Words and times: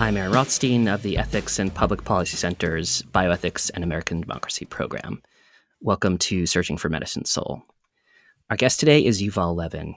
I'm 0.00 0.16
Aaron 0.16 0.32
Rothstein 0.32 0.88
of 0.88 1.02
the 1.02 1.18
Ethics 1.18 1.58
and 1.58 1.74
Public 1.74 2.04
Policy 2.04 2.38
Center's 2.38 3.02
Bioethics 3.02 3.70
and 3.74 3.84
American 3.84 4.22
Democracy 4.22 4.64
program. 4.64 5.20
Welcome 5.82 6.16
to 6.16 6.46
Searching 6.46 6.78
for 6.78 6.88
Medicine 6.88 7.26
Soul. 7.26 7.60
Our 8.48 8.56
guest 8.56 8.80
today 8.80 9.04
is 9.04 9.20
Yuval 9.20 9.54
Levin. 9.54 9.94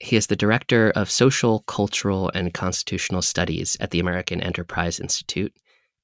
He 0.00 0.16
is 0.16 0.28
the 0.28 0.36
Director 0.36 0.90
of 0.96 1.10
Social, 1.10 1.60
Cultural, 1.66 2.30
and 2.34 2.54
Constitutional 2.54 3.20
Studies 3.20 3.76
at 3.78 3.90
the 3.90 4.00
American 4.00 4.40
Enterprise 4.40 4.98
Institute 4.98 5.52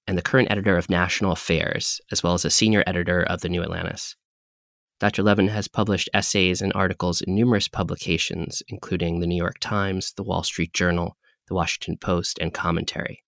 and 0.06 0.18
the 0.18 0.22
current 0.22 0.50
editor 0.50 0.76
of 0.76 0.90
National 0.90 1.32
Affairs, 1.32 2.02
as 2.10 2.22
well 2.22 2.34
as 2.34 2.44
a 2.44 2.50
senior 2.50 2.84
editor 2.86 3.22
of 3.22 3.40
the 3.40 3.48
New 3.48 3.62
Atlantis. 3.62 4.14
Dr. 5.00 5.22
Levin 5.22 5.48
has 5.48 5.68
published 5.68 6.10
essays 6.12 6.60
and 6.60 6.70
articles 6.74 7.22
in 7.22 7.34
numerous 7.34 7.66
publications, 7.66 8.62
including 8.68 9.20
the 9.20 9.26
New 9.26 9.38
York 9.38 9.58
Times, 9.58 10.12
the 10.12 10.22
Wall 10.22 10.42
Street 10.42 10.74
Journal, 10.74 11.16
the 11.52 11.56
Washington 11.56 11.98
Post, 11.98 12.38
and 12.40 12.54
Commentary. 12.54 13.22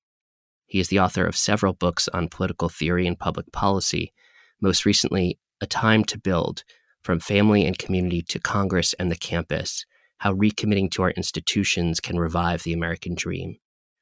He 0.65 0.81
is 0.81 0.89
the 0.89 0.99
author 0.99 1.27
of 1.27 1.37
several 1.37 1.75
books 1.75 2.09
on 2.09 2.31
political 2.31 2.71
theory 2.71 3.07
and 3.07 3.19
public 3.19 3.53
policy, 3.53 4.15
most 4.63 4.87
recently, 4.87 5.39
A 5.61 5.67
Time 5.67 6.05
to 6.05 6.19
Build 6.19 6.65
From 7.03 7.21
Family 7.21 7.67
and 7.67 7.77
Community 7.77 8.23
to 8.23 8.39
Congress 8.39 8.95
and 8.95 9.11
the 9.13 9.17
Campus 9.17 9.85
How 10.19 10.33
Recommitting 10.33 10.91
to 10.93 11.03
Our 11.03 11.11
Institutions 11.11 12.01
Can 12.01 12.19
Revive 12.19 12.63
the 12.63 12.73
American 12.73 13.15
Dream. 13.15 13.59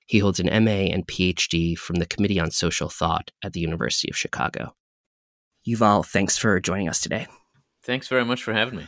He 0.06 0.20
holds 0.20 0.38
an 0.38 0.64
MA 0.64 0.92
and 0.92 1.04
PhD 1.04 1.76
from 1.76 1.96
the 1.96 2.06
Committee 2.06 2.38
on 2.38 2.52
Social 2.52 2.88
Thought 2.88 3.32
at 3.42 3.54
the 3.54 3.60
University 3.60 4.08
of 4.08 4.16
Chicago. 4.16 4.76
Yuval, 5.66 6.06
thanks 6.06 6.38
for 6.38 6.60
joining 6.60 6.88
us 6.88 7.00
today. 7.00 7.26
Thanks 7.82 8.06
very 8.06 8.24
much 8.24 8.44
for 8.44 8.52
having 8.52 8.78
me. 8.78 8.86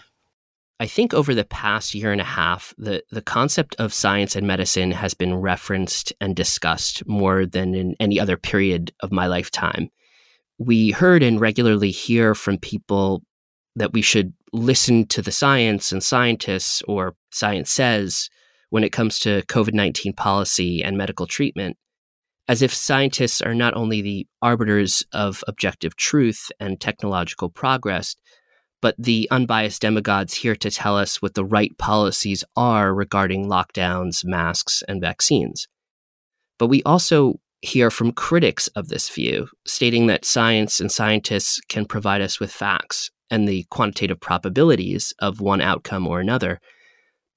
I 0.80 0.86
think 0.86 1.14
over 1.14 1.34
the 1.34 1.44
past 1.44 1.94
year 1.94 2.10
and 2.10 2.20
a 2.20 2.24
half, 2.24 2.74
the, 2.76 3.02
the 3.10 3.22
concept 3.22 3.76
of 3.78 3.94
science 3.94 4.34
and 4.34 4.46
medicine 4.46 4.90
has 4.90 5.14
been 5.14 5.36
referenced 5.36 6.12
and 6.20 6.34
discussed 6.34 7.06
more 7.06 7.46
than 7.46 7.74
in 7.74 7.94
any 8.00 8.18
other 8.18 8.36
period 8.36 8.92
of 9.00 9.12
my 9.12 9.26
lifetime. 9.28 9.90
We 10.58 10.90
heard 10.90 11.22
and 11.22 11.40
regularly 11.40 11.90
hear 11.90 12.34
from 12.34 12.58
people 12.58 13.22
that 13.76 13.92
we 13.92 14.02
should 14.02 14.32
listen 14.52 15.06
to 15.08 15.22
the 15.22 15.32
science 15.32 15.92
and 15.92 16.02
scientists, 16.02 16.82
or 16.82 17.14
science 17.30 17.70
says, 17.70 18.28
when 18.70 18.84
it 18.84 18.92
comes 18.92 19.20
to 19.20 19.42
COVID 19.42 19.74
19 19.74 20.12
policy 20.14 20.82
and 20.82 20.98
medical 20.98 21.26
treatment, 21.26 21.76
as 22.48 22.62
if 22.62 22.74
scientists 22.74 23.40
are 23.40 23.54
not 23.54 23.74
only 23.74 24.02
the 24.02 24.26
arbiters 24.42 25.04
of 25.12 25.42
objective 25.46 25.96
truth 25.96 26.50
and 26.60 26.80
technological 26.80 27.48
progress, 27.48 28.16
but 28.84 28.94
the 28.98 29.26
unbiased 29.30 29.80
demagogues 29.80 30.34
here 30.34 30.54
to 30.54 30.70
tell 30.70 30.98
us 30.98 31.22
what 31.22 31.32
the 31.32 31.42
right 31.42 31.74
policies 31.78 32.44
are 32.54 32.94
regarding 32.94 33.46
lockdowns, 33.46 34.26
masks, 34.26 34.82
and 34.86 35.00
vaccines. 35.00 35.66
But 36.58 36.66
we 36.66 36.82
also 36.82 37.40
hear 37.62 37.90
from 37.90 38.12
critics 38.12 38.66
of 38.76 38.88
this 38.88 39.08
view, 39.08 39.48
stating 39.64 40.06
that 40.08 40.26
science 40.26 40.80
and 40.80 40.92
scientists 40.92 41.62
can 41.70 41.86
provide 41.86 42.20
us 42.20 42.38
with 42.38 42.52
facts 42.52 43.10
and 43.30 43.48
the 43.48 43.64
quantitative 43.70 44.20
probabilities 44.20 45.14
of 45.18 45.40
one 45.40 45.62
outcome 45.62 46.06
or 46.06 46.20
another, 46.20 46.60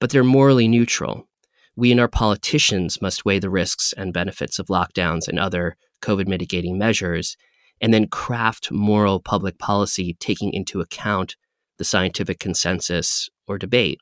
but 0.00 0.10
they're 0.10 0.22
morally 0.22 0.68
neutral. 0.68 1.30
We 1.76 1.90
and 1.90 1.98
our 1.98 2.08
politicians 2.08 3.00
must 3.00 3.24
weigh 3.24 3.38
the 3.38 3.48
risks 3.48 3.94
and 3.96 4.12
benefits 4.12 4.58
of 4.58 4.66
lockdowns 4.66 5.28
and 5.28 5.38
other 5.38 5.78
COVID 6.02 6.28
mitigating 6.28 6.76
measures 6.76 7.38
and 7.80 7.92
then 7.92 8.06
craft 8.06 8.70
moral 8.70 9.20
public 9.20 9.58
policy 9.58 10.16
taking 10.20 10.52
into 10.52 10.80
account 10.80 11.36
the 11.78 11.84
scientific 11.84 12.38
consensus 12.38 13.28
or 13.46 13.58
debate. 13.58 14.00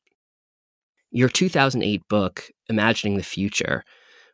Your 1.10 1.28
2008 1.28 2.02
book, 2.08 2.50
Imagining 2.68 3.16
the 3.16 3.22
Future, 3.22 3.84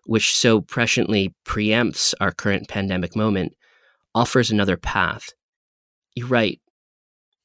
which 0.04 0.34
so 0.34 0.60
presciently 0.60 1.32
preempts 1.46 2.14
our 2.20 2.32
current 2.32 2.68
pandemic 2.68 3.14
moment, 3.14 3.52
offers 4.14 4.50
another 4.50 4.76
path. 4.76 5.30
You 6.14 6.26
write, 6.26 6.60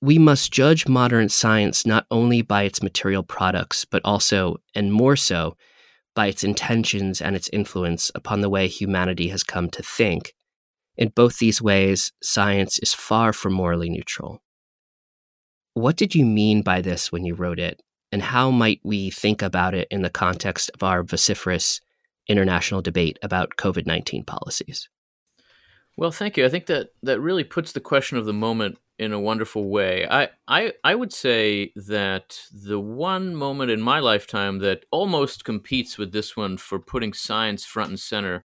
we 0.01 0.19
must 0.19 0.51
judge 0.51 0.87
modern 0.87 1.29
science 1.29 1.85
not 1.85 2.05
only 2.11 2.41
by 2.41 2.63
its 2.63 2.83
material 2.83 3.23
products, 3.23 3.85
but 3.85 4.01
also, 4.05 4.57
and 4.75 4.93
more 4.93 5.15
so, 5.15 5.55
by 6.15 6.27
its 6.27 6.43
intentions 6.43 7.21
and 7.21 7.35
its 7.35 7.49
influence 7.51 8.11
upon 8.15 8.41
the 8.41 8.49
way 8.49 8.67
humanity 8.67 9.29
has 9.29 9.43
come 9.43 9.69
to 9.69 9.83
think 9.83 10.33
in 10.97 11.09
both 11.09 11.37
these 11.37 11.61
ways, 11.61 12.11
science 12.21 12.79
is 12.79 12.93
far 12.93 13.33
from 13.33 13.53
morally 13.53 13.89
neutral. 13.89 14.41
What 15.73 15.95
did 15.95 16.15
you 16.15 16.25
mean 16.25 16.63
by 16.63 16.81
this 16.81 17.11
when 17.11 17.23
you 17.23 17.35
wrote 17.35 17.59
it? 17.59 17.81
And 18.11 18.21
how 18.21 18.49
might 18.49 18.79
we 18.83 19.09
think 19.11 19.41
about 19.41 19.75
it 19.75 19.87
in 19.91 20.01
the 20.01 20.09
context 20.09 20.71
of 20.73 20.81
our 20.81 21.03
vociferous 21.03 21.81
international 22.27 22.81
debate 22.81 23.19
about 23.21 23.57
COVID 23.57 23.85
19 23.85 24.23
policies? 24.23 24.89
Well, 25.97 26.11
thank 26.11 26.37
you. 26.37 26.45
I 26.45 26.49
think 26.49 26.67
that 26.67 26.89
that 27.03 27.19
really 27.19 27.43
puts 27.43 27.71
the 27.71 27.79
question 27.79 28.17
of 28.17 28.25
the 28.25 28.33
moment 28.33 28.77
in 28.99 29.13
a 29.13 29.19
wonderful 29.19 29.69
way. 29.69 30.07
I, 30.09 30.29
I, 30.47 30.73
I 30.83 30.95
would 30.95 31.13
say 31.13 31.71
that 31.75 32.39
the 32.51 32.79
one 32.79 33.35
moment 33.35 33.71
in 33.71 33.81
my 33.81 33.99
lifetime 33.99 34.59
that 34.59 34.85
almost 34.91 35.45
competes 35.45 35.97
with 35.97 36.11
this 36.11 36.35
one 36.35 36.57
for 36.57 36.79
putting 36.79 37.13
science 37.13 37.65
front 37.65 37.89
and 37.89 37.99
center 37.99 38.43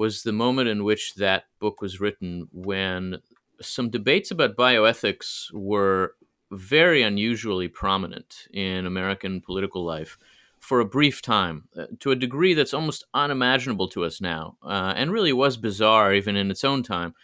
was 0.00 0.22
the 0.22 0.32
moment 0.32 0.66
in 0.66 0.82
which 0.82 1.16
that 1.16 1.44
book 1.58 1.82
was 1.82 2.00
written 2.00 2.48
when 2.52 3.18
some 3.60 3.90
debates 3.90 4.30
about 4.30 4.56
bioethics 4.56 5.52
were 5.52 6.14
very 6.50 7.02
unusually 7.02 7.68
prominent 7.68 8.48
in 8.50 8.86
American 8.86 9.42
political 9.42 9.84
life 9.84 10.16
for 10.58 10.80
a 10.80 10.86
brief 10.86 11.20
time, 11.20 11.64
uh, 11.76 11.84
to 11.98 12.12
a 12.12 12.16
degree 12.16 12.54
that's 12.54 12.72
almost 12.72 13.04
unimaginable 13.12 13.88
to 13.88 14.02
us 14.02 14.22
now, 14.22 14.56
uh, 14.62 14.94
and 14.96 15.12
really 15.12 15.34
was 15.34 15.58
bizarre 15.58 16.14
even 16.14 16.34
in 16.34 16.50
its 16.50 16.64
own 16.64 16.82
time, 16.82 17.14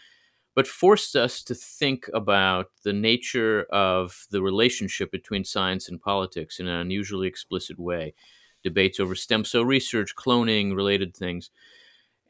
but 0.54 0.66
forced 0.66 1.16
us 1.16 1.43
to 1.43 1.54
think 1.54 2.10
about 2.12 2.66
the 2.82 2.93
nature 2.93 3.62
of 3.70 4.26
the 4.31 4.43
relationship 4.43 5.10
between 5.10 5.44
science 5.44 5.88
and 5.88 6.03
politics 6.03 6.60
in 6.60 6.66
an 6.66 6.78
unusually 6.78 7.26
explicit 7.26 7.78
way. 7.78 8.12
Debates 8.62 9.00
over 9.00 9.14
stem 9.14 9.47
cell 9.47 9.64
research, 9.64 10.14
cloning, 10.14 10.76
related 10.76 11.16
things. 11.16 11.50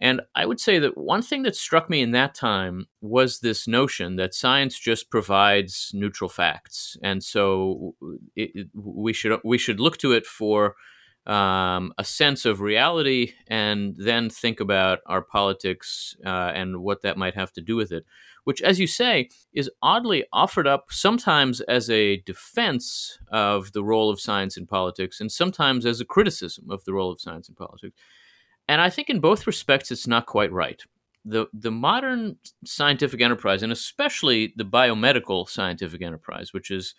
And 0.01 0.21
I 0.35 0.45
would 0.45 0.61
say 0.61 0.79
that 0.79 0.99
one 0.99 1.23
thing 1.23 1.43
that 1.45 1.57
struck 1.57 1.89
me 1.89 2.03
in 2.03 2.11
that 2.11 2.35
time 2.35 2.87
was 3.01 3.41
this 3.41 3.67
notion 3.67 4.17
that 4.17 4.35
science 4.35 4.79
just 4.79 5.11
provides 5.11 5.91
neutral 5.95 6.29
facts, 6.29 6.97
and 7.03 7.25
so 7.25 7.95
it, 8.35 8.51
it, 8.55 8.67
we 8.75 9.13
should 9.15 9.41
we 9.43 9.57
should 9.57 9.81
look 9.81 9.97
to 9.99 10.13
it 10.13 10.27
for 10.27 10.75
um, 11.27 11.93
a 11.99 12.05
sense 12.05 12.45
of 12.45 12.61
reality, 12.61 13.33
and 13.49 13.97
then 13.97 14.29
think 14.29 14.61
about 14.61 14.99
our 15.07 15.23
politics 15.23 16.15
uh, 16.25 16.53
and 16.55 16.83
what 16.83 17.01
that 17.03 17.17
might 17.17 17.35
have 17.35 17.53
to 17.55 17.63
do 17.63 17.75
with 17.75 17.91
it. 17.91 18.05
Which, 18.45 18.63
as 18.63 18.79
you 18.79 18.87
say, 18.87 19.31
is 19.53 19.71
oddly 19.83 20.25
offered 20.33 20.69
up 20.69 20.87
sometimes 20.91 21.61
as 21.63 21.91
a 21.91 22.19
defense 22.19 23.19
of 23.33 23.73
the 23.73 23.83
role 23.83 24.11
of 24.11 24.21
science 24.21 24.59
in 24.59 24.67
politics, 24.67 25.21
and 25.21 25.33
sometimes 25.33 25.87
as 25.87 26.01
a 26.03 26.05
criticism 26.05 26.67
of 26.71 26.85
the 26.85 26.93
role 26.93 27.11
of 27.11 27.21
science 27.21 27.49
in 27.49 27.55
politics. 27.55 27.97
And 28.69 28.81
I 28.81 28.91
think 28.91 29.09
in 29.09 29.21
both 29.21 29.47
respects, 29.47 29.91
it's 29.91 30.07
not 30.07 30.27
quite 30.27 30.53
right. 30.53 30.83
The, 31.25 31.47
the 31.53 31.71
modern 31.71 32.37
scientific 32.65 33.21
enterprise, 33.21 33.63
and 33.63 33.73
especially 33.73 34.53
the 34.57 34.65
biomedical 34.65 35.49
scientific 35.49 36.03
enterprise, 36.03 36.53
which 36.53 36.71
is 36.71 36.95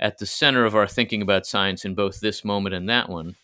at 0.00 0.18
the 0.18 0.26
center 0.26 0.64
of 0.64 0.74
our 0.74 0.86
thinking 0.86 1.22
about 1.22 1.46
science 1.46 1.84
in 1.84 1.94
both 1.94 2.20
this 2.20 2.44
moment 2.44 2.74
and 2.74 2.88
that 2.88 3.08
one, 3.08 3.36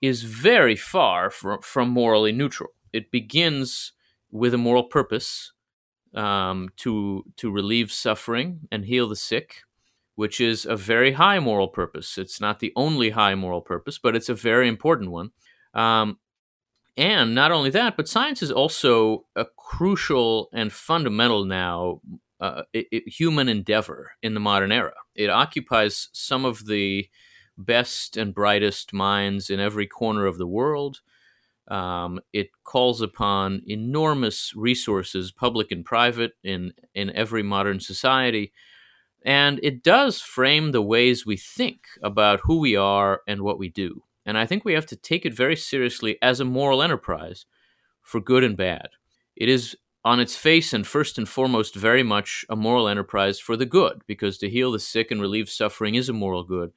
is 0.00 0.22
very 0.22 0.76
far 0.76 1.30
from, 1.30 1.60
from 1.62 1.88
morally 1.88 2.32
neutral. 2.32 2.70
It 2.92 3.10
begins 3.10 3.92
with 4.30 4.54
a 4.54 4.58
moral 4.58 4.84
purpose 4.84 5.52
um, 6.14 6.68
to, 6.76 7.24
to 7.36 7.50
relieve 7.50 7.90
suffering 7.90 8.60
and 8.70 8.84
heal 8.84 9.08
the 9.08 9.16
sick, 9.16 9.62
which 10.14 10.40
is 10.40 10.64
a 10.64 10.76
very 10.76 11.12
high 11.12 11.38
moral 11.38 11.68
purpose. 11.68 12.18
It's 12.18 12.40
not 12.40 12.60
the 12.60 12.72
only 12.76 13.10
high 13.10 13.34
moral 13.34 13.60
purpose, 13.60 13.98
but 13.98 14.14
it's 14.14 14.28
a 14.28 14.34
very 14.34 14.68
important 14.68 15.10
one. 15.10 15.30
Um, 15.72 16.18
and 16.96 17.34
not 17.34 17.50
only 17.50 17.70
that, 17.70 17.96
but 17.96 18.08
science 18.08 18.42
is 18.42 18.52
also 18.52 19.26
a 19.34 19.46
crucial 19.56 20.48
and 20.52 20.72
fundamental 20.72 21.44
now 21.44 22.00
uh, 22.40 22.62
it, 22.72 22.86
it, 22.92 23.08
human 23.08 23.48
endeavor 23.48 24.12
in 24.22 24.34
the 24.34 24.40
modern 24.40 24.70
era. 24.70 24.94
It 25.14 25.30
occupies 25.30 26.08
some 26.12 26.44
of 26.44 26.66
the 26.66 27.08
best 27.56 28.16
and 28.16 28.34
brightest 28.34 28.92
minds 28.92 29.50
in 29.50 29.60
every 29.60 29.86
corner 29.86 30.26
of 30.26 30.38
the 30.38 30.46
world. 30.46 31.00
Um, 31.68 32.20
it 32.32 32.50
calls 32.62 33.00
upon 33.00 33.62
enormous 33.66 34.52
resources, 34.54 35.32
public 35.32 35.72
and 35.72 35.84
private, 35.84 36.32
in, 36.42 36.74
in 36.94 37.10
every 37.10 37.42
modern 37.42 37.80
society. 37.80 38.52
And 39.24 39.58
it 39.62 39.82
does 39.82 40.20
frame 40.20 40.72
the 40.72 40.82
ways 40.82 41.24
we 41.24 41.38
think 41.38 41.86
about 42.02 42.40
who 42.44 42.58
we 42.58 42.76
are 42.76 43.22
and 43.26 43.40
what 43.40 43.58
we 43.58 43.70
do. 43.70 44.02
And 44.26 44.38
I 44.38 44.46
think 44.46 44.64
we 44.64 44.74
have 44.74 44.86
to 44.86 44.96
take 44.96 45.26
it 45.26 45.34
very 45.34 45.56
seriously 45.56 46.18
as 46.22 46.40
a 46.40 46.44
moral 46.44 46.82
enterprise 46.82 47.46
for 48.02 48.20
good 48.20 48.44
and 48.44 48.56
bad. 48.56 48.88
It 49.36 49.48
is 49.48 49.76
on 50.04 50.20
its 50.20 50.36
face 50.36 50.72
and 50.72 50.86
first 50.86 51.16
and 51.16 51.28
foremost 51.28 51.74
very 51.74 52.02
much 52.02 52.44
a 52.48 52.56
moral 52.56 52.88
enterprise 52.88 53.38
for 53.38 53.56
the 53.56 53.66
good, 53.66 54.02
because 54.06 54.36
to 54.38 54.50
heal 54.50 54.72
the 54.72 54.78
sick 54.78 55.10
and 55.10 55.20
relieve 55.20 55.48
suffering 55.48 55.94
is 55.94 56.08
a 56.08 56.12
moral 56.12 56.44
good. 56.44 56.72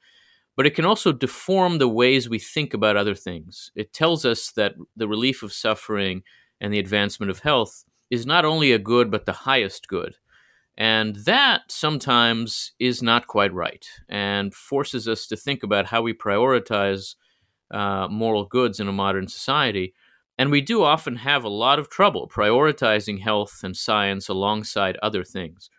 But 0.55 0.65
it 0.65 0.75
can 0.75 0.85
also 0.85 1.11
deform 1.11 1.77
the 1.77 1.89
ways 1.89 2.29
we 2.29 2.39
think 2.39 2.73
about 2.73 2.97
other 2.97 3.15
things. 3.15 3.71
It 3.75 3.93
tells 3.93 4.25
us 4.25 4.51
that 4.51 4.75
the 4.95 5.07
relief 5.07 5.43
of 5.43 5.53
suffering 5.53 6.23
and 6.59 6.73
the 6.73 6.79
advancement 6.79 7.29
of 7.29 7.39
health 7.39 7.83
is 8.09 8.25
not 8.25 8.45
only 8.45 8.71
a 8.71 8.79
good, 8.79 9.11
but 9.11 9.25
the 9.25 9.33
highest 9.33 9.87
good. 9.87 10.15
And 10.77 11.15
that 11.17 11.63
sometimes 11.69 12.71
is 12.79 13.03
not 13.03 13.27
quite 13.27 13.53
right 13.53 13.85
and 14.07 14.53
forces 14.53 15.07
us 15.07 15.27
to 15.27 15.35
think 15.35 15.63
about 15.63 15.87
how 15.87 16.01
we 16.01 16.13
prioritize 16.13 17.15
uh, 17.71 18.07
moral 18.09 18.45
goods 18.45 18.79
in 18.79 18.87
a 18.87 18.93
modern 18.93 19.27
society. 19.27 19.93
And 20.37 20.51
we 20.51 20.61
do 20.61 20.83
often 20.83 21.17
have 21.17 21.43
a 21.43 21.49
lot 21.49 21.79
of 21.79 21.89
trouble 21.89 22.29
prioritizing 22.31 23.21
health 23.21 23.61
and 23.63 23.75
science 23.75 24.29
alongside 24.29 24.97
other 25.01 25.23
things. 25.23 25.69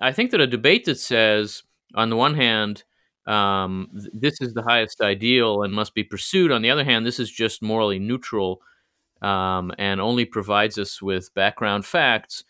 I 0.00 0.12
think 0.12 0.30
that 0.30 0.40
a 0.40 0.46
debate 0.46 0.84
that 0.84 0.98
says, 0.98 1.62
on 1.94 2.10
the 2.10 2.16
one 2.16 2.34
hand, 2.34 2.84
um, 3.26 3.88
th- 3.92 4.10
this 4.12 4.40
is 4.40 4.52
the 4.52 4.62
highest 4.62 5.00
ideal 5.00 5.62
and 5.62 5.72
must 5.72 5.94
be 5.94 6.04
pursued. 6.04 6.52
On 6.52 6.62
the 6.62 6.70
other 6.70 6.84
hand, 6.84 7.06
this 7.06 7.18
is 7.18 7.30
just 7.30 7.62
morally 7.62 7.98
neutral 7.98 8.60
um, 9.22 9.72
and 9.78 10.00
only 10.00 10.26
provides 10.26 10.78
us 10.78 11.00
with 11.00 11.32
background 11.34 11.86
facts, 11.86 12.44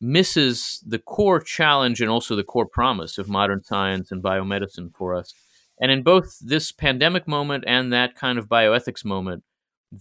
misses 0.00 0.82
the 0.86 0.98
core 0.98 1.40
challenge 1.40 2.00
and 2.00 2.10
also 2.10 2.36
the 2.36 2.44
core 2.44 2.66
promise 2.66 3.18
of 3.18 3.28
modern 3.28 3.62
science 3.64 4.12
and 4.12 4.22
biomedicine 4.22 4.94
for 4.94 5.14
us. 5.14 5.34
And 5.80 5.90
in 5.90 6.02
both 6.02 6.38
this 6.40 6.70
pandemic 6.72 7.26
moment 7.26 7.64
and 7.66 7.92
that 7.92 8.14
kind 8.14 8.38
of 8.38 8.48
bioethics 8.48 9.04
moment, 9.04 9.42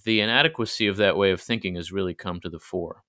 the 0.05 0.21
inadequacy 0.21 0.87
of 0.87 0.97
that 0.97 1.17
way 1.17 1.31
of 1.31 1.41
thinking 1.41 1.75
has 1.75 1.91
really 1.91 2.13
come 2.13 2.39
to 2.41 2.49
the 2.49 2.59
fore. 2.59 3.03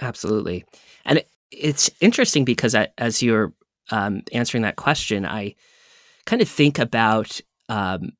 Absolutely. 0.00 0.64
And 1.04 1.24
it's 1.50 1.90
interesting 2.00 2.44
because 2.44 2.74
as 2.98 3.22
you're 3.22 3.52
um, 3.90 4.22
answering 4.32 4.62
that 4.62 4.76
question, 4.76 5.24
I 5.24 5.54
kind 6.26 6.42
of 6.42 6.48
think 6.48 6.78
about 6.78 7.40
um, 7.68 8.10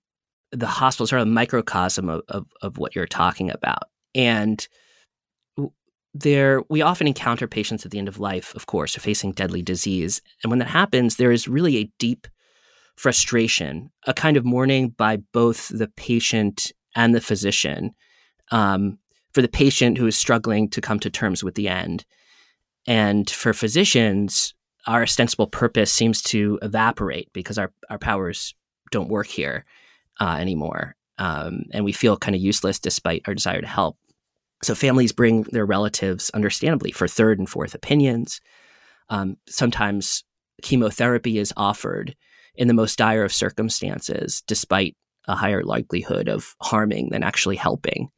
the 0.52 0.66
hospital, 0.66 1.06
sort 1.06 1.22
of 1.22 1.28
a 1.28 1.30
microcosm 1.30 2.08
of, 2.08 2.22
of, 2.28 2.46
of 2.62 2.78
what 2.78 2.94
you're 2.94 3.06
talking 3.06 3.50
about. 3.50 3.84
And 4.14 4.66
there, 6.14 6.62
we 6.70 6.80
often 6.80 7.06
encounter 7.06 7.46
patients 7.46 7.84
at 7.84 7.90
the 7.90 7.98
end 7.98 8.08
of 8.08 8.18
life, 8.18 8.54
of 8.54 8.66
course, 8.66 8.94
facing 8.94 9.32
deadly 9.32 9.62
disease. 9.62 10.22
And 10.42 10.50
when 10.50 10.60
that 10.60 10.68
happens, 10.68 11.16
there 11.16 11.32
is 11.32 11.48
really 11.48 11.76
a 11.76 11.90
deep 11.98 12.26
frustration, 12.96 13.90
a 14.06 14.14
kind 14.14 14.36
of 14.36 14.44
mourning 14.44 14.90
by 14.90 15.16
both 15.32 15.68
the 15.68 15.88
patient 15.88 16.72
and 16.94 17.14
the 17.14 17.20
physician. 17.20 17.94
Um, 18.50 18.98
for 19.34 19.42
the 19.42 19.48
patient 19.48 19.98
who 19.98 20.06
is 20.06 20.16
struggling 20.16 20.68
to 20.70 20.80
come 20.80 20.98
to 21.00 21.10
terms 21.10 21.44
with 21.44 21.54
the 21.56 21.68
end, 21.68 22.06
and 22.86 23.28
for 23.28 23.52
physicians, 23.52 24.54
our 24.86 25.02
ostensible 25.02 25.48
purpose 25.48 25.92
seems 25.92 26.22
to 26.22 26.58
evaporate 26.62 27.32
because 27.32 27.58
our, 27.58 27.72
our 27.90 27.98
powers 27.98 28.54
don't 28.90 29.08
work 29.08 29.26
here 29.26 29.64
uh, 30.20 30.36
anymore. 30.38 30.94
Um, 31.18 31.64
and 31.72 31.84
we 31.84 31.92
feel 31.92 32.16
kind 32.16 32.34
of 32.34 32.40
useless 32.40 32.78
despite 32.78 33.22
our 33.26 33.34
desire 33.34 33.60
to 33.60 33.66
help. 33.66 33.96
So 34.62 34.74
families 34.74 35.12
bring 35.12 35.42
their 35.42 35.66
relatives, 35.66 36.30
understandably, 36.30 36.92
for 36.92 37.08
third 37.08 37.38
and 37.38 37.48
fourth 37.48 37.74
opinions. 37.74 38.40
Um, 39.08 39.36
sometimes 39.48 40.24
chemotherapy 40.62 41.38
is 41.38 41.52
offered 41.56 42.14
in 42.56 42.68
the 42.68 42.74
most 42.74 42.98
dire 42.98 43.24
of 43.24 43.32
circumstances, 43.32 44.42
despite 44.46 44.96
a 45.28 45.34
higher 45.34 45.62
likelihood 45.62 46.28
of 46.28 46.54
harming 46.60 47.10
than 47.10 47.22
actually 47.22 47.56
helping. 47.56 48.08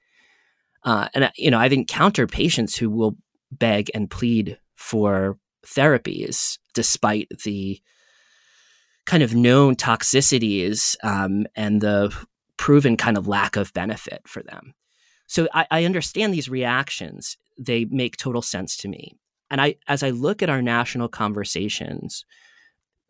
Uh, 0.84 1.08
and 1.14 1.30
you 1.36 1.50
know, 1.50 1.58
I've 1.58 1.72
encountered 1.72 2.30
patients 2.30 2.76
who 2.76 2.90
will 2.90 3.16
beg 3.50 3.90
and 3.94 4.10
plead 4.10 4.58
for 4.76 5.38
therapies 5.66 6.58
despite 6.74 7.28
the 7.44 7.80
kind 9.06 9.22
of 9.22 9.34
known 9.34 9.74
toxicities 9.74 10.96
um, 11.02 11.46
and 11.56 11.80
the 11.80 12.14
proven 12.56 12.96
kind 12.96 13.16
of 13.16 13.26
lack 13.26 13.56
of 13.56 13.72
benefit 13.72 14.20
for 14.26 14.42
them. 14.42 14.74
So 15.26 15.48
I, 15.52 15.66
I 15.70 15.84
understand 15.84 16.32
these 16.32 16.48
reactions; 16.48 17.36
they 17.58 17.84
make 17.86 18.16
total 18.16 18.42
sense 18.42 18.76
to 18.78 18.88
me. 18.88 19.16
And 19.50 19.60
I, 19.60 19.76
as 19.86 20.02
I 20.02 20.10
look 20.10 20.42
at 20.42 20.50
our 20.50 20.62
national 20.62 21.08
conversations, 21.08 22.24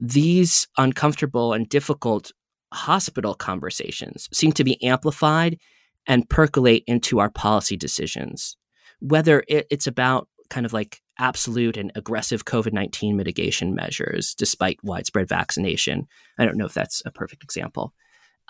these 0.01 0.67
uncomfortable 0.77 1.53
and 1.53 1.69
difficult 1.69 2.33
hospital 2.73 3.35
conversations 3.35 4.29
seem 4.33 4.53
to 4.53 4.65
be 4.65 4.83
amplified 4.85 5.59
and 6.07 6.29
percolate 6.29 6.85
into 6.87 7.19
our 7.19 7.31
policy 7.31 7.77
decisions. 7.77 8.57
Whether 9.01 9.45
it, 9.49 9.67
it's 9.71 9.87
about 9.87 10.29
kind 10.51 10.65
of 10.65 10.73
like 10.73 11.01
absolute 11.19 11.77
and 11.77 11.93
aggressive 11.95 12.45
COVID 12.45 12.73
19 12.73 13.17
mitigation 13.17 13.75
measures 13.75 14.35
despite 14.35 14.79
widespread 14.83 15.29
vaccination. 15.29 16.07
I 16.39 16.45
don't 16.45 16.57
know 16.57 16.67
if 16.67 16.75
that's 16.75 17.03
a 17.05 17.11
perfect 17.11 17.43
example. 17.43 17.93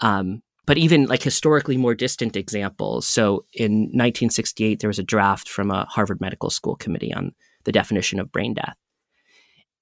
Um, 0.01 0.43
but 0.67 0.77
even 0.77 1.07
like 1.07 1.23
historically 1.23 1.79
more 1.79 1.95
distant 1.95 2.37
examples. 2.37 3.07
So 3.07 3.47
in 3.55 3.85
1968, 3.85 4.81
there 4.81 4.89
was 4.89 4.99
a 4.99 5.03
draft 5.03 5.49
from 5.49 5.71
a 5.71 5.87
Harvard 5.87 6.21
Medical 6.21 6.51
School 6.51 6.77
committee 6.77 7.13
on 7.13 7.33
the 7.65 7.73
definition 7.73 8.21
of 8.21 8.31
brain 8.31 8.53
death. 8.53 8.77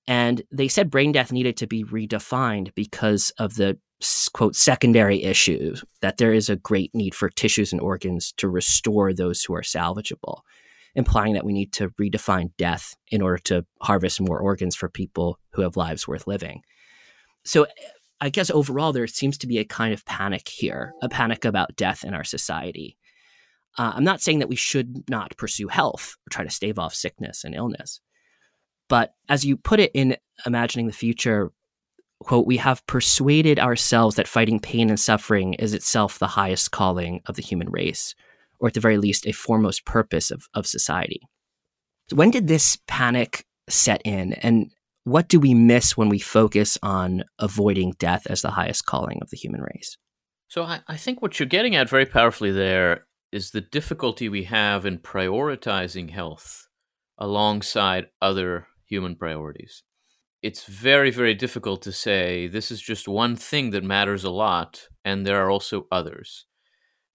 And 0.09 0.43
they 0.53 0.69
said 0.69 0.91
brain 0.91 1.13
death 1.13 1.33
needed 1.33 1.57
to 1.59 1.67
be 1.67 1.85
redefined 1.85 2.75
because 2.75 3.31
of 3.39 3.57
the 3.57 3.79
quote 4.33 4.55
secondary 4.55 5.23
issue 5.23 5.75
that 6.03 6.19
there 6.19 6.33
is 6.33 6.51
a 6.51 6.57
great 6.57 6.95
need 6.95 7.15
for 7.15 7.31
tissues 7.31 7.73
and 7.73 7.81
organs 7.81 8.33
to 8.37 8.49
restore 8.49 9.13
those 9.13 9.43
who 9.43 9.55
are 9.55 9.63
salvageable 9.63 10.41
implying 10.97 11.35
that 11.35 11.45
we 11.45 11.53
need 11.53 11.73
to 11.75 11.91
redefine 11.91 12.51
death 12.57 12.97
in 13.09 13.23
order 13.23 13.37
to 13.37 13.65
harvest 13.83 14.21
more 14.21 14.41
organs 14.41 14.75
for 14.75 14.89
people 14.89 15.39
who 15.53 15.63
have 15.63 15.77
lives 15.77 16.09
worth 16.09 16.27
living. 16.27 16.63
So 17.45 17.67
I 18.21 18.31
guess 18.31 18.51
overall, 18.51 18.93
there 18.93 19.07
seems 19.07 19.37
to 19.39 19.47
be 19.47 19.59
a 19.59 19.65
kind 19.65 19.93
of 19.93 20.05
panic 20.07 20.49
here, 20.49 20.95
a 21.03 21.09
panic 21.09 21.45
about 21.45 21.77
death 21.77 22.03
in 22.03 22.15
our 22.15 22.25
society. 22.25 22.97
Uh, 23.77 23.93
I'm 23.95 24.05
not 24.05 24.23
saying 24.23 24.39
that 24.39 24.49
we 24.49 24.57
should 24.57 25.09
not 25.09 25.37
pursue 25.37 25.69
health 25.69 26.17
or 26.27 26.31
try 26.31 26.45
to 26.45 26.51
stave 26.51 26.79
off 26.79 26.95
sickness 26.95 27.45
and 27.45 27.55
illness. 27.55 28.01
But 28.89 29.15
as 29.29 29.45
you 29.45 29.57
put 29.57 29.81
it 29.81 29.91
in 29.95 30.17
Imagining 30.45 30.87
the 30.87 30.93
Future, 30.93 31.53
quote, 32.21 32.47
we 32.47 32.57
have 32.59 32.87
persuaded 32.87 33.59
ourselves 33.59 34.17
that 34.17 34.29
fighting 34.29 34.61
pain 34.61 34.89
and 34.89 34.99
suffering 34.99 35.55
is 35.55 35.75
itself 35.75 36.19
the 36.19 36.27
highest 36.27 36.71
calling 36.71 37.21
of 37.27 37.37
the 37.37 37.43
human 37.43 37.71
race 37.71 38.15
or 38.59 38.69
at 38.69 38.75
the 38.75 38.81
very 38.81 38.99
least, 38.99 39.27
a 39.27 39.33
foremost 39.33 39.85
purpose 39.85 40.31
of, 40.31 40.49
of 40.55 40.67
society. 40.67 41.21
When 42.13 42.31
did 42.31 42.49
this 42.49 42.79
panic 42.87 43.45
set 43.69 44.01
in, 44.05 44.33
and 44.35 44.73
what 45.05 45.29
do 45.29 45.41
we 45.41 45.55
miss 45.55 45.97
when 45.97 46.09
we 46.09 46.19
focus 46.19 46.79
on 46.83 47.25
avoiding 47.39 47.95
death 47.99 48.27
as 48.29 48.43
the 48.43 48.51
highest 48.51 48.87
calling 48.87 49.19
of 49.21 49.31
the 49.31 49.37
human 49.37 49.63
race? 49.63 49.97
So, 50.49 50.63
I, 50.63 50.81
I 50.89 50.97
think 50.97 51.21
what 51.21 51.39
you're 51.39 51.47
getting 51.47 51.75
at 51.75 51.89
very 51.89 52.07
powerfully 52.07 52.53
there 52.53 53.07
is 53.33 53.51
the 53.51 53.61
difficulty 53.61 54.29
we 54.29 54.45
have 54.45 54.87
in 54.87 54.99
prioritizing 54.99 56.11
health 56.11 56.69
alongside 57.19 58.07
other 58.23 58.67
human 58.87 59.17
priorities. 59.17 59.83
It's 60.43 60.65
very, 60.65 61.11
very 61.11 61.35
difficult 61.35 61.83
to 61.83 61.93
say 61.93 62.47
this 62.47 62.71
is 62.71 62.81
just 62.81 63.09
one 63.09 63.37
thing 63.37 63.71
that 63.71 63.85
matters 63.85 64.25
a 64.25 64.31
lot, 64.31 64.89
and 65.05 65.27
there 65.27 65.45
are 65.45 65.51
also 65.51 65.87
others 65.91 66.47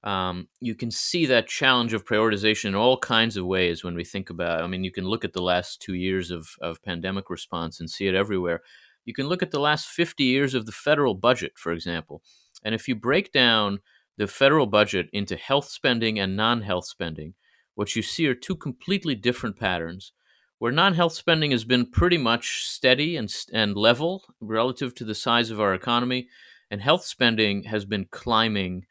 um, 0.04 0.48
you 0.60 0.74
can 0.74 0.90
see 0.90 1.26
that 1.28 1.48
challenge 1.48 1.94
of 1.94 2.06
prioritization 2.06 2.66
in 2.66 2.76
all 2.76 2.98
kinds 2.98 3.38
of 3.38 3.46
ways 3.46 3.84
when 3.84 3.96
we 3.96 4.04
think 4.04 4.30
about. 4.30 4.64
I 4.64 4.68
mean, 4.68 4.84
you 4.84 4.92
can 4.92 5.06
look 5.06 5.24
at 5.24 5.34
the 5.34 5.44
last 5.44 5.82
two 5.82 5.94
years 5.94 6.32
of 6.32 6.50
of 6.62 6.82
pandemic 6.82 7.30
response 7.30 7.80
and 7.80 7.90
see 7.90 8.08
it 8.08 8.16
everywhere. 8.16 8.62
You 9.06 9.14
can 9.14 9.28
look 9.28 9.44
at 9.44 9.52
the 9.52 9.60
last 9.60 9.88
fifty 9.88 10.24
years 10.24 10.54
of 10.56 10.66
the 10.66 10.72
federal 10.72 11.14
budget, 11.14 11.54
for 11.56 11.72
example, 11.72 12.24
and 12.64 12.74
if 12.74 12.88
you 12.88 12.96
break 12.96 13.32
down 13.32 13.80
the 14.18 14.28
federal 14.28 14.66
budget 14.66 15.08
into 15.14 15.36
health 15.36 15.70
spending 15.70 16.20
and 16.20 16.36
non-health 16.36 16.86
spending, 16.86 17.34
what 17.76 17.96
you 17.96 18.02
see 18.02 18.28
are 18.28 18.36
two 18.36 18.56
completely 18.56 19.16
different 19.16 19.58
patterns. 19.58 20.14
Where 20.62 20.72
non-health 20.72 21.14
spending 21.14 21.50
has 21.50 21.66
been 21.66 21.88
pretty 21.88 22.20
much 22.20 22.68
steady 22.68 23.18
and 23.18 23.34
and 23.52 23.76
level 23.76 24.26
relative 24.40 24.94
to 24.94 25.04
the 25.04 25.16
size 25.16 25.50
of 25.50 25.60
our 25.60 25.74
economy, 25.74 26.28
and 26.70 26.80
health 26.80 27.04
spending 27.04 27.64
has 27.64 27.84
been 27.84 28.06
climbing 28.12 28.86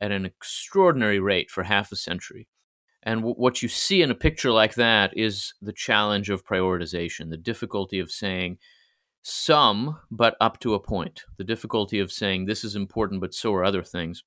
at 0.00 0.12
an 0.12 0.24
extraordinary 0.24 1.18
rate 1.18 1.50
for 1.50 1.64
half 1.64 1.90
a 1.90 1.96
century. 1.96 2.46
And 3.02 3.22
w- 3.22 3.34
what 3.34 3.60
you 3.60 3.68
see 3.68 4.02
in 4.02 4.12
a 4.12 4.14
picture 4.14 4.52
like 4.52 4.76
that 4.76 5.18
is 5.18 5.52
the 5.60 5.72
challenge 5.72 6.30
of 6.30 6.46
prioritization, 6.46 7.30
the 7.30 7.36
difficulty 7.36 7.98
of 7.98 8.12
saying 8.12 8.58
some, 9.20 9.98
but 10.12 10.36
up 10.40 10.60
to 10.60 10.74
a 10.74 10.80
point, 10.80 11.24
the 11.38 11.42
difficulty 11.42 11.98
of 11.98 12.12
saying 12.12 12.44
this 12.44 12.62
is 12.62 12.76
important, 12.76 13.20
but 13.20 13.34
so 13.34 13.52
are 13.52 13.64
other 13.64 13.82
things. 13.82 14.22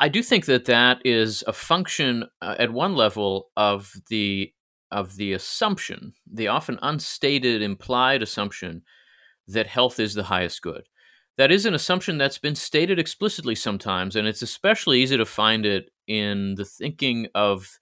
I, 0.00 0.08
do 0.08 0.22
think 0.22 0.46
that 0.46 0.64
that 0.64 1.04
is 1.04 1.44
a 1.46 1.52
function 1.52 2.24
uh, 2.40 2.54
at 2.58 2.72
one 2.72 2.94
level 2.94 3.50
of 3.58 3.92
the 4.08 4.54
of 4.92 5.16
the 5.16 5.32
assumption, 5.32 6.14
the 6.30 6.48
often 6.48 6.78
unstated 6.82 7.62
implied 7.62 8.22
assumption 8.22 8.82
that 9.48 9.66
health 9.66 9.98
is 9.98 10.14
the 10.14 10.24
highest 10.24 10.62
good 10.62 10.84
that 11.38 11.50
is 11.50 11.66
an 11.66 11.74
assumption 11.74 12.18
that's 12.18 12.38
been 12.38 12.54
stated 12.54 12.98
explicitly 12.98 13.54
sometimes, 13.54 14.16
and 14.16 14.28
it's 14.28 14.42
especially 14.42 15.00
easy 15.00 15.16
to 15.16 15.24
find 15.24 15.64
it 15.64 15.90
in 16.06 16.54
the 16.56 16.64
thinking 16.64 17.26
of 17.34 17.78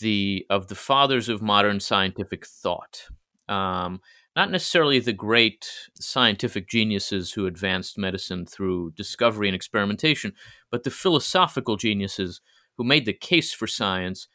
the 0.00 0.44
of 0.50 0.68
the 0.68 0.74
fathers 0.74 1.28
of 1.28 1.42
modern 1.42 1.78
scientific 1.78 2.46
thought. 2.46 3.06
Um, 3.48 4.00
not 4.36 4.50
necessarily 4.50 5.00
the 5.00 5.12
great 5.12 5.68
scientific 6.00 6.68
geniuses 6.68 7.32
who 7.32 7.46
advanced 7.46 7.98
medicine 7.98 8.46
through 8.46 8.92
discovery 8.92 9.48
and 9.48 9.54
experimentation, 9.54 10.32
but 10.70 10.84
the 10.84 10.90
philosophical 10.90 11.76
geniuses 11.76 12.40
who 12.76 12.84
made 12.84 13.06
the 13.06 13.12
case 13.12 13.52
for 13.52 13.66
science 13.66 14.28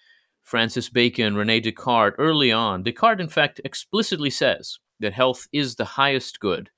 Francis 0.46 0.90
Bacon, 0.90 1.36
Rene 1.36 1.60
Descartes, 1.60 2.16
early 2.20 2.52
on. 2.52 2.84
Descartes, 2.84 3.20
in 3.20 3.28
fact, 3.30 3.60
explicitly 3.66 4.30
says 4.30 4.78
that 5.00 5.12
health 5.12 5.48
is 5.52 5.76
the 5.76 5.86
highest 5.86 6.40
good, 6.40 6.70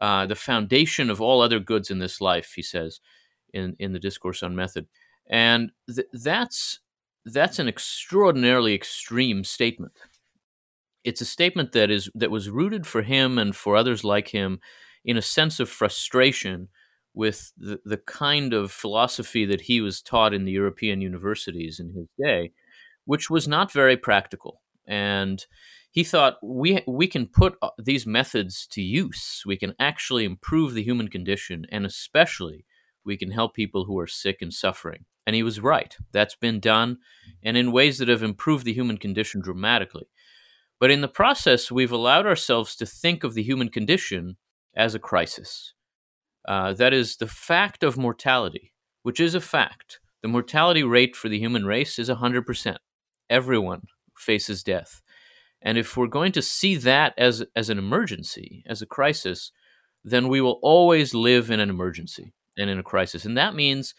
uh, 0.00 0.26
the 0.26 0.36
foundation 0.36 1.10
of 1.10 1.20
all 1.20 1.42
other 1.42 1.58
goods 1.58 1.90
in 1.90 1.98
this 1.98 2.20
life, 2.20 2.52
he 2.54 2.62
says 2.62 3.00
in, 3.52 3.74
in 3.80 3.92
the 3.92 3.98
Discourse 3.98 4.44
on 4.44 4.54
Method. 4.54 4.86
And 5.28 5.72
th- 5.92 6.06
that's, 6.12 6.78
that's 7.24 7.58
an 7.58 7.66
extraordinarily 7.66 8.74
extreme 8.74 9.42
statement. 9.42 9.92
It's 11.02 11.20
a 11.20 11.26
statement 11.26 11.72
that 11.72 11.90
is 11.90 12.10
that 12.14 12.30
was 12.30 12.48
rooted 12.48 12.86
for 12.86 13.02
him 13.02 13.38
and 13.38 13.56
for 13.56 13.74
others 13.74 14.04
like 14.04 14.28
him 14.28 14.60
in 15.04 15.16
a 15.16 15.22
sense 15.22 15.58
of 15.58 15.68
frustration 15.68 16.68
with 17.12 17.52
the, 17.56 17.80
the 17.84 17.96
kind 17.96 18.52
of 18.52 18.70
philosophy 18.70 19.44
that 19.46 19.62
he 19.62 19.80
was 19.80 20.00
taught 20.00 20.32
in 20.32 20.44
the 20.44 20.52
European 20.52 21.00
universities 21.00 21.80
in 21.80 21.88
his 21.88 22.06
day, 22.22 22.52
which 23.10 23.28
was 23.28 23.48
not 23.48 23.72
very 23.72 23.96
practical. 23.96 24.62
And 24.86 25.44
he 25.90 26.04
thought 26.04 26.36
we 26.44 26.80
we 26.86 27.08
can 27.08 27.26
put 27.26 27.56
uh, 27.60 27.70
these 27.76 28.06
methods 28.06 28.68
to 28.68 28.80
use. 28.80 29.42
We 29.44 29.56
can 29.56 29.74
actually 29.80 30.24
improve 30.24 30.74
the 30.74 30.84
human 30.84 31.08
condition, 31.08 31.66
and 31.72 31.84
especially 31.84 32.66
we 33.04 33.16
can 33.16 33.32
help 33.32 33.54
people 33.54 33.84
who 33.84 33.98
are 33.98 34.06
sick 34.06 34.36
and 34.40 34.54
suffering. 34.54 35.06
And 35.26 35.34
he 35.34 35.42
was 35.42 35.58
right. 35.58 35.92
That's 36.12 36.36
been 36.36 36.60
done, 36.60 36.98
and 37.42 37.56
in 37.56 37.72
ways 37.72 37.98
that 37.98 38.06
have 38.06 38.22
improved 38.22 38.64
the 38.64 38.78
human 38.80 38.96
condition 38.96 39.40
dramatically. 39.40 40.08
But 40.78 40.92
in 40.92 41.00
the 41.00 41.16
process, 41.20 41.72
we've 41.72 41.96
allowed 41.98 42.26
ourselves 42.26 42.76
to 42.76 42.86
think 42.86 43.24
of 43.24 43.34
the 43.34 43.42
human 43.42 43.70
condition 43.70 44.36
as 44.76 44.94
a 44.94 45.00
crisis. 45.00 45.74
Uh, 46.46 46.74
that 46.74 46.92
is 46.92 47.16
the 47.16 47.26
fact 47.26 47.82
of 47.82 47.98
mortality, 47.98 48.72
which 49.02 49.18
is 49.18 49.34
a 49.34 49.40
fact. 49.40 49.98
The 50.22 50.28
mortality 50.28 50.84
rate 50.84 51.16
for 51.16 51.28
the 51.28 51.40
human 51.40 51.66
race 51.66 51.98
is 51.98 52.08
100% 52.08 52.76
everyone 53.30 53.82
faces 54.16 54.62
death. 54.62 55.00
And 55.62 55.78
if 55.78 55.96
we're 55.96 56.06
going 56.06 56.32
to 56.32 56.42
see 56.42 56.76
that 56.76 57.14
as, 57.16 57.44
as 57.54 57.70
an 57.70 57.78
emergency, 57.78 58.64
as 58.66 58.82
a 58.82 58.86
crisis, 58.86 59.52
then 60.04 60.28
we 60.28 60.40
will 60.40 60.58
always 60.62 61.14
live 61.14 61.50
in 61.50 61.60
an 61.60 61.70
emergency 61.70 62.32
and 62.58 62.68
in 62.70 62.78
a 62.78 62.82
crisis. 62.82 63.24
And 63.24 63.36
that 63.36 63.54
means, 63.54 63.94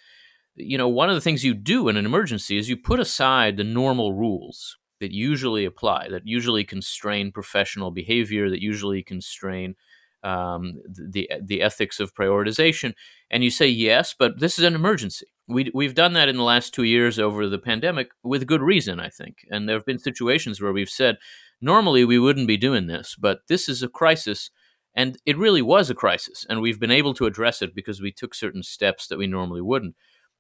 you 0.56 0.78
know, 0.78 0.88
one 0.88 1.10
of 1.10 1.16
the 1.16 1.22
things 1.22 1.44
you 1.44 1.54
do 1.54 1.88
in 1.88 1.98
an 1.98 2.06
emergency 2.06 2.58
is 2.58 2.70
you 2.70 2.78
put 2.78 3.00
aside 3.00 3.58
the 3.58 3.64
normal 3.64 4.14
rules 4.14 4.78
that 5.00 5.12
usually 5.12 5.66
apply, 5.66 6.10
that 6.10 6.24
usually 6.26 6.64
constrain 6.64 7.32
professional 7.32 7.92
behavior, 7.92 8.50
that 8.50 8.62
usually 8.62 9.04
constrain 9.04 9.76
um, 10.24 10.80
the 10.86 11.30
the 11.42 11.64
ethics 11.64 12.00
of 12.00 12.14
prioritization, 12.14 12.94
and 13.32 13.44
you 13.44 13.50
say 13.50 13.68
yes, 13.68 14.14
but 14.18 14.40
this 14.40 14.60
is 14.60 14.64
an 14.66 14.76
emergency. 14.76 15.26
We 15.52 15.72
we've 15.74 15.96
done 15.96 16.14
that 16.14 16.30
in 16.30 16.38
the 16.38 16.44
last 16.44 16.74
two 16.74 16.84
years 16.84 17.20
over 17.20 17.48
the 17.48 17.60
pandemic 17.60 18.12
with 18.24 18.48
good 18.48 18.62
reason, 18.62 19.00
I 19.00 19.10
think. 19.10 19.46
And 19.50 19.68
there 19.68 19.76
have 19.76 19.86
been 19.86 20.00
situations 20.00 20.62
where 20.62 20.74
we've 20.74 20.90
said 20.90 21.18
normally 21.60 22.06
we 22.06 22.20
wouldn't 22.20 22.48
be 22.48 22.58
doing 22.58 22.88
this, 22.88 23.16
but 23.20 23.40
this 23.48 23.70
is 23.70 23.84
a 23.84 23.88
crisis, 23.88 24.50
and 24.96 25.18
it 25.26 25.38
really 25.38 25.62
was 25.62 25.90
a 25.90 25.96
crisis, 25.96 26.46
and 26.50 26.62
we've 26.62 26.80
been 26.80 26.92
able 26.92 27.14
to 27.16 27.26
address 27.26 27.62
it 27.62 27.76
because 27.76 28.02
we 28.02 28.12
took 28.12 28.34
certain 28.34 28.64
steps 28.64 29.08
that 29.08 29.18
we 29.18 29.28
normally 29.28 29.62
wouldn't. 29.62 29.96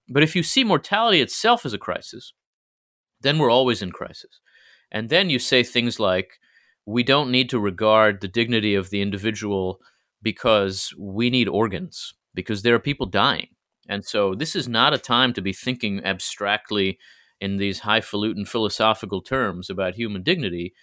But 0.10 0.24
if 0.24 0.36
you 0.36 0.44
see 0.44 0.63
mortality 0.63 1.22
itself 1.22 1.65
as 1.65 1.74
a 1.74 1.77
crisis, 1.77 2.34
then 3.22 3.38
we're 3.38 3.51
always 3.51 3.82
in 3.82 3.91
crisis. 3.91 4.39
And 4.91 5.10
then 5.10 5.30
you 5.30 5.39
say 5.39 5.63
things 5.63 6.00
like, 6.00 6.39
we 6.86 7.03
don't 7.03 7.32
need 7.32 7.50
to 7.51 7.60
regard 7.60 8.20
the 8.20 8.27
dignity 8.27 8.75
of 8.75 8.89
the 8.89 9.01
individual 9.01 9.80
because 10.22 10.94
we 10.98 11.30
need 11.30 11.48
organs, 11.48 12.13
because 12.34 12.62
there 12.62 12.75
are 12.75 12.80
people 12.80 13.06
dying. 13.06 13.50
And 13.88 14.06
so 14.06 14.36
this 14.36 14.56
is 14.56 14.68
not 14.68 14.94
a 14.94 14.98
time 14.98 15.34
to 15.34 15.42
be 15.42 15.54
thinking 15.54 16.04
abstractly 16.04 17.00
in 17.40 17.58
these 17.58 17.80
highfalutin 17.80 18.46
philosophical 18.46 19.22
terms 19.22 19.70
about 19.70 19.96
human 19.96 20.24
dignity. 20.24 20.74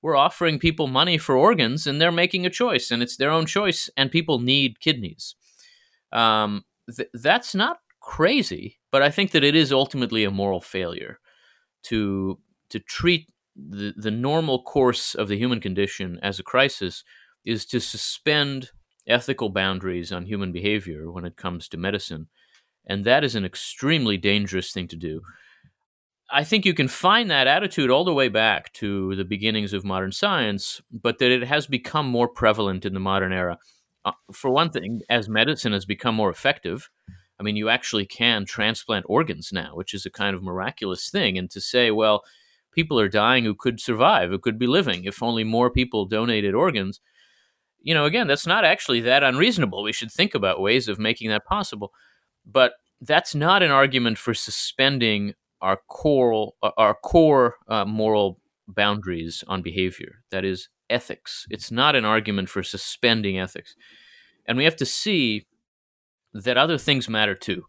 We're 0.00 0.16
offering 0.16 0.58
people 0.58 0.86
money 0.86 1.18
for 1.18 1.36
organs 1.36 1.86
and 1.86 2.00
they're 2.00 2.12
making 2.12 2.46
a 2.46 2.50
choice, 2.50 2.90
and 2.90 3.02
it's 3.02 3.16
their 3.16 3.30
own 3.30 3.46
choice, 3.46 3.90
and 3.96 4.10
people 4.10 4.38
need 4.38 4.80
kidneys. 4.80 5.34
Um, 6.12 6.64
th- 6.94 7.08
that's 7.14 7.54
not 7.54 7.78
crazy, 8.00 8.78
but 8.92 9.02
I 9.02 9.10
think 9.10 9.32
that 9.32 9.44
it 9.44 9.56
is 9.56 9.72
ultimately 9.72 10.24
a 10.24 10.30
moral 10.30 10.60
failure 10.60 11.18
to 11.84 12.38
to 12.70 12.78
treat 12.80 13.28
the, 13.56 13.94
the 13.96 14.10
normal 14.10 14.62
course 14.62 15.14
of 15.14 15.28
the 15.28 15.38
human 15.38 15.60
condition 15.60 16.18
as 16.22 16.38
a 16.38 16.42
crisis 16.42 17.04
is 17.44 17.64
to 17.66 17.80
suspend 17.80 18.70
ethical 19.06 19.48
boundaries 19.48 20.10
on 20.12 20.26
human 20.26 20.50
behavior 20.50 21.10
when 21.10 21.24
it 21.24 21.36
comes 21.36 21.68
to 21.68 21.76
medicine. 21.76 22.28
And 22.86 23.04
that 23.04 23.24
is 23.24 23.34
an 23.34 23.44
extremely 23.44 24.16
dangerous 24.16 24.72
thing 24.72 24.88
to 24.88 24.96
do. 24.96 25.22
I 26.30 26.44
think 26.44 26.64
you 26.64 26.74
can 26.74 26.88
find 26.88 27.30
that 27.30 27.46
attitude 27.46 27.90
all 27.90 28.04
the 28.04 28.12
way 28.12 28.28
back 28.28 28.72
to 28.74 29.14
the 29.14 29.24
beginnings 29.24 29.72
of 29.72 29.84
modern 29.84 30.12
science, 30.12 30.80
but 30.90 31.18
that 31.18 31.30
it 31.30 31.44
has 31.44 31.66
become 31.66 32.06
more 32.06 32.28
prevalent 32.28 32.84
in 32.84 32.94
the 32.94 33.00
modern 33.00 33.32
era. 33.32 33.58
Uh, 34.04 34.12
for 34.32 34.50
one 34.50 34.70
thing, 34.70 35.00
as 35.08 35.28
medicine 35.28 35.72
has 35.72 35.84
become 35.84 36.14
more 36.14 36.30
effective, 36.30 36.90
I 37.38 37.42
mean, 37.42 37.56
you 37.56 37.68
actually 37.68 38.06
can 38.06 38.44
transplant 38.44 39.06
organs 39.08 39.50
now, 39.52 39.74
which 39.74 39.94
is 39.94 40.06
a 40.06 40.10
kind 40.10 40.34
of 40.34 40.42
miraculous 40.42 41.10
thing. 41.10 41.36
And 41.36 41.50
to 41.50 41.60
say, 41.60 41.90
well, 41.90 42.22
people 42.72 42.98
are 42.98 43.08
dying 43.08 43.44
who 43.44 43.54
could 43.54 43.80
survive, 43.80 44.30
who 44.30 44.38
could 44.38 44.58
be 44.58 44.66
living 44.66 45.04
if 45.04 45.22
only 45.22 45.44
more 45.44 45.70
people 45.70 46.06
donated 46.06 46.54
organs. 46.54 47.00
You 47.80 47.94
know, 47.94 48.04
again, 48.04 48.26
that's 48.26 48.46
not 48.46 48.64
actually 48.64 49.00
that 49.02 49.22
unreasonable. 49.22 49.82
We 49.82 49.92
should 49.92 50.12
think 50.12 50.34
about 50.34 50.60
ways 50.60 50.88
of 50.88 50.98
making 50.98 51.28
that 51.30 51.44
possible. 51.44 51.92
But 52.46 52.74
that's 53.00 53.34
not 53.34 53.62
an 53.62 53.70
argument 53.70 54.18
for 54.18 54.34
suspending 54.34 55.34
our 55.60 55.78
core, 55.88 56.52
uh, 56.62 56.70
our 56.76 56.94
core 56.94 57.56
uh, 57.68 57.84
moral 57.84 58.40
boundaries 58.68 59.44
on 59.46 59.62
behavior. 59.62 60.22
That 60.30 60.44
is 60.44 60.68
ethics. 60.90 61.46
It's 61.50 61.70
not 61.70 61.96
an 61.96 62.04
argument 62.04 62.48
for 62.48 62.62
suspending 62.62 63.38
ethics. 63.38 63.74
And 64.46 64.58
we 64.58 64.64
have 64.64 64.76
to 64.76 64.86
see 64.86 65.46
that 66.34 66.56
other 66.56 66.78
things 66.78 67.08
matter 67.08 67.34
too. 67.34 67.64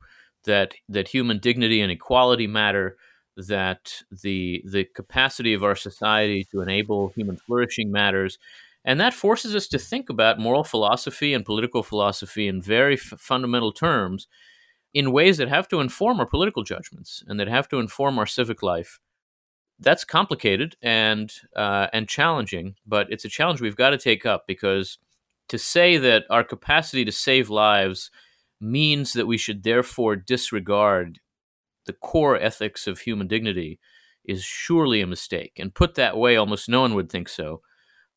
That 0.45 0.75
that 0.89 1.07
human 1.07 1.39
dignity 1.39 1.81
and 1.81 1.91
equality 1.91 2.45
matter 2.45 2.97
that 3.35 4.03
the 4.11 4.63
the 4.65 4.85
capacity 4.85 5.53
of 5.53 5.63
our 5.63 5.75
society 5.75 6.45
to 6.51 6.61
enable 6.61 7.09
human 7.09 7.37
flourishing 7.37 7.91
matters 7.91 8.37
and 8.85 8.99
that 8.99 9.13
forces 9.13 9.55
us 9.55 9.67
to 9.67 9.79
think 9.79 10.09
about 10.09 10.39
moral 10.39 10.63
philosophy 10.63 11.33
and 11.33 11.43
political 11.43 11.81
philosophy 11.83 12.47
in 12.47 12.61
very 12.61 12.93
f- 12.93 13.19
fundamental 13.19 13.71
terms 13.71 14.27
in 14.95 15.11
ways 15.11 15.37
that 15.37 15.47
have 15.47 15.67
to 15.67 15.79
inform 15.79 16.19
our 16.19 16.25
political 16.25 16.63
judgments 16.63 17.23
and 17.27 17.39
that 17.39 17.47
have 17.47 17.67
to 17.67 17.79
inform 17.79 18.17
our 18.17 18.25
civic 18.25 18.63
life 18.63 18.99
that's 19.79 20.03
complicated 20.03 20.75
and 20.81 21.33
uh, 21.55 21.87
and 21.93 22.07
challenging 22.07 22.75
but 22.87 23.05
it's 23.11 23.25
a 23.25 23.29
challenge 23.29 23.61
we've 23.61 23.75
got 23.75 23.91
to 23.91 23.97
take 23.97 24.25
up 24.25 24.47
because 24.47 24.97
to 25.47 25.57
say 25.59 25.97
that 25.97 26.23
our 26.31 26.43
capacity 26.43 27.05
to 27.05 27.11
save 27.11 27.49
lives 27.49 28.09
means 28.59 29.13
that 29.13 29.27
we 29.27 29.37
should 29.37 29.63
therefore 29.63 30.15
disregard 30.15 31.19
the 31.85 31.93
core 31.93 32.37
ethics 32.37 32.87
of 32.87 32.99
human 32.99 33.27
dignity 33.27 33.79
is 34.23 34.43
surely 34.43 35.01
a 35.01 35.07
mistake. 35.07 35.53
And 35.57 35.73
put 35.73 35.95
that 35.95 36.17
way, 36.17 36.35
almost 36.35 36.69
no 36.69 36.81
one 36.81 36.95
would 36.95 37.11
think 37.11 37.29
so. 37.29 37.61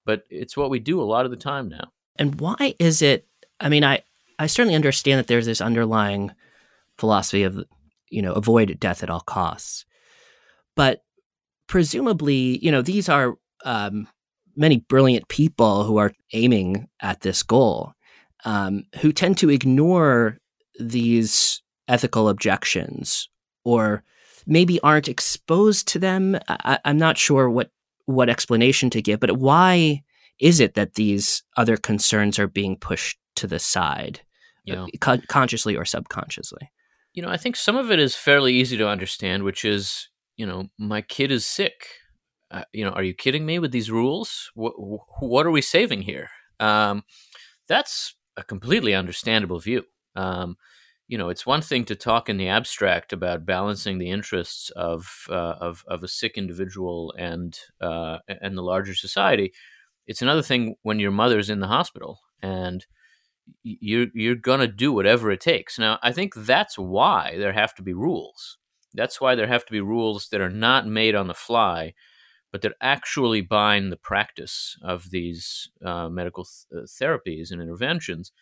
But 0.05 0.23
it's 0.31 0.57
what 0.57 0.71
we 0.71 0.79
do 0.79 1.01
a 1.01 1.05
lot 1.05 1.25
of 1.25 1.31
the 1.31 1.37
time 1.37 1.69
now. 1.69 1.93
And 2.17 2.41
why 2.41 2.75
is 2.79 3.03
it? 3.03 3.27
I 3.61 3.69
mean, 3.69 3.85
I, 3.85 4.03
I 4.39 4.47
certainly 4.47 4.75
understand 4.75 5.19
that 5.19 5.27
there's 5.27 5.47
this 5.47 5.61
underlying 5.61 6.33
philosophy 6.99 7.43
of, 7.45 7.65
you 8.11 8.23
know, 8.23 8.33
avoid 8.33 8.79
death 8.81 9.03
at 9.03 9.11
all 9.11 9.21
costs. 9.21 9.85
But 10.77 11.03
presumably, 11.67 12.59
you 12.65 12.71
know, 12.71 12.83
these 12.83 13.09
are 13.09 13.35
um, 13.65 14.09
many 14.57 14.79
brilliant 14.89 15.29
people 15.29 15.85
who 15.85 15.97
are 15.99 16.13
aiming 16.33 16.89
at 17.01 17.21
this 17.21 17.43
goal, 17.43 17.93
um, 18.45 18.85
who 19.01 19.13
tend 19.13 19.39
to 19.39 19.51
ignore 19.51 20.39
these 20.79 21.63
ethical 21.87 22.29
objections 22.29 23.29
or 23.65 24.03
maybe 24.47 24.81
aren't 24.81 25.09
exposed 25.09 25.89
to 25.89 25.99
them. 25.99 26.39
I, 26.49 26.79
am 26.85 26.99
not 26.99 27.19
sure 27.19 27.49
what 27.49 27.71
what 28.07 28.31
explanation 28.31 28.89
to 28.89 29.03
give, 29.03 29.21
but 29.21 29.37
why 29.37 30.03
is 30.41 30.61
it 30.61 30.75
that 30.75 30.95
these 30.95 31.43
other 31.57 31.77
concerns 31.77 32.39
are 32.39 32.47
being 32.47 32.77
pushed 32.77 33.19
to 33.37 33.47
the 33.47 33.59
side, 33.59 34.21
uh, 34.71 34.87
con- 35.01 35.25
consciously 35.29 35.77
or 35.77 35.85
subconsciously? 35.85 36.71
You 37.15 37.23
know, 37.23 37.29
I 37.29 37.37
think 37.37 37.57
some 37.57 37.77
of 37.77 37.91
it 37.91 37.99
is 37.99 38.15
fairly 38.15 38.55
easy 38.55 38.77
to 38.77 38.89
understand, 38.89 39.43
which 39.43 39.65
is, 39.65 40.09
you 40.37 40.47
know, 40.47 40.69
my 40.79 41.03
kid 41.03 41.31
is 41.31 41.47
sick. 41.47 41.87
Uh, 42.51 42.65
you 42.73 42.85
know, 42.85 42.91
are 42.91 43.03
you 43.03 43.15
kidding 43.15 43.45
me 43.45 43.59
with 43.59 43.73
these 43.73 43.91
rules? 43.91 44.51
What, 44.55 44.73
what 45.21 45.47
are 45.47 45.51
we 45.51 45.61
saving 45.61 46.03
here? 46.03 46.29
Um, 46.61 47.03
that's 47.69 48.15
a 48.37 48.45
completely 48.45 48.95
understandable 48.95 49.59
view. 49.59 49.85
Um, 50.17 50.57
you 51.09 51.17
know, 51.17 51.31
it's 51.31 51.47
one 51.47 51.63
thing 51.63 51.85
to 51.87 51.97
talk 51.97 52.29
in 52.29 52.37
the 52.37 52.49
abstract 52.49 53.13
about 53.13 53.47
balancing 53.47 53.99
the 53.99 54.11
interests 54.11 54.71
of 54.77 55.27
uh, 55.31 55.55
of, 55.61 55.83
of 55.89 56.03
a 56.03 56.09
sick 56.09 56.37
individual 56.37 57.15
and 57.19 57.59
uh, 57.81 58.19
and 58.29 58.57
the 58.57 58.63
larger 58.63 58.95
society. 58.95 59.53
It's 60.07 60.23
another 60.23 60.43
thing 60.43 60.77
when 60.83 60.99
your 60.99 61.11
mother's 61.11 61.51
in 61.51 61.61
the 61.61 61.67
hospital 61.67 62.21
and 62.43 62.85
you're 63.63 64.07
you're 64.15 64.35
gonna 64.35 64.67
do 64.67 64.93
whatever 64.93 65.31
it 65.31 65.41
takes. 65.41 65.79
Now, 65.79 65.99
I 66.03 66.13
think 66.13 66.35
that's 66.35 66.79
why 66.79 67.37
there 67.39 67.53
have 67.53 67.75
to 67.77 67.83
be 67.83 67.93
rules. 67.95 68.59
That's 68.95 69.21
why 69.21 69.35
there 69.35 69.47
have 69.47 69.65
to 69.67 69.73
be 69.73 69.81
rules 69.81 70.29
that 70.31 70.41
are 70.41 70.51
not 70.51 70.87
made 70.87 71.15
on 71.15 71.29
the 71.29 71.35
fly, 71.35 71.95
but 72.53 72.63
that 72.63 72.75
actually 72.81 73.43
bind 73.43 73.93
the 73.93 73.97
practice 73.97 74.77
of 74.83 75.11
these 75.11 75.71
uh, 75.85 76.09
medical 76.09 76.45
th- 76.47 76.85
uh, 76.85 76.87
therapies 76.87 77.51
and 77.53 77.63
interventions 77.63 78.33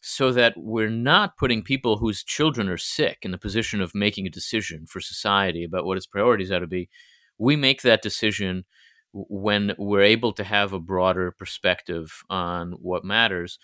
so 0.00 0.32
that 0.32 0.54
we're 0.56 0.90
not 0.90 1.36
putting 1.36 1.62
people 1.62 1.96
whose 1.96 2.22
children 2.22 2.68
are 2.68 2.76
sick 2.76 3.18
in 3.22 3.30
the 3.30 3.38
position 3.38 3.80
of 3.80 3.94
making 3.94 4.26
a 4.26 4.30
decision 4.30 4.86
for 4.86 5.00
society 5.00 5.64
about 5.64 5.86
what 5.86 5.96
its 5.96 6.06
priorities 6.06 6.52
ought 6.52 6.58
to 6.58 6.66
be. 6.66 6.90
We 7.38 7.56
make 7.56 7.82
that 7.82 8.02
decision 8.02 8.64
when 9.12 9.72
we're 9.78 10.02
able 10.02 10.32
to 10.34 10.44
have 10.44 10.72
a 10.72 10.78
broader 10.80 11.30
perspective 11.30 12.22
on 12.28 12.72
what 12.72 13.04
matters. 13.04 13.58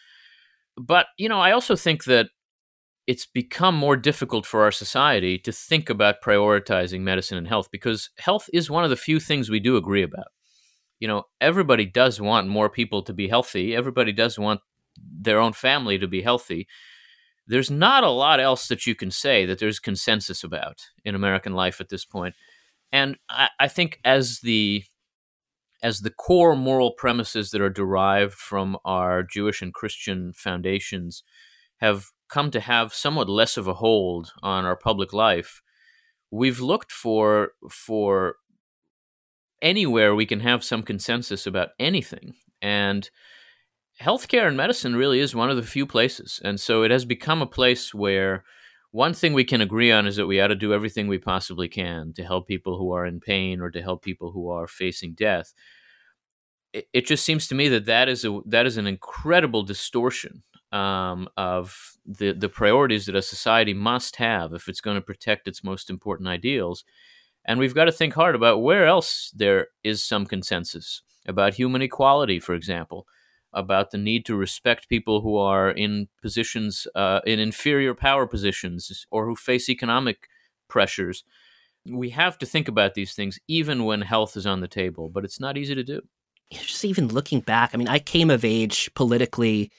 But, 0.77 1.07
you 1.19 1.29
know, 1.29 1.41
I 1.41 1.53
also 1.53 1.77
think 1.77 2.05
that 2.05 2.29
it's 3.07 3.27
become 3.27 3.75
more 3.75 3.97
difficult 3.97 4.47
for 4.47 4.63
our 4.63 4.71
society 4.71 5.39
to 5.39 5.53
think 5.53 5.91
about 5.91 6.23
prioritizing 6.23 7.01
medicine 7.01 7.37
and 7.37 7.49
health 7.49 7.69
because 7.73 8.11
health 8.19 8.49
is 8.53 8.71
one 8.71 8.85
of 8.85 8.91
the 8.91 8.97
few 8.97 9.19
things 9.19 9.51
we 9.51 9.59
do 9.61 9.77
agree 9.77 10.03
about. 10.03 10.29
You 11.01 11.09
know, 11.09 11.25
everybody 11.41 11.87
does 11.87 12.21
want 12.21 12.47
more 12.47 12.69
people 12.69 13.03
to 13.03 13.13
be 13.13 13.27
healthy. 13.27 13.75
Everybody 13.75 14.13
does 14.13 14.39
want 14.39 14.61
their 14.97 15.41
own 15.41 15.55
family 15.55 15.99
to 15.99 16.07
be 16.07 16.23
healthy. 16.23 16.69
There's 17.47 17.71
not 17.71 18.05
a 18.05 18.11
lot 18.11 18.39
else 18.39 18.69
that 18.69 18.87
you 18.87 18.95
can 18.95 19.11
say 19.11 19.45
that 19.47 19.59
there's 19.59 19.81
consensus 19.81 20.45
about 20.45 20.87
in 21.05 21.15
American 21.15 21.55
life 21.55 21.81
at 21.81 21.89
this 21.89 22.05
point. 22.05 22.35
And 22.93 23.17
I, 23.29 23.49
I 23.59 23.69
think 23.69 23.99
as 24.05 24.41
the 24.41 24.85
as 25.83 26.01
the 26.01 26.11
core 26.11 26.57
moral 26.57 26.93
premises 26.93 27.51
that 27.51 27.61
are 27.61 27.71
derived 27.71 28.35
from 28.35 28.77
our 28.85 29.23
Jewish 29.23 29.63
and 29.63 29.73
Christian 29.73 30.33
foundations 30.35 31.23
have 31.79 32.07
come 32.29 32.51
to 32.51 32.61
have 32.61 32.95
somewhat 32.95 33.29
less 33.29 33.57
of 33.57 33.67
a 33.67 33.75
hold 33.75 34.33
on 34.43 34.65
our 34.65 34.77
public 34.77 35.13
life, 35.13 35.63
we've 36.31 36.61
looked 36.61 36.93
for 36.93 37.53
for 37.71 38.37
anywhere 39.63 40.15
we 40.15 40.27
can 40.27 40.41
have 40.41 40.65
some 40.65 40.83
consensus 40.83 41.47
about 41.47 41.71
anything. 41.79 42.35
And 42.63 43.11
healthcare 44.01 44.47
and 44.47 44.57
medicine 44.57 44.97
really 44.97 45.21
is 45.21 45.35
one 45.35 45.51
of 45.51 45.57
the 45.57 45.63
few 45.63 45.87
places. 45.87 46.41
And 46.45 46.59
so 46.59 46.83
it 46.83 46.91
has 46.91 47.05
become 47.05 47.43
a 47.43 47.47
place 47.47 47.93
where 47.95 48.45
one 48.93 49.15
thing 49.15 49.35
we 49.35 49.45
can 49.45 49.61
agree 49.61 49.93
on 49.93 50.07
is 50.07 50.17
that 50.17 50.27
we 50.27 50.41
ought 50.41 50.49
to 50.49 50.57
do 50.57 50.75
everything 50.75 51.07
we 51.07 51.19
possibly 51.19 51.69
can 51.69 52.13
to 52.15 52.25
help 52.25 52.49
people 52.49 52.77
who 52.77 52.93
are 52.93 53.07
in 53.07 53.21
pain 53.21 53.61
or 53.61 53.71
to 53.71 53.83
help 53.83 54.03
people 54.03 54.33
who 54.33 54.51
are 54.51 54.67
facing 54.67 55.15
death. 55.15 55.53
It, 56.73 57.07
just 57.07 57.25
seems 57.25 57.49
to 57.49 57.55
me 57.55 57.69
that 57.69 57.87
that 57.87 58.09
is 58.09 58.25
a 58.25 58.41
that 58.47 58.65
is 58.65 58.77
an 58.77 58.87
incredible 58.87 59.65
distortion 59.65 60.45
um, 60.71 61.29
of 61.37 61.97
the 62.07 62.33
the 62.33 62.49
priorities 62.49 63.07
that 63.07 63.17
a 63.17 63.23
society 63.23 63.75
must 63.75 64.17
have 64.17 64.53
if 64.53 64.69
it's 64.69 64.81
going 64.81 64.95
to 64.95 65.01
protect 65.01 65.49
its 65.49 65.65
most 65.65 65.91
important 65.91 66.29
ideals. 66.29 66.85
And 67.45 67.59
we've 67.59 67.75
got 67.75 67.87
to 67.87 67.93
think 67.93 68.15
hard 68.15 68.37
about 68.37 68.63
where 68.63 68.87
else 68.87 69.33
there 69.35 69.69
is 69.83 70.05
some 70.05 70.27
consensus 70.27 71.03
about 71.27 71.55
human 71.55 71.83
equality, 71.83 72.39
for 72.39 72.55
example, 72.55 73.07
about 73.53 73.91
the 73.91 73.99
need 73.99 74.25
to 74.27 74.37
respect 74.37 74.89
people 74.89 75.21
who 75.21 75.37
are 75.37 75.71
in 75.71 76.09
positions 76.23 76.87
uh, 76.95 77.21
in 77.27 77.39
inferior 77.39 77.95
power 77.95 78.27
positions 78.27 79.07
or 79.11 79.27
who 79.27 79.35
face 79.35 79.69
economic 79.69 80.29
pressures. 80.69 81.25
We 81.87 82.11
have 82.11 82.39
to 82.39 82.47
think 82.47 82.69
about 82.69 82.95
these 82.95 83.15
things 83.15 83.39
even 83.49 83.85
when 83.85 84.03
health 84.03 84.37
is 84.37 84.47
on 84.47 84.61
the 84.61 84.69
table, 84.69 85.09
but 85.09 85.25
it's 85.25 85.41
not 85.41 85.57
easy 85.57 85.75
to 85.75 85.83
do. 85.83 86.03
Just 86.53 86.85
even 86.85 87.09
looking 87.09 87.41
back, 87.41 87.71
I 87.73 87.77
mean, 87.77 87.89
I 87.89 87.99
came 87.99 88.31
of 88.31 88.45
age 88.45 88.91
politically 88.95 89.71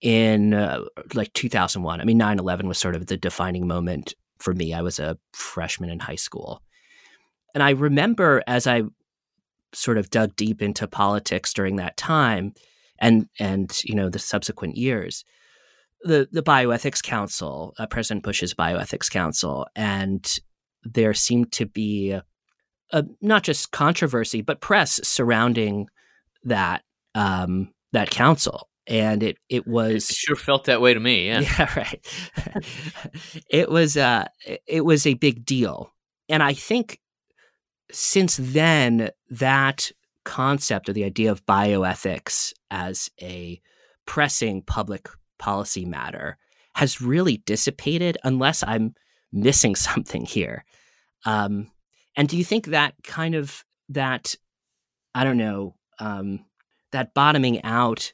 in 0.00 0.52
uh, 0.52 0.84
like 1.14 1.32
2001. 1.32 2.00
I 2.00 2.04
mean, 2.04 2.18
9 2.18 2.38
11 2.38 2.66
was 2.66 2.78
sort 2.78 2.96
of 2.96 3.06
the 3.06 3.16
defining 3.16 3.66
moment 3.66 4.14
for 4.38 4.52
me. 4.52 4.74
I 4.74 4.82
was 4.82 4.98
a 4.98 5.16
freshman 5.32 5.90
in 5.90 6.00
high 6.00 6.16
school. 6.16 6.62
And 7.54 7.62
I 7.62 7.70
remember 7.70 8.42
as 8.46 8.66
I 8.66 8.82
sort 9.74 9.98
of 9.98 10.10
dug 10.10 10.36
deep 10.36 10.60
into 10.60 10.86
politics 10.86 11.52
during 11.52 11.76
that 11.76 11.96
time 11.96 12.54
and, 13.02 13.28
and 13.38 13.76
you 13.84 13.94
know, 13.94 14.08
the 14.08 14.18
subsequent 14.18 14.76
years, 14.76 15.24
the, 16.02 16.28
the 16.32 16.42
Bioethics 16.42 17.02
Council, 17.02 17.74
uh, 17.78 17.86
President 17.86 18.24
Bush's 18.24 18.54
Bioethics 18.54 19.10
Council, 19.10 19.66
and 19.76 20.38
there 20.84 21.12
seemed 21.12 21.52
to 21.52 21.66
be 21.66 22.12
a, 22.12 22.24
a, 22.92 23.04
not 23.20 23.42
just 23.42 23.72
controversy, 23.72 24.40
but 24.40 24.60
press 24.60 25.00
surrounding 25.06 25.88
that 26.44 26.82
um, 27.14 27.72
that 27.92 28.10
council. 28.10 28.68
And 28.86 29.22
it 29.22 29.38
it 29.48 29.66
was 29.66 30.10
it 30.10 30.16
sure 30.16 30.36
felt 30.36 30.64
that 30.64 30.80
way 30.80 30.92
to 30.92 30.98
me 30.98 31.28
yeah. 31.28 31.40
Yeah 31.40 31.72
right. 31.76 32.06
It 33.48 33.70
was 33.70 33.96
uh 33.96 34.26
it 34.66 34.84
was 34.84 35.06
a 35.06 35.14
big 35.14 35.44
deal. 35.44 35.92
And 36.28 36.42
i 36.42 36.52
think 36.52 36.98
since 37.92 38.38
then 38.40 39.10
that 39.30 39.92
concept 40.24 40.88
or 40.88 40.92
the 40.92 41.04
idea 41.04 41.30
of 41.30 41.44
bioethics 41.46 42.52
as 42.70 43.10
a 43.20 43.60
pressing 44.06 44.62
public 44.62 45.08
policy 45.38 45.84
matter 45.84 46.38
has 46.74 47.00
really 47.00 47.42
dissipated 47.46 48.16
unless 48.24 48.62
i'm 48.62 48.94
missing 49.32 49.74
something 49.88 50.24
here. 50.24 50.64
Um 51.24 51.70
and 52.16 52.28
do 52.28 52.36
you 52.36 52.44
think 52.44 52.66
that 52.66 52.94
kind 53.02 53.34
of 53.34 53.64
that 53.88 54.34
i 55.14 55.24
don't 55.24 55.38
know 55.38 55.74
um 55.98 56.44
that 56.92 57.14
bottoming 57.14 57.62
out 57.64 58.12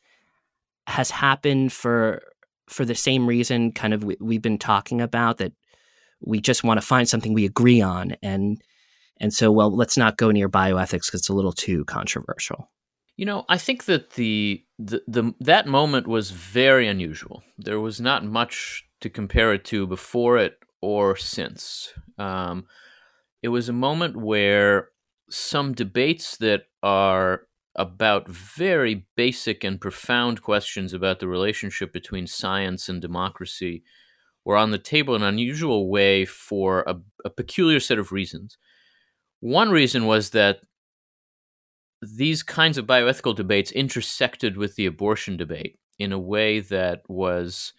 has 0.86 1.10
happened 1.10 1.72
for 1.72 2.22
for 2.68 2.84
the 2.84 2.94
same 2.94 3.26
reason 3.26 3.72
kind 3.72 3.92
of 3.92 4.04
we, 4.04 4.16
we've 4.20 4.42
been 4.42 4.58
talking 4.58 5.00
about 5.00 5.38
that 5.38 5.52
we 6.20 6.40
just 6.40 6.64
want 6.64 6.80
to 6.80 6.86
find 6.86 7.08
something 7.08 7.32
we 7.32 7.44
agree 7.44 7.80
on 7.80 8.16
and 8.22 8.62
and 9.20 9.32
so 9.32 9.50
well 9.50 9.74
let's 9.74 9.96
not 9.96 10.16
go 10.16 10.30
near 10.30 10.48
bioethics 10.48 11.06
because 11.06 11.20
it's 11.20 11.28
a 11.28 11.34
little 11.34 11.52
too 11.52 11.84
controversial. 11.84 12.70
You 13.16 13.26
know 13.26 13.44
i 13.48 13.58
think 13.58 13.84
that 13.86 14.10
the, 14.10 14.64
the 14.78 15.02
the 15.06 15.34
that 15.40 15.66
moment 15.66 16.06
was 16.06 16.30
very 16.30 16.86
unusual. 16.86 17.42
There 17.58 17.80
was 17.80 18.00
not 18.00 18.24
much 18.24 18.84
to 19.00 19.10
compare 19.10 19.52
it 19.52 19.64
to 19.66 19.86
before 19.86 20.38
it 20.38 20.58
or 20.80 21.16
since. 21.16 21.92
Um, 22.18 22.66
it 23.42 23.48
was 23.48 23.68
a 23.68 23.72
moment 23.72 24.16
where 24.16 24.90
some 25.30 25.72
debates 25.72 26.36
that 26.38 26.64
are 26.82 27.42
about 27.76 28.28
very 28.28 29.06
basic 29.16 29.62
and 29.62 29.80
profound 29.80 30.42
questions 30.42 30.92
about 30.92 31.20
the 31.20 31.28
relationship 31.28 31.92
between 31.92 32.26
science 32.26 32.88
and 32.88 33.00
democracy 33.00 33.84
were 34.44 34.56
on 34.56 34.70
the 34.70 34.78
table 34.78 35.14
in 35.14 35.22
an 35.22 35.28
unusual 35.28 35.88
way 35.88 36.24
for 36.24 36.80
a, 36.86 36.96
a 37.24 37.30
peculiar 37.30 37.78
set 37.78 37.98
of 37.98 38.10
reasons. 38.10 38.58
One 39.40 39.70
reason 39.70 40.06
was 40.06 40.30
that 40.30 40.60
these 42.02 42.42
kinds 42.42 42.78
of 42.78 42.86
bioethical 42.86 43.34
debates 43.34 43.72
intersected 43.72 44.56
with 44.56 44.76
the 44.76 44.86
abortion 44.86 45.36
debate 45.36 45.78
in 45.98 46.12
a 46.12 46.18
way 46.18 46.60
that 46.60 47.02
was 47.08 47.72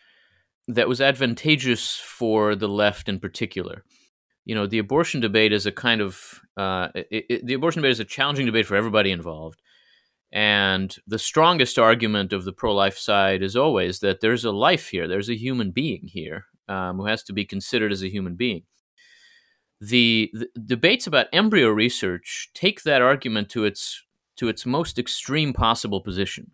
that 0.68 0.88
was 0.88 1.02
advantageous 1.02 1.96
for 1.96 2.56
the 2.56 2.68
left 2.68 3.10
in 3.10 3.20
particular. 3.20 3.84
You 4.46 4.56
know, 4.56 4.68
the 4.68 4.78
abortion 4.78 5.20
debate 5.20 5.52
is 5.52 5.66
a 5.66 5.72
kind 5.72 6.02
of 6.02 6.42
uh, 6.58 6.90
it, 6.96 7.26
it, 7.30 7.46
the 7.46 7.54
abortion 7.54 7.82
debate 7.82 7.94
is 7.94 8.00
a 8.00 8.06
challenging 8.06 8.46
debate 8.46 8.66
for 8.66 8.76
everybody 8.76 9.12
involved. 9.12 9.62
And 10.32 10.96
the 11.08 11.18
strongest 11.18 11.80
argument 11.80 12.34
of 12.34 12.46
the 12.46 12.54
pro 12.54 12.74
life 12.74 12.98
side 12.98 13.42
is 13.42 13.56
always 13.56 14.00
that 14.00 14.22
there's 14.22 14.46
a 14.46 14.52
life 14.52 14.90
here, 14.90 15.08
there's 15.08 15.30
a 15.30 15.36
human 15.36 15.72
being 15.72 16.08
here 16.08 16.46
um, 16.68 16.98
who 16.98 17.08
has 17.08 17.24
to 17.24 17.34
be 17.34 17.46
considered 17.46 17.92
as 17.92 18.04
a 18.04 18.10
human 18.10 18.36
being. 18.36 18.64
The, 19.82 20.32
the, 20.34 20.50
debates 20.66 21.08
about 21.08 21.28
embryo 21.32 21.70
research 21.70 22.50
take 22.54 22.84
that 22.84 23.02
argument 23.02 23.50
to 23.50 23.64
its 23.64 24.04
to 24.36 24.48
its 24.48 24.66
most 24.66 24.98
extreme 24.98 25.54
possible 25.54 26.02
position, 26.02 26.52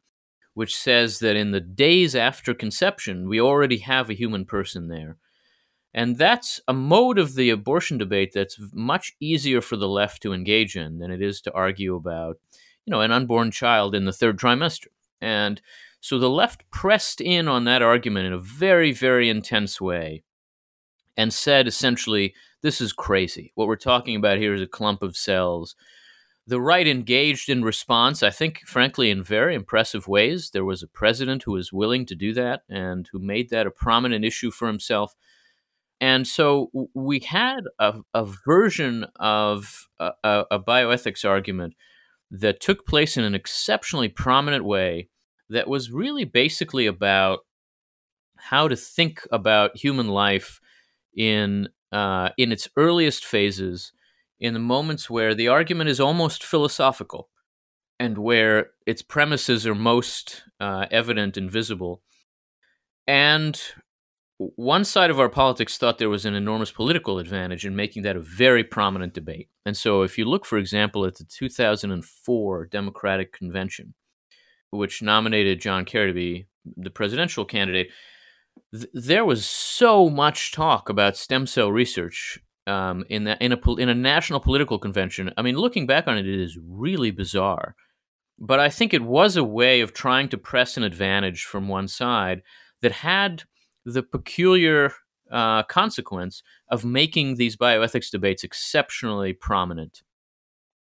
which 0.53 0.75
says 0.75 1.19
that 1.19 1.35
in 1.35 1.51
the 1.51 1.61
days 1.61 2.15
after 2.15 2.53
conception, 2.53 3.29
we 3.29 3.39
already 3.39 3.77
have 3.79 4.09
a 4.09 4.15
human 4.15 4.45
person 4.45 4.87
there. 4.87 5.17
And 5.93 6.17
that's 6.17 6.59
a 6.67 6.73
mode 6.73 7.19
of 7.19 7.35
the 7.35 7.51
abortion 7.51 7.97
debate 7.97 8.31
that's 8.33 8.59
much 8.73 9.15
easier 9.19 9.61
for 9.61 9.77
the 9.77 9.87
left 9.87 10.21
to 10.23 10.33
engage 10.33 10.75
in 10.75 10.97
than 10.97 11.11
it 11.11 11.21
is 11.21 11.41
to 11.41 11.53
argue 11.53 11.95
about 11.95 12.37
you 12.85 12.91
know, 12.91 13.01
an 13.01 13.11
unborn 13.11 13.51
child 13.51 13.95
in 13.95 14.05
the 14.05 14.13
third 14.13 14.37
trimester. 14.37 14.87
And 15.19 15.61
so 15.99 16.19
the 16.19 16.29
left 16.29 16.69
pressed 16.69 17.19
in 17.19 17.47
on 17.47 17.65
that 17.65 17.81
argument 17.81 18.27
in 18.27 18.33
a 18.33 18.39
very, 18.39 18.91
very 18.91 19.29
intense 19.29 19.81
way 19.81 20.23
and 21.17 21.33
said 21.33 21.67
essentially, 21.67 22.33
this 22.65 22.81
is 22.81 22.93
crazy. 22.93 23.51
What 23.53 23.67
we're 23.67 23.75
talking 23.75 24.15
about 24.15 24.39
here 24.39 24.55
is 24.55 24.61
a 24.61 24.65
clump 24.65 25.03
of 25.03 25.15
cells. 25.15 25.75
The 26.47 26.59
right 26.59 26.87
engaged 26.87 27.47
in 27.47 27.63
response, 27.63 28.23
I 28.23 28.31
think, 28.31 28.61
frankly, 28.65 29.11
in 29.11 29.21
very 29.23 29.53
impressive 29.53 30.07
ways. 30.07 30.49
There 30.49 30.65
was 30.65 30.81
a 30.81 30.87
president 30.87 31.43
who 31.43 31.51
was 31.51 31.71
willing 31.71 32.07
to 32.07 32.15
do 32.15 32.33
that 32.33 32.63
and 32.67 33.07
who 33.11 33.19
made 33.19 33.51
that 33.51 33.67
a 33.67 33.71
prominent 33.71 34.25
issue 34.25 34.49
for 34.49 34.67
himself. 34.67 35.13
And 36.01 36.25
so 36.25 36.71
we 36.95 37.19
had 37.19 37.65
a, 37.77 37.99
a 38.15 38.25
version 38.25 39.05
of 39.17 39.87
a, 39.99 40.45
a 40.49 40.59
bioethics 40.59 41.23
argument 41.23 41.75
that 42.31 42.59
took 42.59 42.87
place 42.87 43.15
in 43.15 43.23
an 43.23 43.35
exceptionally 43.35 44.09
prominent 44.09 44.65
way 44.65 45.09
that 45.51 45.67
was 45.67 45.91
really 45.91 46.23
basically 46.23 46.87
about 46.87 47.41
how 48.37 48.67
to 48.67 48.75
think 48.75 49.21
about 49.31 49.77
human 49.77 50.07
life 50.07 50.59
in 51.15 51.69
uh, 51.91 52.29
in 52.37 52.51
its 52.51 52.67
earliest 52.75 53.25
phases, 53.25 53.91
in 54.39 54.53
the 54.53 54.59
moments 54.59 55.09
where 55.09 55.33
the 55.33 55.47
argument 55.47 55.89
is 55.89 55.99
almost 55.99 56.43
philosophical 56.43 57.29
and 57.99 58.17
where 58.17 58.71
its 58.85 59.01
premises 59.01 59.65
are 59.65 59.75
most 59.75 60.43
uh, 60.59 60.85
evident 60.91 61.37
and 61.37 61.49
visible. 61.49 62.01
And 63.07 63.59
one 64.37 64.83
side 64.83 65.09
of 65.09 65.19
our 65.19 65.29
politics 65.29 65.77
thought 65.77 65.97
there 65.97 66.09
was 66.09 66.25
an 66.25 66.35
enormous 66.35 66.71
political 66.71 67.19
advantage 67.19 67.65
in 67.65 67.75
making 67.75 68.03
that 68.03 68.17
a 68.17 68.21
very 68.21 68.63
prominent 68.63 69.13
debate. 69.13 69.49
And 69.65 69.77
so, 69.77 70.01
if 70.01 70.17
you 70.17 70.25
look, 70.25 70.45
for 70.45 70.57
example, 70.57 71.05
at 71.05 71.15
the 71.15 71.23
2004 71.23 72.65
Democratic 72.65 73.31
Convention, 73.31 73.93
which 74.71 75.01
nominated 75.01 75.61
John 75.61 75.85
Kerry 75.85 76.07
to 76.07 76.13
be 76.13 76.47
the 76.75 76.89
presidential 76.89 77.45
candidate, 77.45 77.89
th- 78.73 78.89
there 78.93 79.25
was 79.25 79.45
so 79.45 80.09
much 80.09 80.51
talk 80.51 80.89
about 80.89 81.17
stem 81.17 81.47
cell 81.47 81.71
research 81.71 82.39
um, 82.67 83.03
in 83.09 83.25
that 83.25 83.41
in 83.41 83.51
a 83.51 83.73
in 83.75 83.89
a 83.89 83.95
national 83.95 84.39
political 84.39 84.79
convention. 84.79 85.31
I 85.37 85.41
mean, 85.41 85.55
looking 85.55 85.87
back 85.87 86.07
on 86.07 86.17
it, 86.17 86.27
it 86.27 86.39
is 86.39 86.57
really 86.67 87.11
bizarre. 87.11 87.75
But 88.37 88.59
I 88.59 88.69
think 88.69 88.93
it 88.93 89.01
was 89.03 89.37
a 89.37 89.43
way 89.43 89.81
of 89.81 89.93
trying 89.93 90.29
to 90.29 90.37
press 90.37 90.75
an 90.75 90.83
advantage 90.83 91.43
from 91.43 91.69
one 91.69 91.87
side 91.87 92.41
that 92.81 92.91
had 92.91 93.43
the 93.85 94.03
peculiar 94.03 94.91
uh, 95.31 95.63
consequence 95.63 96.43
of 96.69 96.83
making 96.83 97.35
these 97.35 97.55
bioethics 97.55 98.11
debates 98.11 98.43
exceptionally 98.43 99.31
prominent. 99.31 100.01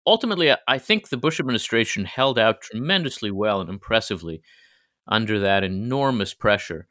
Ultimately, 0.05 0.53
I 0.67 0.77
think 0.77 1.09
the 1.09 1.17
Bush 1.17 1.39
administration 1.39 2.05
held 2.05 2.39
out 2.39 2.61
tremendously 2.61 3.31
well 3.31 3.61
and 3.61 3.69
impressively 3.69 4.41
under 5.07 5.39
that 5.39 5.63
enormous 5.63 6.33
pressure. 6.33 6.87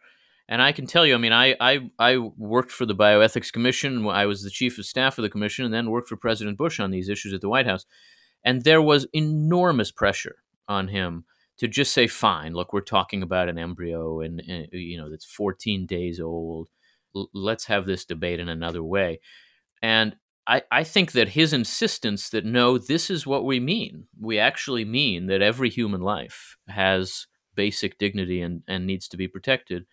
And 0.49 0.63
I 0.63 0.73
can 0.73 0.87
tell 0.87 1.05
you, 1.05 1.15
I 1.15 1.19
mean, 1.19 1.33
I, 1.33 1.55
I, 1.61 1.91
I 1.99 2.17
worked 2.17 2.73
for 2.73 2.87
the 2.87 2.95
Bioethics 2.95 3.53
Commission. 3.53 4.07
I 4.09 4.25
was 4.25 4.43
the 4.43 4.51
chief 4.51 4.79
of 4.79 4.87
staff 4.87 5.19
of 5.19 5.23
the 5.23 5.29
commission 5.29 5.65
and 5.65 5.75
then 5.75 5.91
worked 5.91 6.09
for 6.09 6.17
President 6.17 6.57
Bush 6.57 6.81
on 6.81 6.91
these 6.91 7.11
issues 7.11 7.35
at 7.35 7.43
the 7.43 7.51
White 7.51 7.67
House. 7.67 7.85
And 8.43 8.65
there 8.65 8.81
was 8.81 9.07
enormous 9.13 9.91
pressure 9.91 10.37
on 10.67 10.89
him 10.89 11.25
to 11.59 11.69
just 11.69 11.93
say, 11.93 12.07
fine, 12.07 12.55
look, 12.55 12.73
we're 12.73 12.81
talking 12.81 13.23
about 13.23 13.49
an 13.49 13.59
embryo 13.59 14.21
and, 14.21 14.41
and 14.49 14.69
you 14.73 14.97
know, 14.97 15.11
that's 15.11 15.25
14 15.27 15.87
days 15.87 16.21
old. 16.21 16.69
L- 17.15 17.31
let's 17.35 17.67
have 17.67 17.85
this 17.85 18.05
debate 18.05 18.41
in 18.41 18.49
another 18.49 18.83
way. 18.83 19.21
And 19.83 20.17
I, 20.47 20.63
I 20.73 20.83
think 20.85 21.13
that 21.13 21.31
his 21.31 21.53
insistence 21.53 22.31
that 22.31 22.47
no, 22.47 22.79
this 22.79 23.11
is 23.11 23.27
what 23.27 23.45
we 23.45 23.61
mean. 23.61 24.07
We 24.19 24.39
actually 24.39 24.87
mean 24.87 25.27
that 25.27 25.43
every 25.43 25.69
human 25.69 26.01
life 26.01 26.57
has 26.69 27.27
basic 27.55 27.99
dignity 27.99 28.41
and, 28.41 28.63
and 28.67 28.87
needs 28.87 29.09
to 29.09 29.19
be 29.19 29.29
protected. 29.29 29.85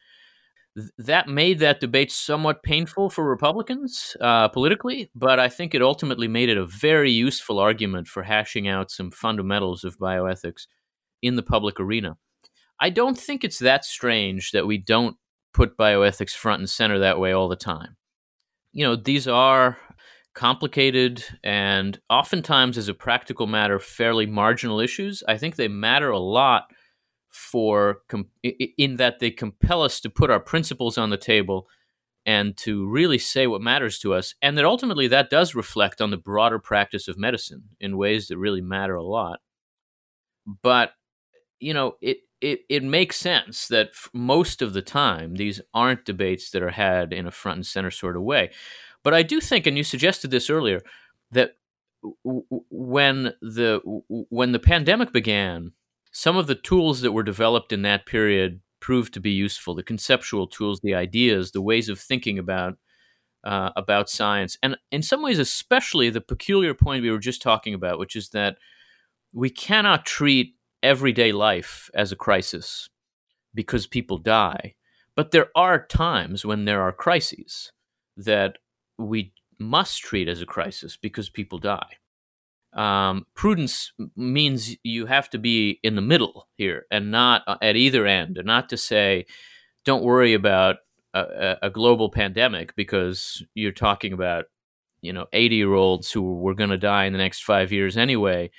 Th- 0.75 0.89
that 0.97 1.27
made 1.27 1.59
that 1.59 1.79
debate 1.79 2.11
somewhat 2.11 2.63
painful 2.63 3.09
for 3.09 3.27
Republicans 3.27 4.15
uh, 4.19 4.47
politically, 4.49 5.09
but 5.15 5.39
I 5.39 5.49
think 5.49 5.73
it 5.73 5.81
ultimately 5.81 6.27
made 6.27 6.49
it 6.49 6.57
a 6.57 6.65
very 6.65 7.11
useful 7.11 7.59
argument 7.59 8.07
for 8.07 8.23
hashing 8.23 8.67
out 8.67 8.91
some 8.91 9.11
fundamentals 9.11 9.83
of 9.83 9.97
bioethics 9.97 10.67
in 11.21 11.35
the 11.35 11.43
public 11.43 11.79
arena. 11.79 12.17
I 12.79 12.89
don't 12.89 13.17
think 13.17 13.43
it's 13.43 13.59
that 13.59 13.85
strange 13.85 14.51
that 14.51 14.67
we 14.67 14.77
don't 14.77 15.17
put 15.53 15.77
bioethics 15.77 16.33
front 16.35 16.59
and 16.59 16.69
center 16.69 16.99
that 16.99 17.19
way 17.19 17.31
all 17.31 17.47
the 17.47 17.55
time. 17.55 17.95
You 18.73 18.85
know, 18.85 18.95
these 18.97 19.27
are 19.27 19.77
complicated 20.33 21.23
and 21.43 21.97
oftentimes, 22.09 22.77
as 22.77 22.89
a 22.89 22.93
practical 22.93 23.47
matter, 23.47 23.79
fairly 23.79 24.25
marginal 24.25 24.81
issues. 24.81 25.23
I 25.27 25.37
think 25.37 25.55
they 25.55 25.69
matter 25.69 26.09
a 26.09 26.19
lot 26.19 26.65
for 27.35 27.99
in 28.43 28.95
that 28.97 29.19
they 29.19 29.29
compel 29.31 29.81
us 29.81 29.99
to 29.99 30.09
put 30.09 30.31
our 30.31 30.39
principles 30.39 30.97
on 30.97 31.09
the 31.09 31.17
table 31.17 31.67
and 32.25 32.57
to 32.57 32.87
really 32.87 33.19
say 33.19 33.45
what 33.45 33.61
matters 33.61 33.99
to 33.99 34.13
us 34.13 34.33
and 34.41 34.57
that 34.57 34.65
ultimately 34.65 35.07
that 35.07 35.29
does 35.29 35.53
reflect 35.53 36.01
on 36.01 36.11
the 36.11 36.17
broader 36.17 36.59
practice 36.59 37.07
of 37.07 37.17
medicine 37.17 37.63
in 37.79 37.97
ways 37.97 38.27
that 38.27 38.37
really 38.37 38.61
matter 38.61 38.95
a 38.95 39.03
lot 39.03 39.39
but 40.45 40.91
you 41.59 41.73
know, 41.73 41.95
it 42.01 42.17
it 42.41 42.61
it 42.69 42.83
makes 42.83 43.15
sense 43.15 43.67
that 43.69 43.89
most 44.13 44.61
of 44.61 44.73
the 44.73 44.81
time 44.81 45.35
these 45.35 45.61
aren't 45.73 46.05
debates 46.05 46.51
that 46.51 46.63
are 46.63 46.71
had 46.71 47.13
in 47.13 47.27
a 47.27 47.31
front 47.31 47.57
and 47.57 47.65
center 47.65 47.91
sort 47.91 48.15
of 48.15 48.23
way. 48.23 48.51
But 49.03 49.13
I 49.13 49.23
do 49.23 49.39
think, 49.39 49.67
and 49.67 49.77
you 49.77 49.83
suggested 49.83 50.31
this 50.31 50.49
earlier, 50.49 50.81
that 51.31 51.55
when 52.23 53.33
the 53.41 53.81
when 54.07 54.51
the 54.51 54.59
pandemic 54.59 55.11
began, 55.11 55.71
some 56.15 56.37
of 56.37 56.47
the 56.47 56.55
tools 56.55 57.01
that 57.01 57.11
were 57.11 57.23
developed 57.23 57.73
in 57.73 57.81
that 57.81 58.05
period 58.05 58.61
proved 58.79 59.13
to 59.13 59.19
be 59.19 59.31
useful. 59.31 59.75
The 59.75 59.83
conceptual 59.83 60.47
tools, 60.47 60.79
the 60.79 60.95
ideas, 60.95 61.51
the 61.51 61.61
ways 61.61 61.89
of 61.89 61.99
thinking 61.99 62.39
about 62.39 62.77
uh, 63.43 63.71
about 63.75 64.09
science, 64.09 64.57
and 64.63 64.77
in 64.91 65.03
some 65.03 65.21
ways, 65.21 65.39
especially 65.39 66.09
the 66.09 66.21
peculiar 66.21 66.73
point 66.73 67.03
we 67.03 67.11
were 67.11 67.19
just 67.19 67.41
talking 67.41 67.73
about, 67.73 67.99
which 67.99 68.15
is 68.15 68.29
that 68.29 68.57
we 69.33 69.49
cannot 69.49 70.05
treat 70.05 70.55
everyday 70.81 71.33
life 71.33 71.89
as 71.93 72.13
a 72.13 72.15
crisis 72.15 72.87
because 73.53 73.85
people 73.85 74.17
die. 74.17 74.75
But 75.17 75.31
there 75.31 75.49
are 75.53 75.85
times 75.85 76.45
when 76.45 76.63
there 76.63 76.81
are 76.81 76.93
crises 76.93 77.73
that 78.15 78.57
we 78.97 79.33
must 79.59 79.99
treat 79.99 80.29
as 80.29 80.41
a 80.41 80.45
crisis 80.45 80.95
because 80.95 81.29
people 81.29 81.59
die. 81.59 81.97
Um, 82.75 83.25
prudence 83.35 83.93
means 84.17 84.75
you 84.83 85.05
have 85.05 85.29
to 85.29 85.37
be 85.37 85.79
in 85.81 85.95
the 85.95 86.01
middle 86.01 86.49
here 86.57 86.85
and 86.91 87.09
not 87.09 87.43
uh, 87.47 87.57
at 87.61 87.77
either 87.77 88.05
end, 88.05 88.37
and 88.37 88.45
not 88.45 88.69
to 88.69 88.77
say, 88.77 89.25
don't 89.85 90.03
worry 90.03 90.33
about 90.33 90.77
a, 91.15 91.57
a 91.63 91.69
global 91.69 92.09
pandemic 92.09 92.75
because 92.75 93.43
you're 93.53 93.71
talking 93.71 94.13
about, 94.13 94.45
you 95.01 95.13
know, 95.13 95.27
80 95.31 95.55
year 95.55 95.73
olds 95.73 96.11
who 96.11 96.35
were 96.35 96.53
going 96.53 96.69
to 96.69 96.77
die 96.77 97.05
in 97.05 97.13
the 97.13 97.19
next 97.19 97.43
five 97.43 97.71
years 97.71 97.97
anyway. 97.97 98.51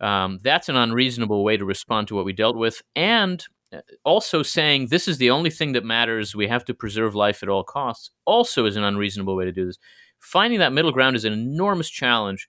Um, 0.00 0.38
that's 0.42 0.68
an 0.68 0.76
unreasonable 0.76 1.44
way 1.44 1.56
to 1.56 1.64
respond 1.64 2.08
to 2.08 2.14
what 2.14 2.24
we 2.24 2.32
dealt 2.32 2.56
with. 2.56 2.82
And 2.94 3.42
uh, 3.72 3.80
also 4.04 4.42
saying 4.42 4.88
this 4.88 5.08
is 5.08 5.18
the 5.18 5.30
only 5.30 5.50
thing 5.50 5.72
that 5.72 5.84
matters, 5.84 6.34
we 6.34 6.48
have 6.48 6.64
to 6.66 6.74
preserve 6.74 7.14
life 7.14 7.42
at 7.42 7.48
all 7.48 7.64
costs, 7.64 8.10
also 8.26 8.66
is 8.66 8.76
an 8.76 8.84
unreasonable 8.84 9.36
way 9.36 9.44
to 9.46 9.52
do 9.52 9.66
this. 9.66 9.78
Finding 10.20 10.58
that 10.58 10.72
middle 10.72 10.92
ground 10.92 11.16
is 11.16 11.24
an 11.24 11.32
enormous 11.32 11.88
challenge. 11.88 12.48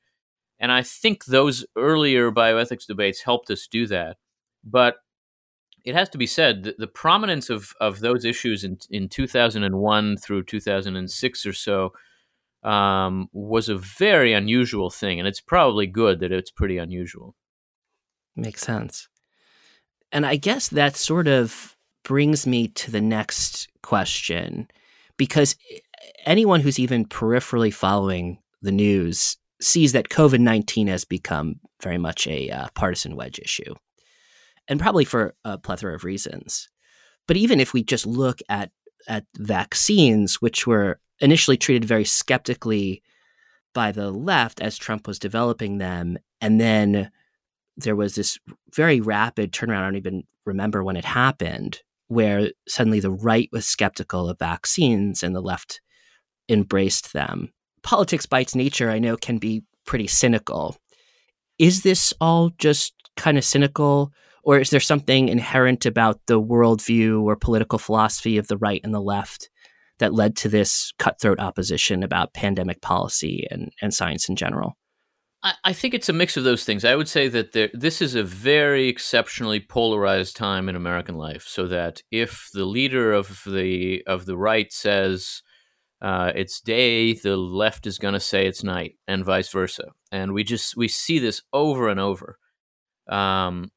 And 0.59 0.71
I 0.71 0.81
think 0.81 1.25
those 1.25 1.65
earlier 1.75 2.31
bioethics 2.31 2.87
debates 2.87 3.21
helped 3.21 3.49
us 3.51 3.67
do 3.67 3.87
that. 3.87 4.17
But 4.63 4.95
it 5.83 5.93
has 5.95 6.09
to 6.09 6.17
be 6.17 6.25
said 6.25 6.63
that 6.63 6.79
the 6.79 6.87
prominence 6.87 7.49
of, 7.49 7.73
of 7.79 7.99
those 7.99 8.25
issues 8.25 8.63
in, 8.63 8.79
in 8.89 9.07
2001 9.07 10.17
through 10.17 10.43
2006 10.43 11.45
or 11.45 11.53
so 11.53 11.93
um, 12.63 13.29
was 13.31 13.69
a 13.69 13.77
very 13.77 14.33
unusual 14.33 14.89
thing, 14.89 15.19
and 15.19 15.27
it's 15.27 15.41
probably 15.41 15.85
good 15.85 16.19
that 16.19 16.31
it's 16.31 16.49
pretty 16.49 16.79
unusual. 16.79 17.35
Makes 18.35 18.61
sense. 18.61 19.07
And 20.11 20.25
I 20.25 20.35
guess 20.35 20.69
that 20.69 20.95
sort 20.95 21.27
of 21.27 21.75
brings 22.03 22.47
me 22.47 22.67
to 22.69 22.89
the 22.89 23.01
next 23.01 23.67
question, 23.83 24.67
because 25.17 25.55
anyone 26.25 26.61
who's 26.61 26.79
even 26.79 27.05
peripherally 27.05 27.73
following 27.73 28.39
the 28.63 28.71
news 28.71 29.37
sees 29.65 29.91
that 29.93 30.09
COVID 30.09 30.39
19 30.39 30.87
has 30.87 31.05
become 31.05 31.59
very 31.81 31.97
much 31.97 32.27
a 32.27 32.49
uh, 32.49 32.67
partisan 32.75 33.15
wedge 33.15 33.39
issue, 33.39 33.75
and 34.67 34.79
probably 34.79 35.05
for 35.05 35.35
a 35.43 35.57
plethora 35.57 35.95
of 35.95 36.03
reasons. 36.03 36.69
But 37.27 37.37
even 37.37 37.59
if 37.59 37.73
we 37.73 37.83
just 37.83 38.05
look 38.05 38.39
at 38.49 38.71
at 39.07 39.25
vaccines, 39.37 40.41
which 40.41 40.65
were 40.65 40.99
initially 41.19 41.57
treated 41.57 41.85
very 41.85 42.05
skeptically 42.05 43.01
by 43.73 43.91
the 43.91 44.11
left 44.11 44.61
as 44.61 44.77
Trump 44.77 45.07
was 45.07 45.19
developing 45.19 45.77
them. 45.77 46.17
And 46.41 46.59
then 46.59 47.11
there 47.77 47.95
was 47.95 48.15
this 48.15 48.39
very 48.73 49.01
rapid 49.01 49.51
turnaround. 49.51 49.81
I 49.81 49.85
don't 49.85 49.95
even 49.97 50.23
remember 50.45 50.83
when 50.83 50.95
it 50.95 51.05
happened, 51.05 51.81
where 52.07 52.51
suddenly 52.67 52.99
the 52.99 53.11
right 53.11 53.49
was 53.51 53.67
skeptical 53.67 54.29
of 54.29 54.39
vaccines 54.39 55.23
and 55.23 55.35
the 55.35 55.41
left 55.41 55.81
embraced 56.49 57.13
them. 57.13 57.51
Politics, 57.85 58.25
by 58.25 58.39
its 58.39 58.55
nature, 58.55 58.89
I 58.89 58.97
know 58.97 59.15
can 59.15 59.37
be 59.37 59.63
pretty 59.85 60.07
cynical. 60.07 60.75
Is 61.59 61.83
this 61.83 62.13
all 62.19 62.49
just 62.57 62.93
kind 63.15 63.37
of 63.37 63.45
cynical? 63.45 64.11
Or 64.43 64.59
is 64.59 64.71
there 64.71 64.79
something 64.79 65.29
inherent 65.29 65.85
about 65.85 66.19
the 66.25 66.41
worldview 66.41 67.21
or 67.21 67.35
political 67.35 67.77
philosophy 67.77 68.39
of 68.39 68.47
the 68.47 68.57
right 68.57 68.81
and 68.83 68.93
the 68.93 68.99
left 68.99 69.49
that 69.99 70.15
led 70.15 70.35
to 70.37 70.49
this 70.49 70.93
cutthroat 70.97 71.39
opposition 71.39 72.01
about 72.01 72.33
pandemic 72.33 72.81
policy 72.81 73.47
and, 73.51 73.71
and 73.83 73.93
science 73.93 74.27
in 74.27 74.35
general? 74.35 74.73
I, 75.63 75.73
think 75.73 75.93
it's 75.93 76.09
a 76.09 76.13
mix 76.13 76.37
of 76.37 76.43
those 76.43 76.63
things. 76.63 76.83
I 76.83 76.95
would 76.95 77.07
say 77.07 77.27
that 77.27 77.51
there, 77.51 77.69
this 77.71 78.01
is 78.01 78.15
a 78.15 78.23
very 78.23 78.87
exceptionally 78.87 79.59
polarized 79.59 80.35
time 80.35 80.67
in 80.67 80.75
American 80.75 81.15
life. 81.15 81.45
So 81.47 81.67
that 81.67 82.01
if 82.09 82.49
the 82.51 82.65
leader 82.65 83.13
of 83.13 83.43
the 83.45 84.01
of 84.07 84.25
the 84.25 84.37
right 84.37 84.73
says 84.73 85.43
uh, 86.01 86.31
it's 86.35 86.61
day, 86.61 87.13
the 87.13 87.37
left 87.37 87.87
is 87.87 87.97
going 87.97 88.13
to 88.13 88.19
say 88.19 88.45
it's 88.45 88.63
night, 88.63 88.95
and 89.07 89.25
vice 89.25 89.49
versa. 89.49 89.91
And 90.11 90.33
we 90.33 90.43
just 90.43 90.75
we 90.75 90.87
see 90.87 91.19
this 91.19 91.41
over 91.53 91.89
and 91.89 91.99
over. 91.99 92.37
Um, 93.07 93.71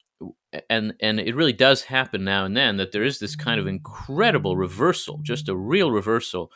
and 0.68 0.94
and 1.00 1.20
it 1.20 1.36
really 1.36 1.52
does 1.52 1.82
happen 1.82 2.24
now 2.24 2.44
and 2.44 2.56
then 2.56 2.76
that 2.78 2.92
there 2.92 3.04
is 3.04 3.18
this 3.18 3.36
kind 3.36 3.60
of 3.60 3.66
incredible 3.66 4.56
reversal, 4.56 5.20
just 5.22 5.48
a 5.48 5.56
real 5.56 5.90
reversal, 5.90 6.50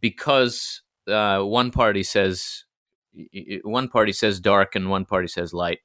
because 0.00 0.82
uh, 1.08 1.40
one 1.40 1.70
party 1.70 2.02
says 2.02 2.64
one 3.62 3.88
party 3.88 4.12
says 4.12 4.40
dark 4.40 4.74
and 4.74 4.90
one 4.90 5.04
party 5.04 5.28
says 5.28 5.52
light. 5.52 5.80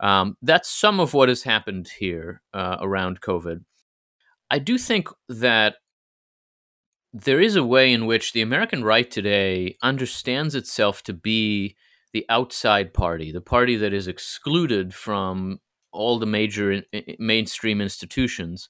Um, 0.00 0.36
that's 0.40 0.70
some 0.70 0.98
of 0.98 1.12
what 1.12 1.28
has 1.28 1.42
happened 1.42 1.90
here 1.98 2.42
uh, 2.54 2.78
around 2.80 3.20
COVID. 3.20 3.64
I 4.50 4.58
do 4.58 4.78
think 4.78 5.08
that 5.28 5.76
there 7.12 7.40
is 7.40 7.56
a 7.56 7.64
way 7.64 7.92
in 7.92 8.06
which 8.06 8.32
the 8.32 8.42
American 8.42 8.84
right 8.84 9.10
today 9.10 9.76
understands 9.82 10.54
itself 10.54 11.02
to 11.02 11.12
be 11.12 11.76
the 12.12 12.24
outside 12.28 12.92
party, 12.94 13.32
the 13.32 13.40
party 13.40 13.76
that 13.76 13.92
is 13.92 14.08
excluded 14.08 14.94
from 14.94 15.60
all 15.92 16.18
the 16.18 16.26
major 16.26 16.72
in, 16.72 16.84
in, 16.92 17.16
mainstream 17.18 17.80
institutions. 17.80 18.68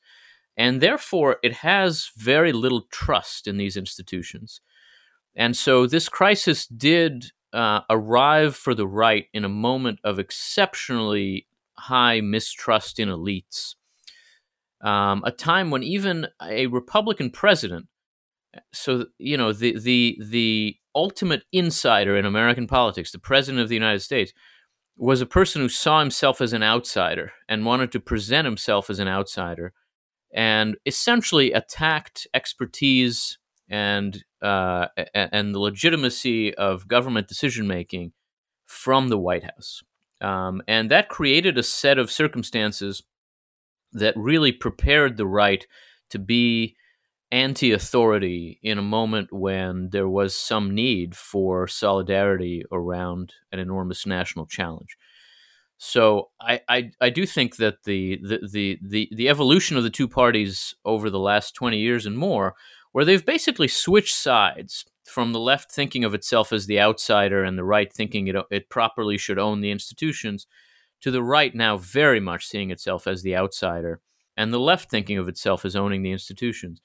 And 0.57 0.81
therefore, 0.81 1.37
it 1.43 1.55
has 1.55 2.11
very 2.17 2.53
little 2.53 2.83
trust 2.91 3.47
in 3.47 3.57
these 3.57 3.77
institutions. 3.77 4.61
And 5.35 5.57
so, 5.57 5.87
this 5.87 6.09
crisis 6.09 6.67
did 6.67 7.27
uh, 7.53 7.81
arrive 7.89 8.57
for 8.57 8.75
the 8.75 8.87
right 8.87 9.27
in 9.33 9.45
a 9.45 9.49
moment 9.49 10.01
of 10.05 10.19
exceptionally 10.19 11.47
high 11.79 12.21
mistrust 12.21 12.99
in 12.99 13.09
elites. 13.09 13.75
Um, 14.83 15.23
a 15.25 15.31
time 15.31 15.71
when 15.71 15.83
even 15.83 16.27
a 16.43 16.67
Republican 16.67 17.31
president, 17.31 17.87
so 18.73 19.07
you 19.19 19.37
know 19.37 19.53
the 19.53 19.79
the 19.79 20.19
the 20.21 20.77
ultimate 20.95 21.45
insider 21.53 22.17
in 22.17 22.25
American 22.25 22.67
politics, 22.67 23.13
the 23.13 23.19
president 23.19 23.63
of 23.63 23.69
the 23.69 23.75
United 23.75 24.01
States, 24.01 24.33
was 24.97 25.21
a 25.21 25.27
person 25.27 25.63
who 25.63 25.69
saw 25.69 26.01
himself 26.01 26.41
as 26.41 26.53
an 26.53 26.63
outsider 26.63 27.33
and 27.49 27.65
wanted 27.65 27.93
to 27.93 28.01
present 28.01 28.45
himself 28.45 28.91
as 28.91 28.99
an 28.99 29.09
outsider, 29.09 29.73
and 30.33 30.77
essentially 30.87 31.53
attacked 31.53 32.27
expertise 32.35 33.39
and 33.69 34.25
uh, 34.43 34.87
and 35.15 35.55
the 35.55 35.61
legitimacy 35.61 36.55
of 36.55 36.89
government 36.89 37.29
decision 37.29 37.67
making 37.67 38.13
from 38.67 39.09
the 39.09 39.19
White 39.19 39.45
House. 39.45 39.83
Um, 40.21 40.63
and 40.69 40.91
that 40.91 41.09
created 41.09 41.57
a 41.57 41.63
set 41.63 41.99
of 41.99 42.11
circumstances 42.11 43.03
that 43.93 44.15
really 44.17 44.53
prepared 44.53 45.17
the 45.17 45.27
right 45.27 45.67
to 46.11 46.19
be 46.19 46.77
anti 47.33 47.73
authority 47.73 48.59
in 48.63 48.79
a 48.79 48.83
moment 48.83 49.33
when 49.33 49.91
there 49.91 50.09
was 50.09 50.35
some 50.35 50.75
need 50.75 51.15
for 51.15 51.69
solidarity 51.69 52.65
around 52.73 53.35
an 53.53 53.59
enormous 53.59 54.07
national 54.07 54.47
challenge. 54.47 54.97
So 55.79 56.29
I, 56.41 56.61
I, 56.69 56.91
I 57.01 57.11
do 57.11 57.25
think 57.25 57.57
that 57.57 57.85
the, 57.85 58.21
the, 58.23 58.41
the, 58.53 58.79
the, 58.83 59.09
the 59.13 59.29
evolution 59.31 59.77
of 59.79 59.83
the 59.83 59.91
two 59.91 60.09
parties 60.09 60.75
over 60.85 61.09
the 61.09 61.19
last 61.19 61.55
20 61.55 61.79
years 61.79 62.05
and 62.05 62.19
more 62.19 62.55
where 62.93 63.05
they've 63.05 63.25
basically 63.25 63.69
switched 63.69 64.15
sides 64.15 64.85
from 65.05 65.33
the 65.33 65.41
left 65.41 65.73
thinking 65.73 66.05
of 66.05 66.15
itself 66.15 66.53
as 66.53 66.67
the 66.67 66.81
outsider 66.81 67.43
and 67.45 67.57
the 67.57 67.65
right 67.65 67.93
thinking 67.93 68.29
it, 68.29 68.37
it 68.51 68.69
properly 68.69 69.17
should 69.17 69.39
own 69.39 69.61
the 69.61 69.71
institutions, 69.71 70.47
to 71.01 71.11
the 71.11 71.23
right 71.23 71.55
now 71.55 71.77
very 71.77 72.21
much 72.21 72.47
seeing 72.47 72.71
itself 72.71 73.07
as 73.07 73.23
the 73.23 73.35
outsider, 73.35 74.01
and 74.37 74.53
the 74.53 74.61
left 74.61 74.91
thinking 74.91 75.19
of 75.19 75.29
itself 75.29 75.65
as 75.65 75.75
owning 75.75 76.03
the 76.03 76.13
institutions. 76.13 76.81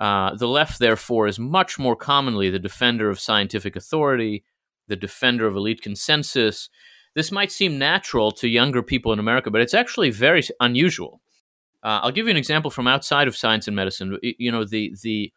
Uh, 0.00 0.34
the 0.34 0.48
left, 0.48 0.78
therefore, 0.78 1.28
is 1.28 1.38
much 1.38 1.78
more 1.78 1.94
commonly 1.94 2.48
the 2.48 2.58
defender 2.58 3.10
of 3.10 3.20
scientific 3.20 3.76
authority, 3.76 4.44
the 4.88 4.96
defender 4.96 5.46
of 5.46 5.54
elite 5.54 5.82
consensus. 5.82 6.70
This 7.14 7.30
might 7.30 7.52
seem 7.52 7.78
natural 7.78 8.32
to 8.32 8.48
younger 8.48 8.82
people 8.82 9.12
in 9.12 9.18
America, 9.18 9.50
but 9.50 9.60
it's 9.60 9.74
actually 9.74 10.10
very 10.10 10.42
unusual. 10.58 11.20
Uh, 11.82 12.00
I'll 12.02 12.12
give 12.12 12.26
you 12.26 12.30
an 12.30 12.36
example 12.38 12.70
from 12.70 12.86
outside 12.86 13.28
of 13.28 13.36
science 13.36 13.66
and 13.66 13.76
medicine. 13.76 14.18
You 14.22 14.50
know, 14.50 14.64
the 14.64 14.94
the 15.02 15.32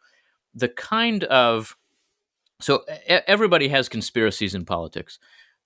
the 0.54 0.68
kind 0.68 1.24
of 1.24 1.76
so 2.60 2.84
everybody 3.06 3.68
has 3.68 3.88
conspiracies 3.88 4.54
in 4.54 4.64
politics. 4.64 5.18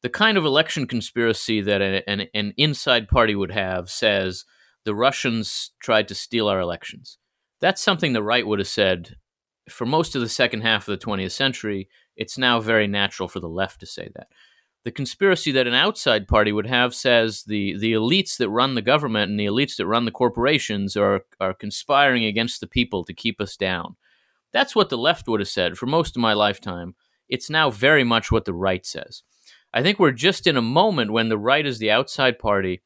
The 0.03 0.09
kind 0.09 0.39
of 0.39 0.45
election 0.45 0.87
conspiracy 0.87 1.61
that 1.61 1.83
a, 1.83 2.09
an, 2.09 2.29
an 2.35 2.55
inside 2.57 3.09
party 3.09 3.35
would 3.35 3.51
have 3.51 3.91
says 3.91 4.45
the 4.85 4.95
Russians 4.95 5.73
tried 5.81 6.09
to 6.09 6.15
steal 6.15 6.49
our 6.49 6.61
elections. 6.61 7.19
That's 7.61 7.83
something 7.83 8.13
the 8.13 8.23
right 8.23 8.47
would 8.47 8.59
have 8.59 8.69
said 8.69 9.17
for 9.69 9.85
most 9.85 10.15
of 10.15 10.21
the 10.21 10.29
second 10.29 10.63
half 10.63 10.89
of 10.89 10.99
the 10.99 11.05
20th 11.05 11.33
century. 11.33 11.89
It's 12.17 12.39
now 12.39 12.61
very 12.61 12.87
natural 12.87 13.29
for 13.29 13.41
the 13.41 13.49
left 13.49 13.81
to 13.81 13.87
say 13.87 14.11
that 14.15 14.29
the 14.85 14.93
conspiracy 14.93 15.53
that 15.53 15.67
an 15.67 15.75
outside 15.75 16.29
party 16.29 16.51
would 16.51 16.67
have 16.67 16.95
says 16.95 17.45
the, 17.45 17.77
the 17.79 17.93
elites 17.93 18.39
that 18.39 18.49
run 18.49 18.75
the 18.75 18.81
government 18.81 19.31
and 19.31 19.39
the 19.39 19.45
elites 19.45 19.77
that 19.77 19.87
run 19.87 20.05
the 20.07 20.11
corporations 20.11 20.97
are, 20.97 21.27
are 21.41 21.53
conspiring 21.53 22.25
against 22.25 22.61
the 22.61 22.67
people 22.67 23.05
to 23.05 23.13
keep 23.13 23.39
us 23.39 23.55
down. 23.55 23.97
That's 24.51 24.75
what 24.75 24.89
the 24.89 24.97
left 24.97 25.29
would 25.29 25.41
have 25.41 25.49
said 25.49 25.77
for 25.77 25.85
most 25.87 26.17
of 26.17 26.23
my 26.23 26.33
lifetime. 26.33 26.95
It's 27.29 27.51
now 27.51 27.71
very 27.71 28.05
much 28.05 28.33
what 28.33 28.47
the 28.47 28.55
right 28.55 28.87
says. 28.87 29.23
I 29.75 29.83
think 29.83 29.99
we're 29.99 30.13
just 30.13 30.47
in 30.47 30.57
a 30.57 30.63
moment 30.63 31.13
when 31.13 31.29
the 31.29 31.37
right 31.37 31.67
is 31.67 31.79
the 31.79 31.91
outside 31.91 32.39
party, 32.39 32.81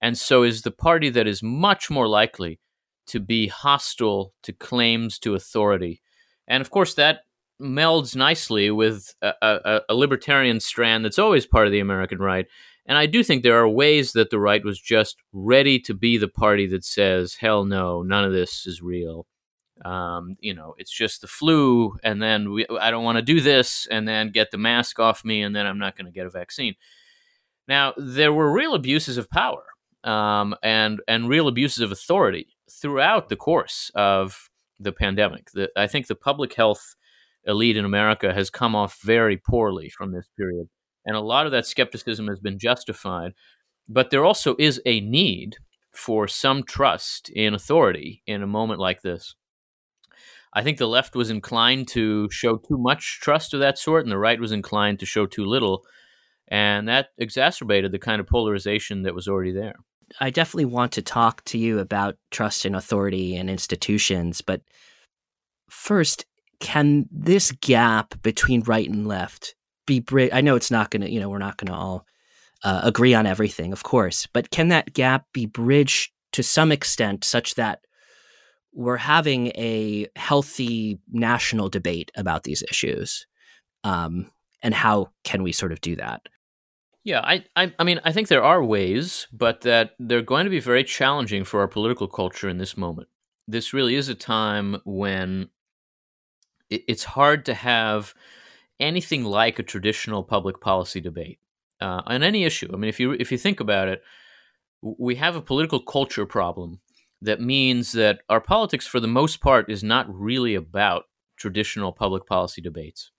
and 0.00 0.16
so 0.16 0.44
is 0.44 0.62
the 0.62 0.70
party 0.70 1.10
that 1.10 1.26
is 1.26 1.42
much 1.42 1.90
more 1.90 2.08
likely 2.08 2.58
to 3.06 3.20
be 3.20 3.48
hostile 3.48 4.32
to 4.42 4.52
claims 4.52 5.18
to 5.20 5.34
authority. 5.34 6.02
And 6.46 6.60
of 6.60 6.70
course, 6.70 6.94
that 6.94 7.20
melds 7.60 8.16
nicely 8.16 8.70
with 8.70 9.14
a, 9.22 9.32
a, 9.40 9.80
a, 9.88 9.94
libertarian 9.94 10.60
strand 10.60 11.04
that's 11.04 11.18
always 11.18 11.46
part 11.46 11.66
of 11.66 11.72
the 11.72 11.80
American 11.80 12.18
right. 12.18 12.46
And 12.86 12.98
I 12.98 13.06
do 13.06 13.22
think 13.22 13.42
there 13.42 13.60
are 13.60 13.68
ways 13.68 14.12
that 14.12 14.30
the 14.30 14.40
right 14.40 14.64
was 14.64 14.78
just 14.80 15.16
ready 15.32 15.78
to 15.80 15.94
be 15.94 16.18
the 16.18 16.28
party 16.28 16.66
that 16.68 16.84
says, 16.84 17.34
hell 17.34 17.64
no, 17.64 18.02
none 18.02 18.24
of 18.24 18.32
this 18.32 18.66
is 18.66 18.82
real. 18.82 19.26
Um, 19.84 20.36
you 20.40 20.54
know, 20.54 20.74
it's 20.78 20.92
just 20.92 21.20
the 21.20 21.26
flu, 21.26 21.96
and 22.04 22.22
then 22.22 22.52
we, 22.52 22.66
I 22.80 22.90
don't 22.90 23.02
want 23.02 23.16
to 23.16 23.22
do 23.22 23.40
this, 23.40 23.88
and 23.90 24.06
then 24.06 24.30
get 24.30 24.52
the 24.52 24.58
mask 24.58 25.00
off 25.00 25.24
me, 25.24 25.42
and 25.42 25.54
then 25.54 25.66
I'm 25.66 25.78
not 25.78 25.96
going 25.96 26.06
to 26.06 26.12
get 26.12 26.26
a 26.26 26.30
vaccine. 26.30 26.74
Now, 27.66 27.92
there 27.96 28.32
were 28.32 28.52
real 28.52 28.74
abuses 28.74 29.16
of 29.18 29.28
power 29.30 29.64
um, 30.04 30.54
and, 30.62 31.00
and 31.08 31.28
real 31.28 31.48
abuses 31.48 31.80
of 31.80 31.90
authority 31.90 32.53
throughout 32.80 33.28
the 33.28 33.36
course 33.36 33.90
of 33.94 34.50
the 34.78 34.92
pandemic. 34.92 35.50
The, 35.52 35.70
I 35.76 35.86
think 35.86 36.06
the 36.06 36.14
public 36.14 36.54
health 36.54 36.94
elite 37.46 37.76
in 37.76 37.84
America 37.84 38.32
has 38.32 38.50
come 38.50 38.74
off 38.74 39.00
very 39.02 39.36
poorly 39.36 39.88
from 39.90 40.12
this 40.12 40.28
period. 40.36 40.68
And 41.06 41.16
a 41.16 41.20
lot 41.20 41.46
of 41.46 41.52
that 41.52 41.66
skepticism 41.66 42.28
has 42.28 42.40
been 42.40 42.58
justified. 42.58 43.32
But 43.88 44.10
there 44.10 44.24
also 44.24 44.56
is 44.58 44.80
a 44.86 45.00
need 45.00 45.56
for 45.92 46.26
some 46.26 46.62
trust 46.64 47.28
in 47.30 47.54
authority 47.54 48.22
in 48.26 48.42
a 48.42 48.46
moment 48.46 48.80
like 48.80 49.02
this. 49.02 49.34
I 50.54 50.62
think 50.62 50.78
the 50.78 50.88
left 50.88 51.16
was 51.16 51.30
inclined 51.30 51.88
to 51.88 52.30
show 52.30 52.56
too 52.56 52.78
much 52.78 53.18
trust 53.20 53.54
of 53.54 53.60
that 53.60 53.76
sort, 53.76 54.04
and 54.04 54.12
the 54.12 54.18
right 54.18 54.40
was 54.40 54.52
inclined 54.52 55.00
to 55.00 55.06
show 55.06 55.26
too 55.26 55.44
little. 55.44 55.84
And 56.48 56.88
that 56.88 57.08
exacerbated 57.18 57.92
the 57.92 57.98
kind 57.98 58.20
of 58.20 58.26
polarization 58.26 59.02
that 59.02 59.14
was 59.14 59.26
already 59.26 59.52
there. 59.52 59.76
I 60.20 60.30
definitely 60.30 60.66
want 60.66 60.92
to 60.92 61.02
talk 61.02 61.44
to 61.46 61.58
you 61.58 61.78
about 61.78 62.16
trust 62.30 62.64
in 62.64 62.74
authority 62.74 63.36
and 63.36 63.50
institutions. 63.50 64.40
But 64.40 64.62
first, 65.68 66.24
can 66.60 67.06
this 67.10 67.52
gap 67.52 68.14
between 68.22 68.62
right 68.62 68.88
and 68.88 69.06
left 69.08 69.54
be 69.86 70.00
bridged? 70.00 70.32
I 70.32 70.40
know 70.40 70.56
it's 70.56 70.70
not 70.70 70.90
going 70.90 71.02
to, 71.02 71.10
you 71.10 71.20
know, 71.20 71.28
we're 71.28 71.38
not 71.38 71.56
going 71.56 71.72
to 71.72 71.78
all 71.78 72.06
uh, 72.62 72.80
agree 72.84 73.14
on 73.14 73.26
everything, 73.26 73.72
of 73.72 73.82
course, 73.82 74.26
but 74.32 74.50
can 74.50 74.68
that 74.68 74.94
gap 74.94 75.26
be 75.32 75.46
bridged 75.46 76.12
to 76.32 76.42
some 76.42 76.72
extent 76.72 77.24
such 77.24 77.56
that 77.56 77.80
we're 78.72 78.96
having 78.96 79.48
a 79.48 80.06
healthy 80.16 80.98
national 81.12 81.68
debate 81.68 82.10
about 82.16 82.44
these 82.44 82.62
issues? 82.62 83.26
Um, 83.82 84.30
and 84.62 84.72
how 84.72 85.10
can 85.24 85.42
we 85.42 85.52
sort 85.52 85.72
of 85.72 85.80
do 85.80 85.96
that? 85.96 86.22
Yeah, 87.04 87.20
I, 87.22 87.44
I, 87.54 87.72
I 87.78 87.84
mean, 87.84 88.00
I 88.02 88.12
think 88.12 88.28
there 88.28 88.42
are 88.42 88.64
ways, 88.64 89.26
but 89.30 89.60
that 89.60 89.94
they're 89.98 90.22
going 90.22 90.44
to 90.44 90.50
be 90.50 90.60
very 90.60 90.82
challenging 90.84 91.44
for 91.44 91.60
our 91.60 91.68
political 91.68 92.08
culture 92.08 92.48
in 92.48 92.56
this 92.56 92.76
moment. 92.78 93.08
This 93.46 93.74
really 93.74 93.94
is 93.94 94.08
a 94.08 94.14
time 94.14 94.80
when 94.84 95.50
it's 96.70 97.04
hard 97.04 97.44
to 97.46 97.54
have 97.54 98.14
anything 98.80 99.24
like 99.24 99.58
a 99.58 99.62
traditional 99.62 100.22
public 100.22 100.60
policy 100.60 101.00
debate 101.00 101.38
uh, 101.80 102.02
on 102.06 102.22
any 102.22 102.44
issue. 102.44 102.70
I 102.72 102.76
mean, 102.76 102.88
if 102.88 102.98
you 102.98 103.12
if 103.12 103.30
you 103.30 103.38
think 103.38 103.60
about 103.60 103.88
it, 103.88 104.02
we 104.82 105.16
have 105.16 105.36
a 105.36 105.42
political 105.42 105.80
culture 105.80 106.26
problem 106.26 106.80
that 107.22 107.40
means 107.40 107.92
that 107.92 108.20
our 108.28 108.40
politics, 108.40 108.86
for 108.86 109.00
the 109.00 109.06
most 109.08 109.40
part, 109.40 109.70
is 109.70 109.82
not 109.84 110.12
really 110.12 110.54
about 110.54 111.04
traditional 111.36 111.92
public 111.92 112.26
policy 112.26 112.62
debates. 112.62 113.10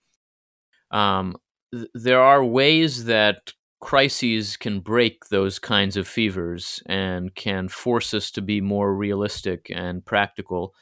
Um, 0.90 1.36
th- 1.72 1.88
there 1.94 2.20
are 2.20 2.44
ways 2.44 3.04
that 3.06 3.52
crises 3.80 4.56
can 4.56 4.80
break 4.80 5.26
those 5.26 5.58
kinds 5.58 5.96
of 5.96 6.08
fevers 6.08 6.82
and 6.86 7.34
can 7.34 7.68
force 7.68 8.14
us 8.14 8.30
to 8.32 8.42
be 8.42 8.60
more 8.60 8.94
realistic 8.94 9.70
and 9.74 10.04
practical. 10.04 10.74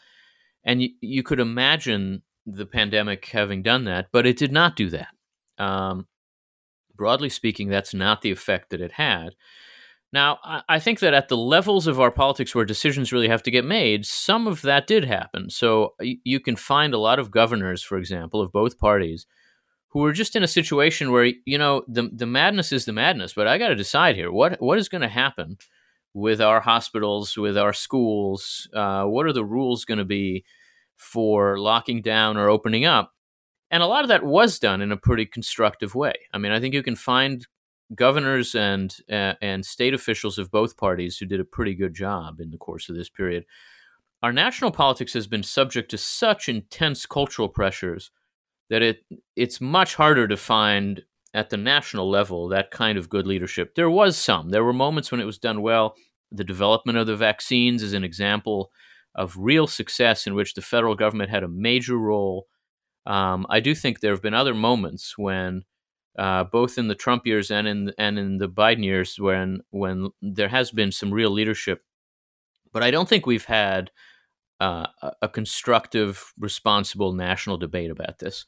And 0.65 0.81
y- 0.81 0.91
you 1.01 1.23
could 1.23 1.41
imagine 1.41 2.23
the 2.47 2.67
pandemic 2.67 3.27
having 3.27 3.63
done 3.63 3.85
that, 3.85 4.07
but 4.13 4.27
it 4.27 4.37
did 4.37 4.53
not 4.53 4.77
do 4.77 4.91
that. 4.91 5.09
Um, 5.59 6.07
broadly 6.95 7.29
speaking, 7.29 7.69
that's 7.69 7.95
not 7.95 8.23
the 8.23 8.31
effect 8.31 8.71
that 8.71 8.81
it 8.81 8.93
had. 8.93 9.31
Now, 10.13 10.39
I 10.69 10.79
think 10.79 11.01
that 11.01 11.13
at 11.13 11.27
the 11.27 11.37
levels 11.37 11.89
of 11.89 11.99
our 11.99 12.13
politics 12.13 12.55
where 12.55 12.65
decisions 12.65 13.13
really 13.13 13.27
have 13.27 13.43
to 13.43 13.51
get 13.51 13.65
made, 13.65 14.07
some 14.07 14.47
of 14.47 14.63
that 14.63 14.87
did 14.87 15.05
happen. 15.05 15.51
So 15.51 15.95
you 16.01 16.39
can 16.39 16.55
find 16.55 16.95
a 16.95 16.99
lot 16.99 17.19
of 17.19 17.33
governors, 17.33 17.83
for 17.83 17.99
example, 17.99 18.41
of 18.41 18.53
both 18.53 18.79
parties, 18.79 19.27
who 19.95 20.05
are 20.05 20.13
just 20.13 20.35
in 20.35 20.43
a 20.43 20.49
situation 20.49 21.13
where 21.13 21.33
you 21.47 21.57
know 21.57 21.85
the 21.89 22.11
the 22.13 22.27
madness 22.27 22.73
is 22.73 22.85
the 22.85 22.93
madness, 22.93 23.33
but 23.33 23.47
I 23.47 23.57
got 23.59 23.69
to 23.69 23.77
decide 23.77 24.17
here 24.17 24.31
what 24.31 24.61
what 24.61 24.79
is 24.79 24.89
going 24.89 25.03
to 25.03 25.09
happen 25.09 25.57
with 26.13 26.41
our 26.41 26.61
hospitals, 26.61 27.37
with 27.37 27.57
our 27.57 27.73
schools. 27.73 28.69
Uh, 28.75 29.05
what 29.05 29.25
are 29.25 29.33
the 29.33 29.45
rules 29.45 29.85
going 29.85 29.99
to 29.99 30.05
be 30.05 30.45
for 30.97 31.59
locking 31.59 32.03
down 32.03 32.37
or 32.37 32.49
opening 32.49 32.85
up? 32.85 33.13
And 33.71 33.83
a 33.83 33.87
lot 33.87 34.05
of 34.05 34.09
that 34.09 34.25
was 34.25 34.59
done 34.59 34.81
in 34.81 34.93
a 34.93 34.97
pretty 34.97 35.27
constructive 35.27 35.95
way. 35.95 36.15
I 36.33 36.39
mean, 36.39 36.53
I 36.53 36.61
think 36.61 36.75
you 36.75 36.83
can 36.83 36.97
find 36.97 37.47
governors 37.95 38.57
and 38.57 38.97
uh, 39.09 39.35
and 39.41 39.65
state 39.65 39.95
officials 39.95 40.39
of 40.39 40.51
both 40.51 40.77
parties 40.77 41.19
who 41.19 41.27
did 41.27 41.41
a 41.41 41.45
pretty 41.45 41.75
good 41.75 41.95
job 41.95 42.41
in 42.41 42.51
the 42.51 42.59
course 42.59 42.89
of 42.89 42.97
this 42.97 43.09
period. 43.09 43.45
Our 44.25 44.33
national 44.33 44.73
politics 44.73 45.13
has 45.13 45.29
been 45.29 45.45
subject 45.45 45.91
to 45.93 45.99
such 45.99 46.49
intense 46.49 47.07
cultural 47.07 47.49
pressures 47.49 48.11
that 48.71 48.83
it 48.83 48.99
it's 49.37 49.61
much 49.61 49.95
harder 49.95 50.27
to 50.29 50.37
find 50.37 51.03
at 51.35 51.51
the 51.51 51.57
national 51.57 52.09
level 52.09 52.49
that 52.49 52.71
kind 52.71 52.97
of 52.97 53.09
good 53.09 53.27
leadership. 53.27 53.75
There 53.75 53.91
was 53.91 54.17
some. 54.17 54.51
There 54.51 54.65
were 54.65 54.73
moments 54.73 55.11
when 55.11 55.21
it 55.21 55.27
was 55.27 55.39
done 55.39 55.63
well. 55.63 55.97
The 56.31 56.45
development 56.45 56.97
of 56.97 57.07
the 57.07 57.17
vaccines 57.17 57.83
is 57.83 57.93
an 57.93 58.05
example 58.05 58.71
of 59.15 59.37
real 59.37 59.67
success 59.67 60.27
in 60.27 60.35
which 60.35 60.55
the 60.55 60.63
federal 60.63 60.95
government 60.95 61.31
had 61.31 61.43
a 61.43 61.49
major 61.49 61.97
role. 61.97 62.47
Um, 63.07 63.47
I 63.51 63.61
do 63.61 63.75
think 63.75 64.01
there 64.01 64.13
have 64.13 64.23
been 64.23 64.35
other 64.35 64.55
moments 64.55 65.19
when, 65.19 65.65
uh, 66.19 66.45
both 66.45 66.79
in 66.79 66.89
the 66.89 66.95
Trump 66.95 67.27
years 67.27 67.51
and 67.51 67.69
in 67.69 67.93
and 67.99 68.19
in 68.19 68.39
the 68.39 68.49
Biden 68.49 68.85
years, 68.85 69.19
when 69.19 69.61
when 69.71 70.11
there 70.23 70.49
has 70.49 70.71
been 70.71 70.93
some 70.93 71.13
real 71.13 71.31
leadership, 71.31 71.83
but 72.73 72.83
I 72.83 72.91
don't 72.91 73.09
think 73.09 73.27
we've 73.27 73.45
had 73.45 73.91
uh, 74.65 75.11
a 75.21 75.29
constructive, 75.29 76.33
responsible 76.39 77.13
national 77.13 77.59
debate 77.59 77.91
about 77.91 78.19
this. 78.19 78.47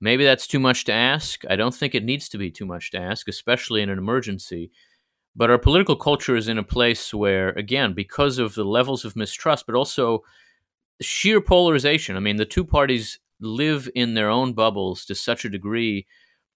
Maybe 0.00 0.24
that's 0.24 0.46
too 0.46 0.60
much 0.60 0.84
to 0.84 0.92
ask. 0.92 1.42
I 1.50 1.56
don't 1.56 1.74
think 1.74 1.94
it 1.94 2.04
needs 2.04 2.28
to 2.28 2.38
be 2.38 2.50
too 2.50 2.66
much 2.66 2.92
to 2.92 2.98
ask, 2.98 3.26
especially 3.26 3.82
in 3.82 3.90
an 3.90 3.98
emergency. 3.98 4.70
But 5.34 5.50
our 5.50 5.58
political 5.58 5.96
culture 5.96 6.36
is 6.36 6.48
in 6.48 6.58
a 6.58 6.62
place 6.62 7.12
where, 7.12 7.48
again, 7.50 7.94
because 7.94 8.38
of 8.38 8.54
the 8.54 8.64
levels 8.64 9.04
of 9.04 9.16
mistrust, 9.16 9.66
but 9.66 9.74
also 9.74 10.22
sheer 11.00 11.40
polarization. 11.40 12.16
I 12.16 12.20
mean, 12.20 12.36
the 12.36 12.44
two 12.44 12.64
parties 12.64 13.18
live 13.40 13.90
in 13.94 14.14
their 14.14 14.30
own 14.30 14.52
bubbles 14.52 15.04
to 15.06 15.14
such 15.14 15.44
a 15.44 15.50
degree 15.50 16.06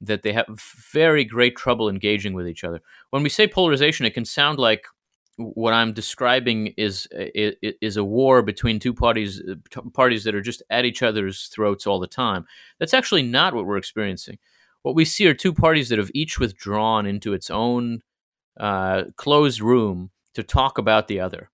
that 0.01 0.23
they 0.23 0.33
have 0.33 0.47
very 0.93 1.25
great 1.25 1.57
trouble 1.57 1.89
engaging 1.89 2.33
with 2.33 2.47
each 2.47 2.65
other. 2.65 2.81
When 3.11 3.23
we 3.23 3.29
say 3.29 3.49
polarization, 3.49 4.07
it 4.07 4.15
can 4.15 4.25
sound 4.25 4.59
like 4.59 4.87
what 5.41 5.73
I'm 5.73 5.93
describing 5.93 6.69
is 6.77 7.09
is 7.13 7.97
a 7.97 8.05
war 8.05 8.43
between 8.43 8.79
two 8.79 8.95
parties 8.95 9.41
uh, 9.41 9.81
parties 9.93 10.25
that 10.25 10.35
are 10.35 10.41
just 10.41 10.63
at 10.71 10.85
each 10.85 11.03
other's 11.03 11.47
throats 11.49 11.87
all 11.87 12.01
the 12.01 12.07
time. 12.07 12.47
That's 12.79 12.95
actually 12.95 13.23
not 13.23 13.55
what 13.55 13.67
we're 13.67 13.77
experiencing. 13.77 14.39
What 14.83 14.95
we 14.95 15.05
see 15.05 15.27
are 15.27 15.35
two 15.35 15.53
parties 15.53 15.89
that 15.89 15.99
have 15.99 16.11
each 16.15 16.39
withdrawn 16.39 17.07
into 17.07 17.33
its 17.33 17.51
own 17.51 18.03
uh, 18.59 19.05
closed 19.17 19.61
room 19.61 20.11
to 20.35 20.43
talk 20.43 20.79
about 20.79 21.09
the 21.09 21.21
other. 21.21 21.51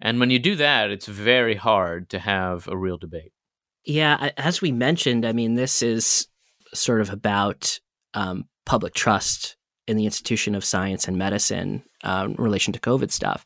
And 0.00 0.20
when 0.20 0.30
you 0.30 0.38
do 0.38 0.56
that, 0.56 0.90
it's 0.90 1.06
very 1.06 1.54
hard 1.54 2.10
to 2.10 2.18
have 2.18 2.68
a 2.68 2.76
real 2.76 2.98
debate. 2.98 3.32
Yeah, 3.84 4.30
as 4.36 4.60
we 4.60 4.72
mentioned, 4.72 5.26
I 5.26 5.32
mean, 5.32 5.54
this 5.54 5.82
is 5.82 6.28
sort 6.72 7.00
of 7.00 7.10
about 7.10 7.80
um, 8.14 8.48
public 8.66 8.94
trust 8.94 9.56
in 9.86 9.96
the 9.96 10.06
institution 10.06 10.54
of 10.54 10.64
science 10.64 11.06
and 11.06 11.18
medicine 11.18 11.84
uh, 12.04 12.28
in 12.28 12.34
relation 12.34 12.72
to 12.72 12.80
COVID 12.80 13.10
stuff. 13.10 13.44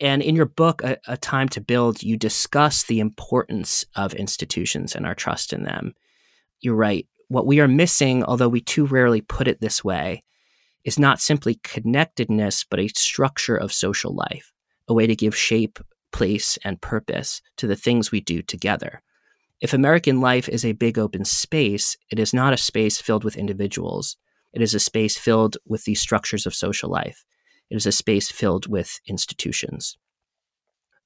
And 0.00 0.22
in 0.22 0.34
your 0.34 0.46
book, 0.46 0.82
a, 0.82 0.96
a, 1.06 1.16
Time 1.16 1.48
to 1.50 1.60
Build, 1.60 2.02
you 2.02 2.16
discuss 2.16 2.84
the 2.84 2.98
importance 2.98 3.84
of 3.94 4.14
institutions 4.14 4.96
and 4.96 5.06
our 5.06 5.14
trust 5.14 5.52
in 5.52 5.62
them. 5.62 5.94
You're 6.60 6.74
write. 6.74 7.06
What 7.28 7.46
we 7.46 7.60
are 7.60 7.68
missing, 7.68 8.24
although 8.24 8.48
we 8.48 8.60
too 8.60 8.84
rarely 8.84 9.20
put 9.20 9.48
it 9.48 9.60
this 9.60 9.84
way, 9.84 10.22
is 10.84 10.98
not 10.98 11.20
simply 11.20 11.60
connectedness, 11.62 12.64
but 12.68 12.80
a 12.80 12.88
structure 12.88 13.56
of 13.56 13.72
social 13.72 14.14
life, 14.14 14.52
a 14.88 14.94
way 14.94 15.06
to 15.06 15.14
give 15.14 15.36
shape, 15.36 15.78
place, 16.12 16.58
and 16.64 16.80
purpose 16.80 17.40
to 17.56 17.66
the 17.66 17.76
things 17.76 18.10
we 18.10 18.20
do 18.20 18.42
together. 18.42 19.02
If 19.60 19.72
American 19.72 20.20
life 20.20 20.48
is 20.48 20.64
a 20.64 20.72
big 20.72 20.98
open 20.98 21.24
space, 21.24 21.96
it 22.10 22.18
is 22.18 22.34
not 22.34 22.52
a 22.52 22.56
space 22.56 23.00
filled 23.00 23.22
with 23.22 23.36
individuals, 23.36 24.16
it 24.52 24.62
is 24.62 24.74
a 24.74 24.80
space 24.80 25.16
filled 25.16 25.56
with 25.66 25.84
these 25.84 26.00
structures 26.00 26.46
of 26.46 26.54
social 26.54 26.90
life. 26.90 27.24
It 27.70 27.76
is 27.76 27.86
a 27.86 27.92
space 27.92 28.30
filled 28.30 28.66
with 28.68 29.00
institutions. 29.06 29.96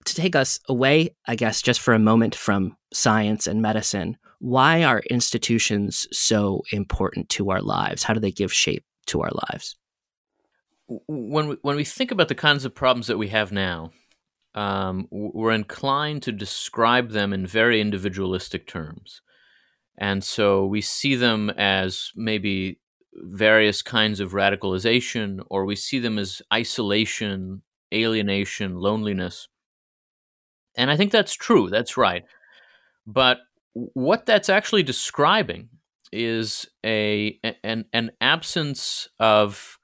To 0.05 0.15
take 0.15 0.37
us 0.37 0.59
away, 0.69 1.17
I 1.27 1.37
guess, 1.37 1.63
just 1.63 1.81
for 1.81 1.95
a 1.95 1.99
moment 1.99 2.35
from 2.35 2.77
science 2.93 3.47
and 3.47 3.61
medicine, 3.61 4.17
why 4.39 4.85
are 4.85 5.01
institutions 5.11 6.07
so 6.13 6.63
important 6.73 7.29
to 7.31 7.51
our 7.51 7.63
lives? 7.63 8.03
How 8.03 8.15
do 8.15 8.21
they 8.21 8.31
give 8.31 8.53
shape 8.53 8.85
to 9.07 9.23
our 9.23 9.31
lives? 9.51 9.77
When 10.87 11.49
we, 11.49 11.57
when 11.63 11.77
we 11.77 11.85
think 11.85 12.13
about 12.13 12.29
the 12.29 12.35
kinds 12.35 12.65
of 12.65 12.75
problems 12.75 13.09
that 13.09 13.19
we 13.19 13.29
have 13.29 13.51
now, 13.51 13.91
um, 14.55 15.09
we're 15.11 15.53
inclined 15.53 16.23
to 16.23 16.33
describe 16.33 17.11
them 17.11 17.33
in 17.33 17.47
very 17.47 17.81
individualistic 17.81 18.67
terms. 18.67 19.21
And 19.99 20.23
so 20.23 20.67
we 20.67 20.81
see 20.81 21.15
them 21.15 21.51
as 21.51 22.11
maybe 22.15 22.79
various 23.23 23.83
kinds 23.83 24.21
of 24.21 24.33
radicalization, 24.33 25.41
or 25.51 25.65
we 25.65 25.77
see 25.77 25.99
them 25.99 26.19
as 26.19 26.43
isolation, 26.53 27.63
alienation, 27.93 28.77
loneliness. 28.77 29.49
And 30.77 30.91
I 30.91 30.97
think 30.97 31.13
that's 31.13 31.35
true. 31.35 31.71
That's 31.71 31.97
right. 31.97 32.25
But 33.07 33.39
what 33.73 34.27
that's 34.27 34.49
actually 34.49 34.83
describing 34.83 35.69
is 36.13 36.67
a 36.85 37.39
an, 37.65 37.85
an 37.93 38.13
absence 38.21 39.09
of 39.19 39.79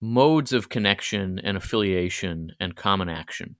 modes 0.00 0.52
of 0.52 0.68
connection 0.68 1.38
and 1.38 1.56
affiliation 1.56 2.52
and 2.60 2.76
common 2.76 3.08
action. 3.08 3.56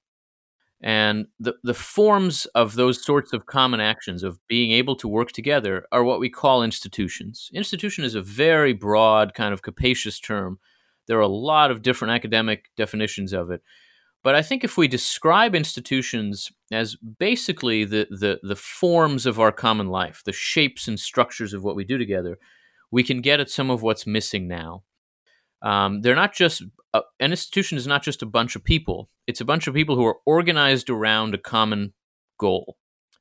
And 0.83 1.27
the, 1.39 1.55
the 1.63 1.75
forms 1.75 2.47
of 2.57 2.75
those 2.75 3.05
sorts 3.05 3.33
of 3.33 3.47
common 3.47 3.81
actions, 3.81 4.25
of 4.25 4.39
being 4.49 4.73
able 4.73 4.97
to 4.97 5.07
work 5.07 5.31
together, 5.31 5.87
are 5.93 6.03
what 6.03 6.19
we 6.19 6.29
call 6.29 6.65
institutions. 6.65 7.51
Institution 7.55 8.03
is 8.03 8.17
a 8.17 8.23
very 8.23 8.73
broad, 8.73 9.33
kind 9.33 9.55
of 9.55 9.63
capacious 9.63 10.19
term. 10.19 10.59
There 11.07 11.19
are 11.19 11.21
a 11.21 11.29
lot 11.29 11.71
of 11.71 11.83
different 11.83 12.15
academic 12.15 12.71
definitions 12.77 13.33
of 13.33 13.51
it. 13.51 13.63
But 14.25 14.35
I 14.35 14.43
think 14.43 14.65
if 14.65 14.77
we 14.77 14.89
describe 14.89 15.55
institutions 15.55 16.51
as 16.71 16.97
basically 16.97 17.85
the, 17.85 18.07
the, 18.11 18.41
the 18.43 18.57
forms 18.57 19.27
of 19.27 19.39
our 19.39 19.53
common 19.53 19.89
life, 19.89 20.23
the 20.25 20.33
shapes 20.33 20.89
and 20.89 20.99
structures 20.99 21.55
of 21.55 21.65
what 21.65 21.77
we 21.77 21.85
do 21.85 21.99
together, 21.99 22.39
we 22.91 23.03
can 23.03 23.21
get 23.21 23.41
at 23.41 23.51
some 23.51 23.71
of 23.71 23.83
what's 23.83 24.07
missing 24.07 24.47
now. 24.47 24.83
Um, 25.63 26.01
they're 26.01 26.15
not 26.15 26.35
just 26.35 26.63
uh, 26.93 27.03
an 27.21 27.31
institution 27.31 27.79
is 27.79 27.87
not 27.87 28.03
just 28.03 28.23
a 28.23 28.27
bunch 28.27 28.57
of 28.57 28.65
people. 28.65 29.09
It's 29.27 29.41
a 29.41 29.47
bunch 29.47 29.67
of 29.67 29.75
people 29.75 29.97
who 29.97 30.05
are 30.05 30.19
organized 30.27 30.91
around 30.91 31.35
a 31.35 31.39
common 31.39 31.95
goal, 32.39 32.77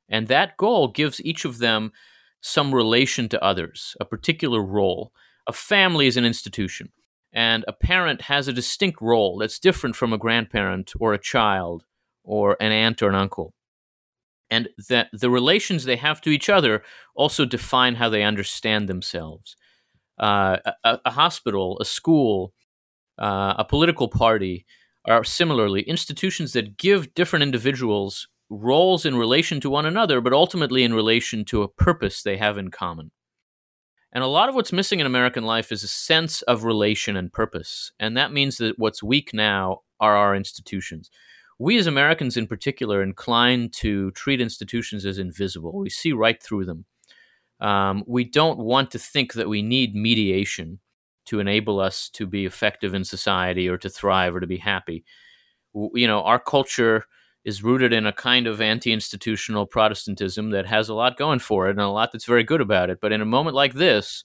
and 0.08 0.28
that 0.28 0.56
goal 0.56 0.88
gives 0.88 1.24
each 1.24 1.44
of 1.44 1.58
them 1.58 1.92
some 2.40 2.74
relation 2.74 3.28
to 3.28 3.42
others, 3.42 3.96
a 4.00 4.04
particular 4.04 4.60
role. 4.60 5.12
A 5.46 5.52
family 5.52 6.06
is 6.06 6.16
an 6.16 6.24
institution, 6.24 6.92
and 7.32 7.64
a 7.66 7.72
parent 7.72 8.22
has 8.22 8.48
a 8.48 8.52
distinct 8.52 9.00
role 9.00 9.38
that's 9.38 9.58
different 9.58 9.96
from 9.96 10.12
a 10.12 10.18
grandparent 10.18 10.92
or 10.98 11.14
a 11.14 11.18
child 11.18 11.84
or 12.24 12.56
an 12.60 12.72
aunt 12.72 13.02
or 13.02 13.08
an 13.08 13.14
uncle. 13.14 13.54
And 14.50 14.68
that 14.88 15.08
the 15.12 15.30
relations 15.30 15.84
they 15.84 15.96
have 15.96 16.20
to 16.22 16.30
each 16.30 16.50
other 16.50 16.82
also 17.14 17.44
define 17.46 17.94
how 17.94 18.10
they 18.10 18.22
understand 18.22 18.88
themselves 18.88 19.56
uh, 20.22 20.56
a, 20.84 20.98
a, 21.04 21.10
hospital, 21.10 21.76
a 21.80 21.84
school, 21.84 22.52
uh, 23.18 23.54
a 23.58 23.64
political 23.64 24.08
party 24.08 24.64
are 25.06 25.24
similarly 25.24 25.82
institutions 25.82 26.52
that 26.52 26.78
give 26.78 27.12
different 27.14 27.42
individuals 27.42 28.28
roles 28.48 29.04
in 29.04 29.16
relation 29.16 29.60
to 29.60 29.70
one 29.70 29.84
another, 29.84 30.20
but 30.20 30.32
ultimately 30.32 30.84
in 30.84 30.94
relation 30.94 31.44
to 31.46 31.62
a 31.62 31.68
purpose 31.68 32.22
they 32.22 32.36
have 32.36 32.56
in 32.56 32.70
common. 32.70 33.10
And 34.12 34.22
a 34.22 34.28
lot 34.28 34.48
of 34.48 34.54
what's 34.54 34.72
missing 34.72 35.00
in 35.00 35.06
American 35.06 35.44
life 35.44 35.72
is 35.72 35.82
a 35.82 35.88
sense 35.88 36.42
of 36.42 36.64
relation 36.64 37.16
and 37.16 37.32
purpose. 37.32 37.92
And 37.98 38.16
that 38.16 38.32
means 38.32 38.58
that 38.58 38.78
what's 38.78 39.02
weak 39.02 39.32
now 39.32 39.80
are 39.98 40.16
our 40.16 40.36
institutions. 40.36 41.10
We 41.58 41.78
as 41.78 41.86
Americans, 41.86 42.36
in 42.36 42.46
particular, 42.46 42.98
are 42.98 43.02
inclined 43.02 43.72
to 43.74 44.10
treat 44.12 44.40
institutions 44.40 45.06
as 45.06 45.18
invisible. 45.18 45.78
We 45.78 45.90
see 45.90 46.12
right 46.12 46.40
through 46.42 46.66
them. 46.66 46.84
Um, 47.62 48.02
we 48.08 48.24
don't 48.24 48.58
want 48.58 48.90
to 48.90 48.98
think 48.98 49.34
that 49.34 49.48
we 49.48 49.62
need 49.62 49.94
mediation 49.94 50.80
to 51.26 51.38
enable 51.38 51.78
us 51.78 52.10
to 52.10 52.26
be 52.26 52.44
effective 52.44 52.92
in 52.92 53.04
society 53.04 53.68
or 53.68 53.78
to 53.78 53.88
thrive 53.88 54.34
or 54.34 54.40
to 54.40 54.46
be 54.48 54.56
happy. 54.56 55.04
You 55.72 56.08
know, 56.08 56.22
our 56.22 56.40
culture 56.40 57.04
is 57.44 57.62
rooted 57.62 57.92
in 57.92 58.04
a 58.04 58.12
kind 58.12 58.48
of 58.48 58.60
anti 58.60 58.92
institutional 58.92 59.64
Protestantism 59.64 60.50
that 60.50 60.66
has 60.66 60.88
a 60.88 60.94
lot 60.94 61.16
going 61.16 61.38
for 61.38 61.68
it 61.68 61.70
and 61.70 61.80
a 61.80 61.88
lot 61.88 62.10
that's 62.12 62.24
very 62.24 62.42
good 62.42 62.60
about 62.60 62.90
it. 62.90 62.98
But 63.00 63.12
in 63.12 63.20
a 63.20 63.26
moment 63.26 63.54
like 63.54 63.74
this, 63.74 64.24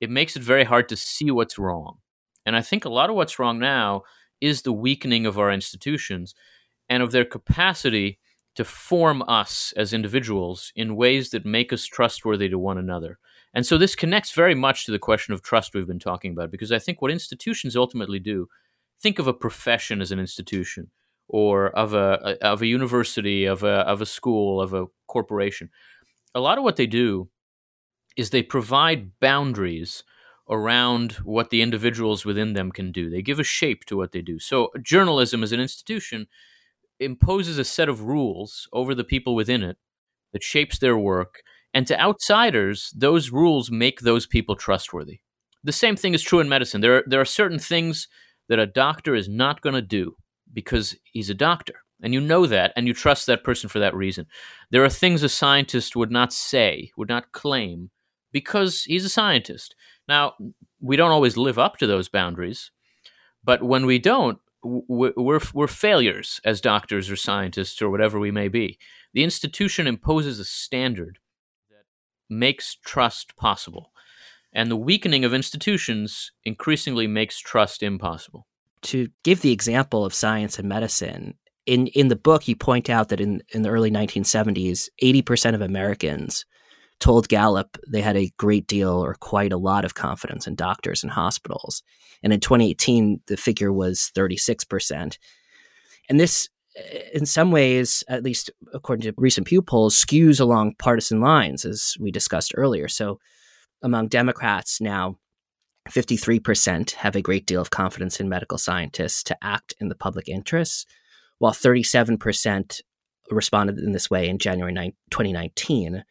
it 0.00 0.10
makes 0.10 0.36
it 0.36 0.42
very 0.42 0.64
hard 0.64 0.90
to 0.90 0.96
see 0.96 1.30
what's 1.30 1.58
wrong. 1.58 1.96
And 2.44 2.54
I 2.54 2.60
think 2.60 2.84
a 2.84 2.90
lot 2.90 3.10
of 3.10 3.16
what's 3.16 3.38
wrong 3.38 3.58
now 3.58 4.02
is 4.42 4.62
the 4.62 4.72
weakening 4.72 5.24
of 5.26 5.38
our 5.38 5.50
institutions 5.50 6.34
and 6.88 7.02
of 7.02 7.12
their 7.12 7.24
capacity 7.24 8.18
to 8.58 8.64
form 8.64 9.22
us 9.28 9.72
as 9.76 9.92
individuals 9.92 10.72
in 10.74 10.96
ways 10.96 11.30
that 11.30 11.46
make 11.46 11.72
us 11.72 11.86
trustworthy 11.86 12.48
to 12.48 12.58
one 12.58 12.76
another. 12.76 13.16
And 13.54 13.64
so 13.64 13.78
this 13.78 13.94
connects 13.94 14.32
very 14.32 14.56
much 14.56 14.84
to 14.84 14.90
the 14.90 14.98
question 14.98 15.32
of 15.32 15.42
trust 15.42 15.74
we've 15.74 15.86
been 15.86 16.00
talking 16.00 16.32
about, 16.32 16.50
because 16.50 16.72
I 16.72 16.80
think 16.80 17.00
what 17.00 17.12
institutions 17.12 17.76
ultimately 17.76 18.18
do 18.18 18.48
think 19.00 19.20
of 19.20 19.28
a 19.28 19.32
profession 19.32 20.00
as 20.00 20.10
an 20.10 20.18
institution 20.18 20.90
or 21.28 21.68
of 21.68 21.94
a, 21.94 22.36
of 22.42 22.60
a 22.60 22.66
university, 22.66 23.44
of 23.44 23.62
a, 23.62 23.86
of 23.86 24.00
a 24.00 24.06
school, 24.06 24.60
of 24.60 24.74
a 24.74 24.86
corporation. 25.06 25.70
A 26.34 26.40
lot 26.40 26.58
of 26.58 26.64
what 26.64 26.74
they 26.74 26.88
do 26.88 27.28
is 28.16 28.30
they 28.30 28.42
provide 28.42 29.20
boundaries 29.20 30.02
around 30.50 31.12
what 31.22 31.50
the 31.50 31.62
individuals 31.62 32.24
within 32.24 32.54
them 32.54 32.72
can 32.72 32.90
do. 32.90 33.08
They 33.08 33.22
give 33.22 33.38
a 33.38 33.44
shape 33.44 33.84
to 33.84 33.96
what 33.96 34.10
they 34.10 34.20
do. 34.20 34.40
So 34.40 34.72
journalism 34.82 35.44
as 35.44 35.52
an 35.52 35.60
institution 35.60 36.26
imposes 37.00 37.58
a 37.58 37.64
set 37.64 37.88
of 37.88 38.02
rules 38.02 38.68
over 38.72 38.94
the 38.94 39.04
people 39.04 39.34
within 39.34 39.62
it 39.62 39.76
that 40.32 40.42
shapes 40.42 40.78
their 40.78 40.96
work. 40.96 41.42
And 41.74 41.86
to 41.86 42.00
outsiders, 42.00 42.92
those 42.96 43.30
rules 43.30 43.70
make 43.70 44.00
those 44.00 44.26
people 44.26 44.56
trustworthy. 44.56 45.20
The 45.62 45.72
same 45.72 45.96
thing 45.96 46.14
is 46.14 46.22
true 46.22 46.40
in 46.40 46.48
medicine. 46.48 46.80
There 46.80 46.98
are, 46.98 47.04
there 47.06 47.20
are 47.20 47.26
certain 47.26 47.58
things 47.58 48.08
that 48.48 48.58
a 48.58 48.66
doctor 48.66 49.14
is 49.14 49.28
not 49.28 49.60
going 49.60 49.74
to 49.74 49.82
do 49.82 50.16
because 50.52 50.96
he's 51.04 51.30
a 51.30 51.34
doctor. 51.34 51.74
And 52.00 52.14
you 52.14 52.20
know 52.20 52.46
that, 52.46 52.72
and 52.76 52.86
you 52.86 52.94
trust 52.94 53.26
that 53.26 53.42
person 53.42 53.68
for 53.68 53.80
that 53.80 53.94
reason. 53.94 54.26
There 54.70 54.84
are 54.84 54.88
things 54.88 55.22
a 55.22 55.28
scientist 55.28 55.96
would 55.96 56.12
not 56.12 56.32
say, 56.32 56.92
would 56.96 57.08
not 57.08 57.32
claim, 57.32 57.90
because 58.32 58.82
he's 58.84 59.04
a 59.04 59.10
scientist. 59.10 59.74
Now, 60.06 60.34
we 60.80 60.96
don't 60.96 61.10
always 61.10 61.36
live 61.36 61.58
up 61.58 61.76
to 61.78 61.86
those 61.86 62.08
boundaries, 62.08 62.70
but 63.42 63.62
when 63.62 63.84
we 63.84 63.98
don't, 63.98 64.38
we're, 64.62 65.40
we're 65.54 65.66
failures 65.68 66.40
as 66.44 66.60
doctors 66.60 67.10
or 67.10 67.16
scientists 67.16 67.80
or 67.80 67.90
whatever 67.90 68.18
we 68.18 68.30
may 68.30 68.48
be. 68.48 68.78
The 69.14 69.24
institution 69.24 69.86
imposes 69.86 70.38
a 70.38 70.44
standard 70.44 71.18
that 71.70 71.84
makes 72.28 72.76
trust 72.84 73.36
possible. 73.36 73.92
And 74.52 74.70
the 74.70 74.76
weakening 74.76 75.24
of 75.24 75.34
institutions 75.34 76.32
increasingly 76.44 77.06
makes 77.06 77.38
trust 77.38 77.82
impossible. 77.82 78.46
To 78.82 79.08
give 79.22 79.42
the 79.42 79.52
example 79.52 80.04
of 80.04 80.14
science 80.14 80.58
and 80.58 80.68
medicine, 80.68 81.34
in, 81.66 81.88
in 81.88 82.08
the 82.08 82.16
book, 82.16 82.48
you 82.48 82.56
point 82.56 82.88
out 82.88 83.10
that 83.10 83.20
in, 83.20 83.42
in 83.50 83.62
the 83.62 83.68
early 83.68 83.90
1970s, 83.90 84.88
80% 85.02 85.54
of 85.54 85.60
Americans 85.60 86.46
told 87.00 87.28
Gallup 87.28 87.78
they 87.86 88.00
had 88.00 88.16
a 88.16 88.32
great 88.38 88.66
deal 88.66 88.90
or 88.90 89.14
quite 89.14 89.52
a 89.52 89.56
lot 89.58 89.84
of 89.84 89.94
confidence 89.94 90.46
in 90.46 90.54
doctors 90.54 91.02
and 91.02 91.12
hospitals. 91.12 91.82
And 92.22 92.32
in 92.32 92.40
2018, 92.40 93.20
the 93.26 93.36
figure 93.36 93.72
was 93.72 94.10
36%. 94.16 95.18
And 96.08 96.18
this, 96.18 96.48
eh, 96.76 97.02
in 97.14 97.26
some 97.26 97.50
ways, 97.52 98.02
at 98.08 98.24
least 98.24 98.50
according 98.74 99.02
to 99.02 99.14
recent 99.16 99.46
Pew 99.46 99.62
polls, 99.62 99.94
skews 99.94 100.40
along 100.40 100.74
partisan 100.78 101.20
lines, 101.20 101.64
as 101.64 101.96
we 102.00 102.10
discussed 102.10 102.52
earlier. 102.56 102.88
So 102.88 103.20
among 103.82 104.08
Democrats 104.08 104.80
now, 104.80 105.18
53% 105.88 106.90
have 106.92 107.16
a 107.16 107.22
great 107.22 107.46
deal 107.46 107.60
of 107.60 107.70
confidence 107.70 108.20
in 108.20 108.28
medical 108.28 108.58
scientists 108.58 109.22
to 109.24 109.36
act 109.42 109.74
in 109.80 109.88
the 109.88 109.94
public 109.94 110.28
interest, 110.28 110.86
while 111.38 111.52
37% 111.52 112.82
responded 113.30 113.78
in 113.78 113.92
this 113.92 114.10
way 114.10 114.28
in 114.28 114.38
January 114.38 114.72
9, 114.72 114.92
2019. 115.10 116.04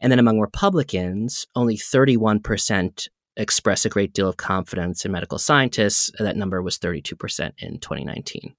And 0.00 0.10
then 0.10 0.18
among 0.18 0.40
Republicans, 0.40 1.46
only 1.54 1.76
31% 1.76 3.08
express 3.36 3.84
a 3.84 3.88
great 3.88 4.12
deal 4.12 4.28
of 4.28 4.36
confidence 4.36 5.04
in 5.04 5.12
medical 5.12 5.38
scientists. 5.38 6.10
That 6.18 6.36
number 6.36 6.62
was 6.62 6.78
32% 6.78 7.52
in 7.58 7.78
2019. 7.78 8.54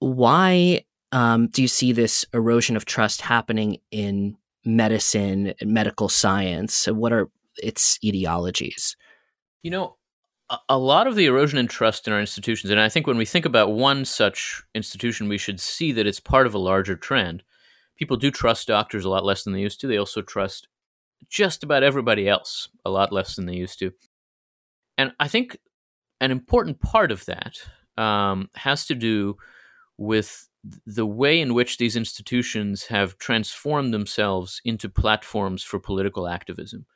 Why 0.00 0.84
um, 1.12 1.48
do 1.48 1.62
you 1.62 1.68
see 1.68 1.92
this 1.92 2.24
erosion 2.32 2.76
of 2.76 2.84
trust 2.84 3.20
happening 3.20 3.78
in 3.90 4.36
medicine, 4.64 5.54
and 5.60 5.72
medical 5.72 6.08
science? 6.08 6.86
What 6.86 7.12
are 7.12 7.28
its 7.56 7.98
etiologies? 7.98 8.96
You 9.62 9.70
know, 9.70 9.96
a 10.68 10.78
lot 10.78 11.06
of 11.06 11.14
the 11.14 11.26
erosion 11.26 11.58
in 11.58 11.68
trust 11.68 12.06
in 12.06 12.12
our 12.12 12.20
institutions, 12.20 12.70
and 12.70 12.80
I 12.80 12.88
think 12.88 13.06
when 13.06 13.16
we 13.16 13.24
think 13.24 13.44
about 13.44 13.72
one 13.72 14.04
such 14.04 14.62
institution, 14.74 15.28
we 15.28 15.38
should 15.38 15.60
see 15.60 15.92
that 15.92 16.06
it's 16.06 16.20
part 16.20 16.46
of 16.46 16.54
a 16.54 16.58
larger 16.58 16.96
trend 16.96 17.42
people 18.00 18.16
do 18.16 18.30
trust 18.30 18.66
doctors 18.66 19.04
a 19.04 19.10
lot 19.10 19.26
less 19.26 19.44
than 19.44 19.52
they 19.52 19.60
used 19.60 19.78
to. 19.78 19.86
They 19.86 19.98
also 19.98 20.22
trust 20.22 20.66
just 21.28 21.62
about 21.62 21.82
everybody 21.82 22.26
else 22.26 22.70
a 22.84 22.90
lot 22.90 23.12
less 23.12 23.36
than 23.36 23.44
they 23.44 23.54
used 23.54 23.78
to. 23.78 23.92
And 24.96 25.12
I 25.20 25.28
think 25.28 25.58
an 26.18 26.30
important 26.30 26.80
part 26.80 27.12
of 27.12 27.26
that 27.26 27.58
um, 28.02 28.48
has 28.54 28.86
to 28.86 28.94
do 28.94 29.36
with 29.98 30.48
the 30.86 31.06
way 31.06 31.40
in 31.40 31.52
which 31.52 31.76
these 31.76 31.94
institutions 31.94 32.86
have 32.86 33.18
transformed 33.18 33.92
themselves 33.92 34.62
into 34.64 34.88
platforms 34.88 35.62
for 35.62 35.78
political 35.78 36.26
activism. 36.26 36.86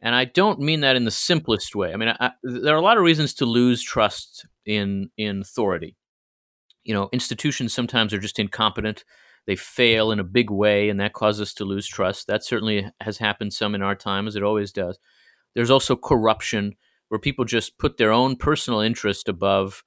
And 0.00 0.14
I 0.14 0.24
don't 0.24 0.60
mean 0.60 0.80
that 0.80 0.96
in 0.96 1.04
the 1.04 1.10
simplest 1.10 1.74
way. 1.74 1.92
I 1.92 1.96
mean, 1.96 2.08
I, 2.08 2.30
there 2.42 2.74
are 2.74 2.78
a 2.78 2.82
lot 2.82 2.96
of 2.96 3.02
reasons 3.02 3.34
to 3.34 3.44
lose 3.46 3.82
trust 3.82 4.46
in 4.64 5.10
in 5.18 5.40
authority. 5.40 5.96
You 6.84 6.94
know, 6.94 7.10
institutions 7.12 7.74
sometimes 7.74 8.14
are 8.14 8.18
just 8.18 8.38
incompetent 8.38 9.04
they 9.48 9.56
fail 9.56 10.12
in 10.12 10.20
a 10.20 10.24
big 10.24 10.50
way, 10.50 10.90
and 10.90 11.00
that 11.00 11.14
causes 11.14 11.40
us 11.40 11.54
to 11.54 11.64
lose 11.64 11.86
trust. 11.88 12.26
That 12.26 12.44
certainly 12.44 12.86
has 13.00 13.16
happened 13.16 13.54
some 13.54 13.74
in 13.74 13.80
our 13.80 13.94
time, 13.94 14.28
as 14.28 14.36
it 14.36 14.42
always 14.42 14.72
does. 14.72 14.98
There's 15.54 15.70
also 15.70 15.96
corruption, 15.96 16.74
where 17.08 17.18
people 17.18 17.46
just 17.46 17.78
put 17.78 17.96
their 17.96 18.12
own 18.12 18.36
personal 18.36 18.80
interest 18.80 19.26
above 19.26 19.82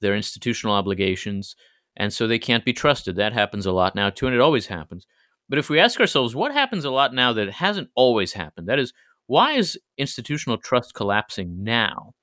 their 0.00 0.16
institutional 0.16 0.74
obligations, 0.74 1.54
and 1.96 2.12
so 2.12 2.26
they 2.26 2.40
can't 2.40 2.64
be 2.64 2.72
trusted. 2.72 3.14
That 3.14 3.32
happens 3.32 3.66
a 3.66 3.72
lot 3.72 3.94
now, 3.94 4.10
too, 4.10 4.26
and 4.26 4.34
it 4.34 4.40
always 4.40 4.66
happens. 4.66 5.06
But 5.48 5.60
if 5.60 5.70
we 5.70 5.78
ask 5.78 6.00
ourselves, 6.00 6.34
what 6.34 6.52
happens 6.52 6.84
a 6.84 6.90
lot 6.90 7.14
now 7.14 7.32
that 7.34 7.52
hasn't 7.52 7.90
always 7.94 8.32
happened? 8.32 8.68
That 8.68 8.80
is, 8.80 8.92
why 9.28 9.52
is 9.52 9.78
institutional 9.96 10.58
trust 10.58 10.92
collapsing 10.92 11.62
now? 11.62 12.14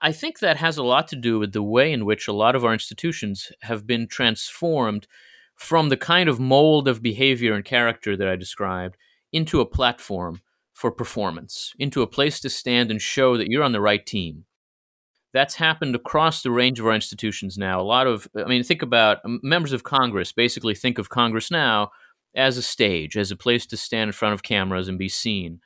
I 0.00 0.10
think 0.10 0.40
that 0.40 0.56
has 0.56 0.78
a 0.78 0.82
lot 0.82 1.06
to 1.08 1.16
do 1.16 1.38
with 1.38 1.52
the 1.52 1.62
way 1.62 1.92
in 1.92 2.04
which 2.04 2.26
a 2.26 2.32
lot 2.32 2.56
of 2.56 2.64
our 2.64 2.72
institutions 2.72 3.52
have 3.62 3.86
been 3.86 4.08
transformed 4.08 5.06
from 5.56 5.88
the 5.88 5.96
kind 5.96 6.28
of 6.28 6.38
mold 6.38 6.86
of 6.86 7.02
behavior 7.02 7.54
and 7.54 7.64
character 7.64 8.16
that 8.16 8.28
I 8.28 8.36
described 8.36 8.96
into 9.32 9.60
a 9.60 9.66
platform 9.66 10.40
for 10.72 10.90
performance, 10.90 11.74
into 11.78 12.02
a 12.02 12.06
place 12.06 12.38
to 12.40 12.50
stand 12.50 12.90
and 12.90 13.00
show 13.00 13.36
that 13.36 13.48
you're 13.48 13.64
on 13.64 13.72
the 13.72 13.80
right 13.80 14.04
team. 14.04 14.44
That's 15.32 15.54
happened 15.56 15.94
across 15.94 16.42
the 16.42 16.50
range 16.50 16.78
of 16.78 16.86
our 16.86 16.92
institutions 16.92 17.58
now. 17.58 17.80
A 17.80 17.82
lot 17.82 18.06
of, 18.06 18.28
I 18.36 18.44
mean, 18.44 18.62
think 18.62 18.82
about 18.82 19.18
members 19.24 19.72
of 19.72 19.82
Congress 19.82 20.32
basically 20.32 20.74
think 20.74 20.98
of 20.98 21.08
Congress 21.08 21.50
now 21.50 21.90
as 22.34 22.58
a 22.58 22.62
stage, 22.62 23.16
as 23.16 23.30
a 23.30 23.36
place 23.36 23.66
to 23.66 23.76
stand 23.76 24.08
in 24.08 24.12
front 24.12 24.34
of 24.34 24.42
cameras 24.42 24.88
and 24.88 24.98
be 24.98 25.08
seen. 25.08 25.60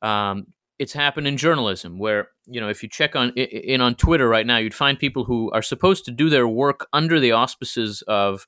Um, 0.00 0.48
it's 0.78 0.92
happened 0.92 1.26
in 1.26 1.36
journalism 1.36 1.98
where 1.98 2.28
you 2.46 2.60
know 2.60 2.68
if 2.68 2.82
you 2.82 2.88
check 2.88 3.16
on 3.16 3.30
in 3.30 3.80
on 3.80 3.94
Twitter 3.94 4.28
right 4.28 4.46
now, 4.46 4.58
you'd 4.58 4.74
find 4.74 4.98
people 4.98 5.24
who 5.24 5.50
are 5.52 5.62
supposed 5.62 6.04
to 6.04 6.10
do 6.10 6.28
their 6.28 6.48
work 6.48 6.86
under 6.92 7.18
the 7.20 7.32
auspices 7.32 8.02
of 8.06 8.46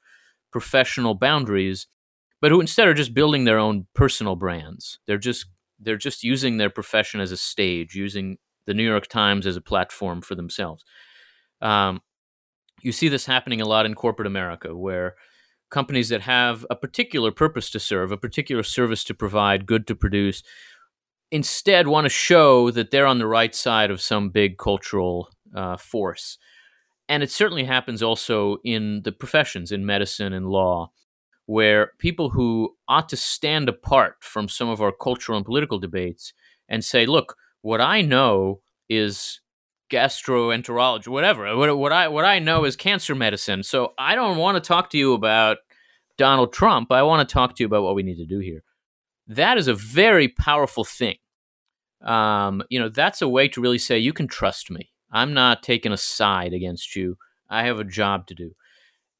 professional 0.50 1.14
boundaries, 1.14 1.86
but 2.40 2.50
who 2.50 2.60
instead 2.60 2.88
are 2.88 2.94
just 2.94 3.14
building 3.14 3.44
their 3.44 3.58
own 3.58 3.86
personal 3.94 4.36
brands. 4.36 4.98
They're 5.06 5.18
just 5.18 5.46
they're 5.80 5.96
just 5.96 6.24
using 6.24 6.56
their 6.56 6.70
profession 6.70 7.20
as 7.20 7.30
a 7.30 7.36
stage, 7.36 7.94
using 7.94 8.38
the 8.66 8.74
New 8.74 8.84
York 8.84 9.06
Times 9.06 9.46
as 9.46 9.56
a 9.56 9.60
platform 9.60 10.20
for 10.20 10.34
themselves. 10.34 10.84
Um, 11.60 12.00
you 12.82 12.92
see 12.92 13.08
this 13.08 13.26
happening 13.26 13.60
a 13.60 13.68
lot 13.68 13.86
in 13.86 13.94
corporate 13.94 14.26
America, 14.26 14.76
where 14.76 15.14
companies 15.70 16.08
that 16.08 16.22
have 16.22 16.66
a 16.70 16.76
particular 16.76 17.30
purpose 17.30 17.70
to 17.70 17.80
serve, 17.80 18.12
a 18.12 18.16
particular 18.16 18.62
service 18.62 19.04
to 19.04 19.14
provide, 19.14 19.66
good 19.66 19.86
to 19.86 19.94
produce, 19.94 20.42
instead 21.30 21.86
want 21.88 22.04
to 22.04 22.10
show 22.10 22.70
that 22.70 22.90
they're 22.90 23.06
on 23.06 23.18
the 23.18 23.26
right 23.26 23.54
side 23.54 23.90
of 23.90 24.00
some 24.00 24.30
big 24.30 24.58
cultural 24.58 25.28
uh, 25.54 25.76
force 25.76 26.38
and 27.08 27.22
it 27.22 27.30
certainly 27.30 27.64
happens 27.64 28.02
also 28.02 28.58
in 28.64 29.02
the 29.02 29.12
professions, 29.12 29.72
in 29.72 29.86
medicine 29.86 30.32
and 30.32 30.46
law, 30.46 30.90
where 31.46 31.92
people 31.98 32.30
who 32.30 32.76
ought 32.88 33.08
to 33.08 33.16
stand 33.16 33.68
apart 33.68 34.16
from 34.20 34.48
some 34.48 34.68
of 34.68 34.82
our 34.82 34.92
cultural 34.92 35.36
and 35.36 35.46
political 35.46 35.78
debates 35.78 36.34
and 36.68 36.84
say, 36.84 37.06
look, 37.06 37.36
what 37.62 37.80
I 37.80 38.02
know 38.02 38.60
is 38.88 39.40
gastroenterology, 39.90 41.08
whatever. 41.08 41.56
What, 41.56 41.76
what 41.78 41.92
I 41.92 42.08
what 42.08 42.24
I 42.24 42.38
know 42.38 42.64
is 42.64 42.76
cancer 42.76 43.14
medicine. 43.14 43.62
So 43.62 43.94
I 43.98 44.14
don't 44.14 44.36
want 44.36 44.56
to 44.56 44.66
talk 44.66 44.90
to 44.90 44.98
you 44.98 45.14
about 45.14 45.58
Donald 46.18 46.52
Trump. 46.52 46.92
I 46.92 47.02
want 47.02 47.26
to 47.26 47.32
talk 47.32 47.56
to 47.56 47.62
you 47.62 47.66
about 47.66 47.82
what 47.82 47.94
we 47.94 48.02
need 48.02 48.16
to 48.16 48.26
do 48.26 48.40
here. 48.40 48.62
That 49.26 49.56
is 49.56 49.68
a 49.68 49.74
very 49.74 50.28
powerful 50.28 50.84
thing. 50.84 51.16
Um, 52.02 52.62
you 52.68 52.78
know, 52.78 52.88
that's 52.88 53.22
a 53.22 53.28
way 53.28 53.48
to 53.48 53.60
really 53.60 53.78
say 53.78 53.98
you 53.98 54.12
can 54.12 54.28
trust 54.28 54.70
me. 54.70 54.90
I'm 55.10 55.34
not 55.34 55.62
taking 55.62 55.92
a 55.92 55.96
side 55.96 56.52
against 56.52 56.94
you. 56.96 57.16
I 57.48 57.64
have 57.64 57.78
a 57.78 57.84
job 57.84 58.26
to 58.28 58.34
do. 58.34 58.52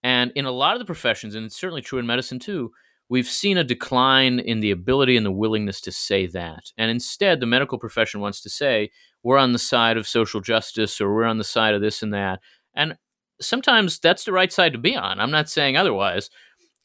And 0.02 0.32
in 0.34 0.44
a 0.44 0.50
lot 0.50 0.74
of 0.74 0.78
the 0.78 0.84
professions, 0.84 1.34
and 1.34 1.46
it's 1.46 1.58
certainly 1.58 1.82
true 1.82 1.98
in 1.98 2.06
medicine 2.06 2.38
too, 2.38 2.72
we've 3.08 3.26
seen 3.26 3.56
a 3.56 3.64
decline 3.64 4.38
in 4.38 4.60
the 4.60 4.70
ability 4.70 5.16
and 5.16 5.24
the 5.24 5.32
willingness 5.32 5.80
to 5.82 5.92
say 5.92 6.26
that. 6.26 6.72
And 6.76 6.90
instead, 6.90 7.40
the 7.40 7.46
medical 7.46 7.78
profession 7.78 8.20
wants 8.20 8.40
to 8.42 8.50
say, 8.50 8.90
we're 9.22 9.38
on 9.38 9.52
the 9.52 9.58
side 9.58 9.96
of 9.96 10.06
social 10.06 10.40
justice 10.40 11.00
or 11.00 11.12
we're 11.12 11.24
on 11.24 11.38
the 11.38 11.44
side 11.44 11.74
of 11.74 11.80
this 11.80 12.02
and 12.02 12.12
that. 12.14 12.40
And 12.74 12.96
sometimes 13.40 13.98
that's 13.98 14.24
the 14.24 14.32
right 14.32 14.52
side 14.52 14.72
to 14.72 14.78
be 14.78 14.94
on. 14.94 15.18
I'm 15.20 15.30
not 15.30 15.48
saying 15.48 15.76
otherwise. 15.76 16.30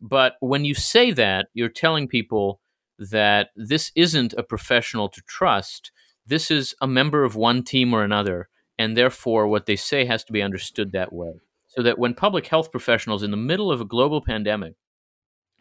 But 0.02 0.36
when 0.40 0.66
you 0.66 0.74
say 0.74 1.12
that, 1.12 1.48
you're 1.54 1.70
telling 1.70 2.08
people 2.08 2.60
that 3.00 3.50
this 3.56 3.92
isn't 3.96 4.34
a 4.34 4.44
professional 4.44 5.10
to 5.10 5.22
trust. 5.28 5.92
This 6.26 6.52
is 6.52 6.74
a 6.82 6.88
member 6.88 7.24
of 7.24 7.36
one 7.36 7.64
team 7.64 7.94
or 7.94 8.04
another, 8.04 8.50
and 8.78 8.98
therefore 8.98 9.48
what 9.48 9.66
they 9.66 9.76
say 9.76 10.06
has 10.06 10.24
to 10.26 10.34
be 10.34 10.42
understood 10.42 10.92
that 10.92 11.14
way. 11.14 11.34
So 11.68 11.82
that 11.84 11.98
when 11.98 12.14
public 12.14 12.48
health 12.48 12.72
professionals 12.72 13.24
in 13.24 13.32
the 13.32 13.38
middle 13.38 13.72
of 13.72 13.82
a 13.82 13.86
global 13.86 14.22
pandemic 14.22 14.76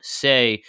say 0.00 0.62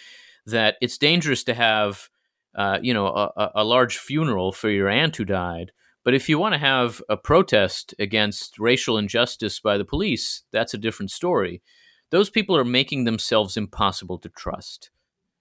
that 0.45 0.75
it's 0.81 0.97
dangerous 0.97 1.43
to 1.45 1.53
have, 1.53 2.09
uh, 2.55 2.79
you 2.81 2.93
know, 2.93 3.07
a, 3.07 3.51
a 3.55 3.63
large 3.63 3.97
funeral 3.97 4.51
for 4.51 4.69
your 4.69 4.89
aunt 4.89 5.15
who 5.15 5.25
died, 5.25 5.71
but 6.03 6.13
if 6.13 6.27
you 6.27 6.37
want 6.37 6.53
to 6.53 6.59
have 6.59 7.01
a 7.09 7.15
protest 7.15 7.95
against 7.97 8.59
racial 8.59 8.97
injustice 8.97 9.59
by 9.59 9.77
the 9.77 9.85
police, 9.85 10.43
that's 10.51 10.73
a 10.73 10.77
different 10.77 11.11
story. 11.11 11.61
Those 12.09 12.29
people 12.29 12.55
are 12.57 12.65
making 12.65 13.05
themselves 13.05 13.57
impossible 13.57 14.19
to 14.19 14.29
trust. 14.29 14.91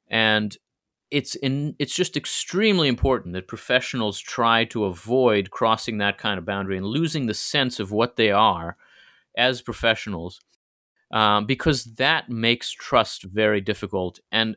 And 0.08 0.56
it's 1.12 1.34
in, 1.36 1.76
it's 1.78 1.94
just 1.94 2.16
extremely 2.16 2.88
important 2.88 3.34
that 3.34 3.46
professionals 3.46 4.18
try 4.18 4.64
to 4.64 4.86
avoid 4.86 5.50
crossing 5.50 5.98
that 5.98 6.18
kind 6.18 6.38
of 6.38 6.46
boundary 6.46 6.78
and 6.78 6.86
losing 6.86 7.26
the 7.26 7.34
sense 7.34 7.78
of 7.78 7.92
what 7.92 8.16
they 8.16 8.30
are 8.30 8.76
as 9.36 9.62
professionals 9.62 10.40
um, 11.12 11.44
because 11.44 11.84
that 11.84 12.30
makes 12.30 12.70
trust 12.72 13.24
very 13.24 13.60
difficult. 13.60 14.18
And 14.32 14.56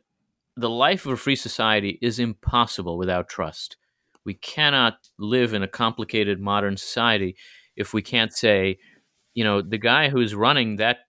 the 0.56 0.70
life 0.70 1.04
of 1.04 1.12
a 1.12 1.16
free 1.16 1.36
society 1.36 1.98
is 2.00 2.18
impossible 2.18 2.96
without 2.96 3.28
trust. 3.28 3.76
We 4.24 4.34
cannot 4.34 4.94
live 5.18 5.52
in 5.52 5.62
a 5.62 5.68
complicated 5.68 6.40
modern 6.40 6.78
society 6.78 7.36
if 7.76 7.92
we 7.92 8.00
can't 8.00 8.32
say 8.32 8.78
you 9.34 9.44
know 9.44 9.60
the 9.60 9.78
guy 9.78 10.08
who's 10.08 10.34
running 10.34 10.76
that 10.76 11.00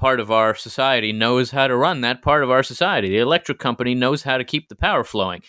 part 0.00 0.18
of 0.18 0.30
our 0.30 0.54
society 0.54 1.12
knows 1.12 1.50
how 1.50 1.68
to 1.68 1.76
run 1.76 2.00
that 2.00 2.22
part 2.22 2.42
of 2.42 2.50
our 2.50 2.62
society. 2.62 3.10
The 3.10 3.18
electric 3.18 3.58
company 3.58 3.94
knows 3.94 4.22
how 4.22 4.38
to 4.38 4.44
keep 4.44 4.68
the 4.68 4.74
power 4.74 5.04
flowing, 5.04 5.42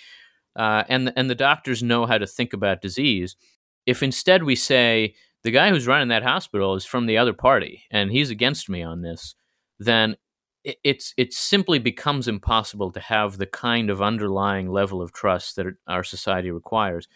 uh, 0.58 0.84
and 0.90 1.14
and 1.16 1.30
the 1.30 1.36
doctors 1.36 1.82
know 1.82 2.06
how 2.06 2.18
to 2.18 2.28
think 2.28 2.52
about 2.52 2.82
disease. 2.82 3.38
If 3.86 4.04
instead 4.04 4.44
we 4.44 4.56
say 4.56 5.16
the 5.44 5.52
guy 5.52 5.70
who's 5.70 5.88
running 5.88 6.10
that 6.10 6.24
hospital 6.24 6.76
is 6.76 6.86
from 6.86 7.06
the 7.06 7.18
other 7.18 7.34
party 7.34 7.84
and 7.90 8.12
he's 8.12 8.30
against 8.30 8.70
me 8.70 8.84
on 8.84 9.02
this, 9.02 9.36
then 9.80 10.18
it, 10.66 10.78
it's 10.84 11.14
it 11.16 11.34
simply 11.34 11.80
becomes 11.80 12.28
impossible 12.28 12.92
to 12.92 13.00
have 13.00 13.38
the 13.38 13.48
kind 13.48 13.90
of 13.90 14.02
underlying 14.02 14.70
level 14.70 15.02
of 15.02 15.14
trust 15.14 15.56
that 15.56 15.68
our 15.88 16.04
society 16.04 16.52
requires. 16.52 17.08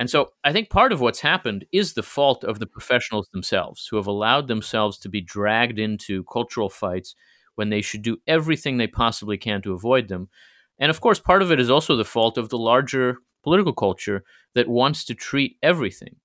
And 0.00 0.08
so 0.08 0.30
I 0.44 0.52
think 0.54 0.70
part 0.70 0.92
of 0.92 1.02
what's 1.02 1.20
happened 1.20 1.66
is 1.72 1.92
the 1.92 2.02
fault 2.02 2.42
of 2.42 2.58
the 2.58 2.66
professionals 2.66 3.28
themselves 3.28 3.86
who 3.86 3.96
have 3.96 4.06
allowed 4.06 4.48
themselves 4.48 4.98
to 5.00 5.10
be 5.10 5.20
dragged 5.20 5.78
into 5.78 6.24
cultural 6.24 6.70
fights 6.70 7.14
when 7.56 7.68
they 7.68 7.82
should 7.82 8.00
do 8.00 8.16
everything 8.26 8.78
they 8.78 8.86
possibly 8.86 9.36
can 9.36 9.60
to 9.60 9.74
avoid 9.74 10.08
them. 10.08 10.30
And 10.78 10.88
of 10.88 11.02
course, 11.02 11.20
part 11.20 11.42
of 11.42 11.52
it 11.52 11.60
is 11.60 11.68
also 11.68 11.96
the 11.96 12.06
fault 12.06 12.38
of 12.38 12.48
the 12.48 12.56
larger 12.56 13.18
political 13.44 13.74
culture 13.74 14.24
that 14.54 14.68
wants 14.68 15.04
to 15.04 15.14
treat 15.14 15.58
everything 15.62 16.16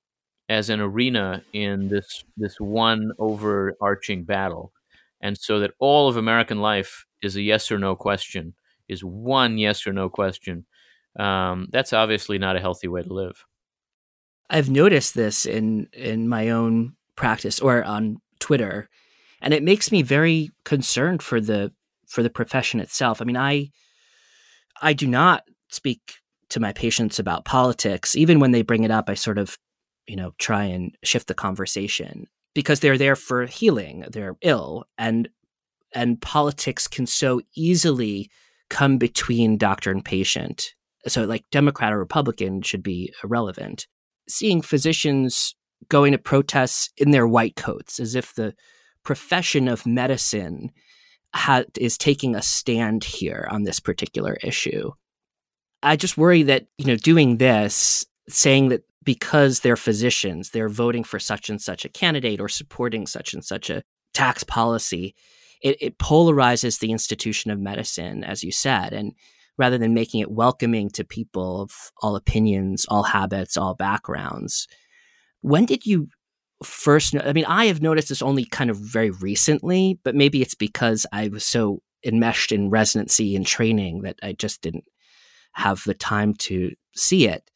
as 0.48 0.70
an 0.70 0.80
arena 0.80 1.44
in 1.52 1.90
this 1.90 2.24
this 2.38 2.62
one 2.62 3.12
overarching 3.20 4.24
battle. 4.24 4.72
And 5.20 5.38
so 5.38 5.60
that 5.60 5.74
all 5.80 6.08
of 6.08 6.16
American 6.16 6.62
life 6.62 7.06
is 7.22 7.36
a 7.36 7.42
yes 7.42 7.70
or 7.70 7.78
no 7.78 7.98
question, 7.98 8.54
is 8.88 9.04
one 9.04 9.58
yes 9.58 9.86
or 9.86 9.92
no 9.92 10.08
question. 10.08 10.66
Um, 11.20 11.68
that's 11.74 11.92
obviously 11.92 12.38
not 12.38 12.56
a 12.56 12.62
healthy 12.62 12.88
way 12.88 13.02
to 13.02 13.14
live. 13.14 13.46
I've 14.50 14.70
noticed 14.70 15.16
this 15.16 15.46
in 15.46 15.88
in 15.94 16.28
my 16.28 16.50
own 16.50 16.94
practice 17.16 17.60
or 17.60 17.84
on 17.84 18.18
Twitter, 18.40 18.90
and 19.42 19.54
it 19.54 19.64
makes 19.64 19.92
me 19.92 20.02
very 20.02 20.52
concerned 20.64 21.24
for 21.24 21.42
the 21.42 21.72
for 22.08 22.22
the 22.22 22.30
profession 22.30 22.80
itself. 22.80 23.22
I 23.22 23.26
mean, 23.26 23.38
I 23.38 23.72
I 24.82 24.94
do 24.94 25.08
not 25.08 25.44
speak 25.70 26.16
to 26.50 26.60
my 26.60 26.74
patients 26.74 27.18
about 27.18 27.46
politics. 27.46 28.16
Even 28.16 28.40
when 28.40 28.52
they 28.52 28.62
bring 28.62 28.84
it 28.84 28.92
up, 28.92 29.10
I 29.10 29.16
sort 29.16 29.38
of, 29.38 29.58
you 30.08 30.16
know, 30.16 30.34
try 30.38 30.66
and 30.66 30.96
shift 31.04 31.28
the 31.28 31.34
conversation 31.34 32.28
because 32.54 32.80
they're 32.80 32.98
there 32.98 33.16
for 33.16 33.46
healing. 33.48 34.06
They're 34.12 34.38
ill, 34.42 34.86
and 34.98 35.28
and 35.94 36.22
politics 36.22 36.88
can 36.88 37.08
so 37.08 37.42
easily 37.56 38.30
come 38.70 38.98
between 38.98 39.58
doctor 39.58 39.92
and 39.92 40.06
patient. 40.06 40.76
So, 41.08 41.24
like 41.26 41.46
Democrat 41.52 41.94
or 41.94 42.00
Republican 42.00 42.62
should 42.62 42.84
be 42.84 43.12
irrelevant 43.24 43.88
seeing 44.28 44.62
physicians 44.62 45.56
going 45.90 46.12
to 46.12 46.18
protests 46.18 46.90
in 46.98 47.12
their 47.12 47.28
white 47.28 47.56
coats 47.56 48.00
as 48.00 48.16
if 48.16 48.34
the 48.34 48.54
profession 49.04 49.68
of 49.68 49.86
medicine 49.86 50.72
ha- 51.34 51.64
is 51.78 51.98
taking 51.98 52.36
a 52.36 52.42
stand 52.42 53.04
here 53.04 53.48
on 53.52 53.64
this 53.64 53.80
particular 53.80 54.38
issue. 54.42 54.92
I 55.84 55.96
just 55.96 56.18
worry 56.18 56.44
that, 56.44 56.68
you 56.78 56.86
know, 56.86 56.96
doing 56.96 57.38
this, 57.38 58.06
saying 58.28 58.70
that 58.70 58.84
because 59.04 59.60
they're 59.60 59.76
physicians, 59.76 60.50
they're 60.50 60.70
voting 60.70 61.04
for 61.04 61.20
such 61.20 61.50
and 61.50 61.62
such 61.62 61.86
a 61.86 61.90
candidate 61.90 62.42
or 62.42 62.50
supporting 62.50 63.06
such 63.06 63.34
and 63.34 63.46
such 63.46 63.70
a 63.70 63.84
tax 64.14 64.44
policy, 64.44 65.14
it, 65.62 65.78
it 65.80 65.98
polarizes 66.00 66.80
the 66.80 66.92
institution 66.92 67.52
of 67.52 67.60
medicine, 67.60 68.24
as 68.24 68.44
you 68.44 68.52
said. 68.52 68.94
And 68.94 69.14
rather 69.58 69.78
than 69.78 69.94
making 69.94 70.22
it 70.22 70.32
welcoming 70.32 70.90
to 70.92 71.04
people 71.04 71.62
of 71.62 71.72
all 72.02 72.16
opinions, 72.16 72.86
all 72.90 73.04
habits, 73.04 73.58
all 73.58 73.74
backgrounds. 73.74 74.68
When 75.42 75.66
did 75.66 75.86
you 75.86 76.10
first 76.64 77.14
know? 77.14 77.22
I 77.22 77.34
mean, 77.34 77.46
I 77.46 77.66
have 77.66 77.82
noticed 77.82 78.10
this 78.10 78.22
only 78.22 78.46
kind 78.46 78.70
of 78.70 78.78
very 78.78 79.12
recently, 79.12 80.00
but 80.04 80.16
maybe 80.16 80.42
it's 80.42 80.56
because 80.56 81.06
I 81.12 81.30
was 81.30 81.46
so 81.46 81.82
enmeshed 82.06 82.52
in 82.52 82.70
residency 82.70 83.36
and 83.36 83.46
training 83.46 84.02
that 84.02 84.18
I 84.22 84.34
just 84.34 84.62
didn't 84.62 84.86
have 85.54 85.84
the 85.86 85.94
time 85.94 86.34
to 86.34 86.72
see 86.96 87.28
it. 87.28 87.50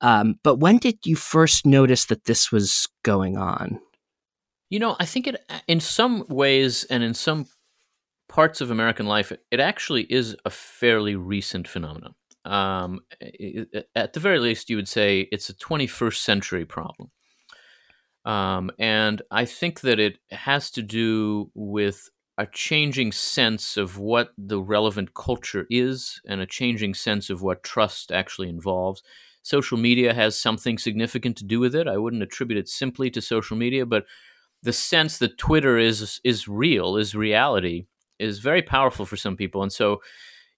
Um, 0.00 0.36
but 0.42 0.56
when 0.56 0.78
did 0.78 0.98
you 1.04 1.16
first 1.16 1.66
notice 1.66 2.06
that 2.06 2.24
this 2.24 2.50
was 2.50 2.88
going 3.02 3.36
on? 3.36 3.80
You 4.70 4.78
know, 4.78 4.96
I 5.00 5.04
think 5.04 5.26
it, 5.26 5.42
in 5.66 5.80
some 5.80 6.24
ways 6.28 6.84
and 6.84 7.02
in 7.02 7.12
some 7.14 7.46
parts 8.30 8.60
of 8.60 8.70
American 8.70 9.06
life, 9.06 9.32
it 9.50 9.60
actually 9.60 10.04
is 10.04 10.36
a 10.44 10.50
fairly 10.50 11.16
recent 11.16 11.66
phenomenon. 11.66 12.14
Um, 12.44 13.00
at 13.96 14.12
the 14.12 14.20
very 14.20 14.38
least, 14.38 14.70
you 14.70 14.76
would 14.76 14.88
say 14.88 15.28
it's 15.32 15.50
a 15.50 15.54
21st 15.54 16.16
century 16.16 16.64
problem. 16.64 17.10
Um, 18.24 18.70
and 18.78 19.20
I 19.32 19.46
think 19.46 19.80
that 19.80 19.98
it 19.98 20.18
has 20.30 20.70
to 20.72 20.82
do 20.82 21.50
with 21.54 22.08
a 22.38 22.46
changing 22.46 23.10
sense 23.10 23.76
of 23.76 23.98
what 23.98 24.30
the 24.38 24.60
relevant 24.60 25.12
culture 25.14 25.66
is 25.68 26.20
and 26.24 26.40
a 26.40 26.46
changing 26.46 26.94
sense 26.94 27.30
of 27.30 27.42
what 27.42 27.64
trust 27.64 28.12
actually 28.12 28.48
involves. 28.48 29.02
Social 29.42 29.76
media 29.76 30.14
has 30.14 30.40
something 30.40 30.78
significant 30.78 31.36
to 31.38 31.44
do 31.44 31.58
with 31.58 31.74
it. 31.74 31.88
I 31.88 31.96
wouldn't 31.96 32.22
attribute 32.22 32.60
it 32.60 32.68
simply 32.68 33.10
to 33.10 33.20
social 33.20 33.56
media, 33.56 33.84
but 33.84 34.04
the 34.62 34.72
sense 34.72 35.18
that 35.18 35.36
Twitter 35.36 35.78
is 35.78 36.20
is 36.22 36.46
real, 36.46 36.96
is 36.96 37.14
reality, 37.14 37.86
is 38.20 38.38
very 38.38 38.62
powerful 38.62 39.06
for 39.06 39.16
some 39.16 39.36
people. 39.36 39.62
And 39.62 39.72
so 39.72 40.02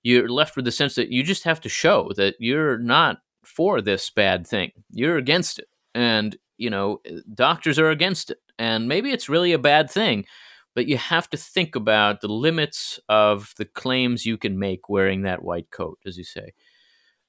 you're 0.02 0.28
left 0.28 0.56
with 0.56 0.64
the 0.64 0.72
sense 0.72 0.96
that 0.96 1.10
you 1.10 1.22
just 1.22 1.44
have 1.44 1.60
to 1.60 1.68
show 1.68 2.10
that 2.16 2.34
you're 2.38 2.78
not 2.78 3.18
for 3.44 3.80
this 3.80 4.10
bad 4.10 4.46
thing. 4.46 4.72
You're 4.90 5.16
against 5.16 5.58
it. 5.58 5.68
And, 5.94 6.36
you 6.58 6.70
know, 6.70 7.00
doctors 7.34 7.78
are 7.78 7.90
against 7.90 8.30
it. 8.30 8.38
And 8.58 8.88
maybe 8.88 9.10
it's 9.10 9.28
really 9.28 9.52
a 9.52 9.58
bad 9.58 9.90
thing, 9.90 10.26
but 10.74 10.86
you 10.86 10.96
have 10.96 11.30
to 11.30 11.36
think 11.36 11.74
about 11.74 12.20
the 12.20 12.28
limits 12.28 13.00
of 13.08 13.54
the 13.56 13.64
claims 13.64 14.26
you 14.26 14.36
can 14.36 14.58
make 14.58 14.88
wearing 14.88 15.22
that 15.22 15.42
white 15.42 15.70
coat, 15.70 15.98
as 16.06 16.16
you 16.18 16.24
say. 16.24 16.52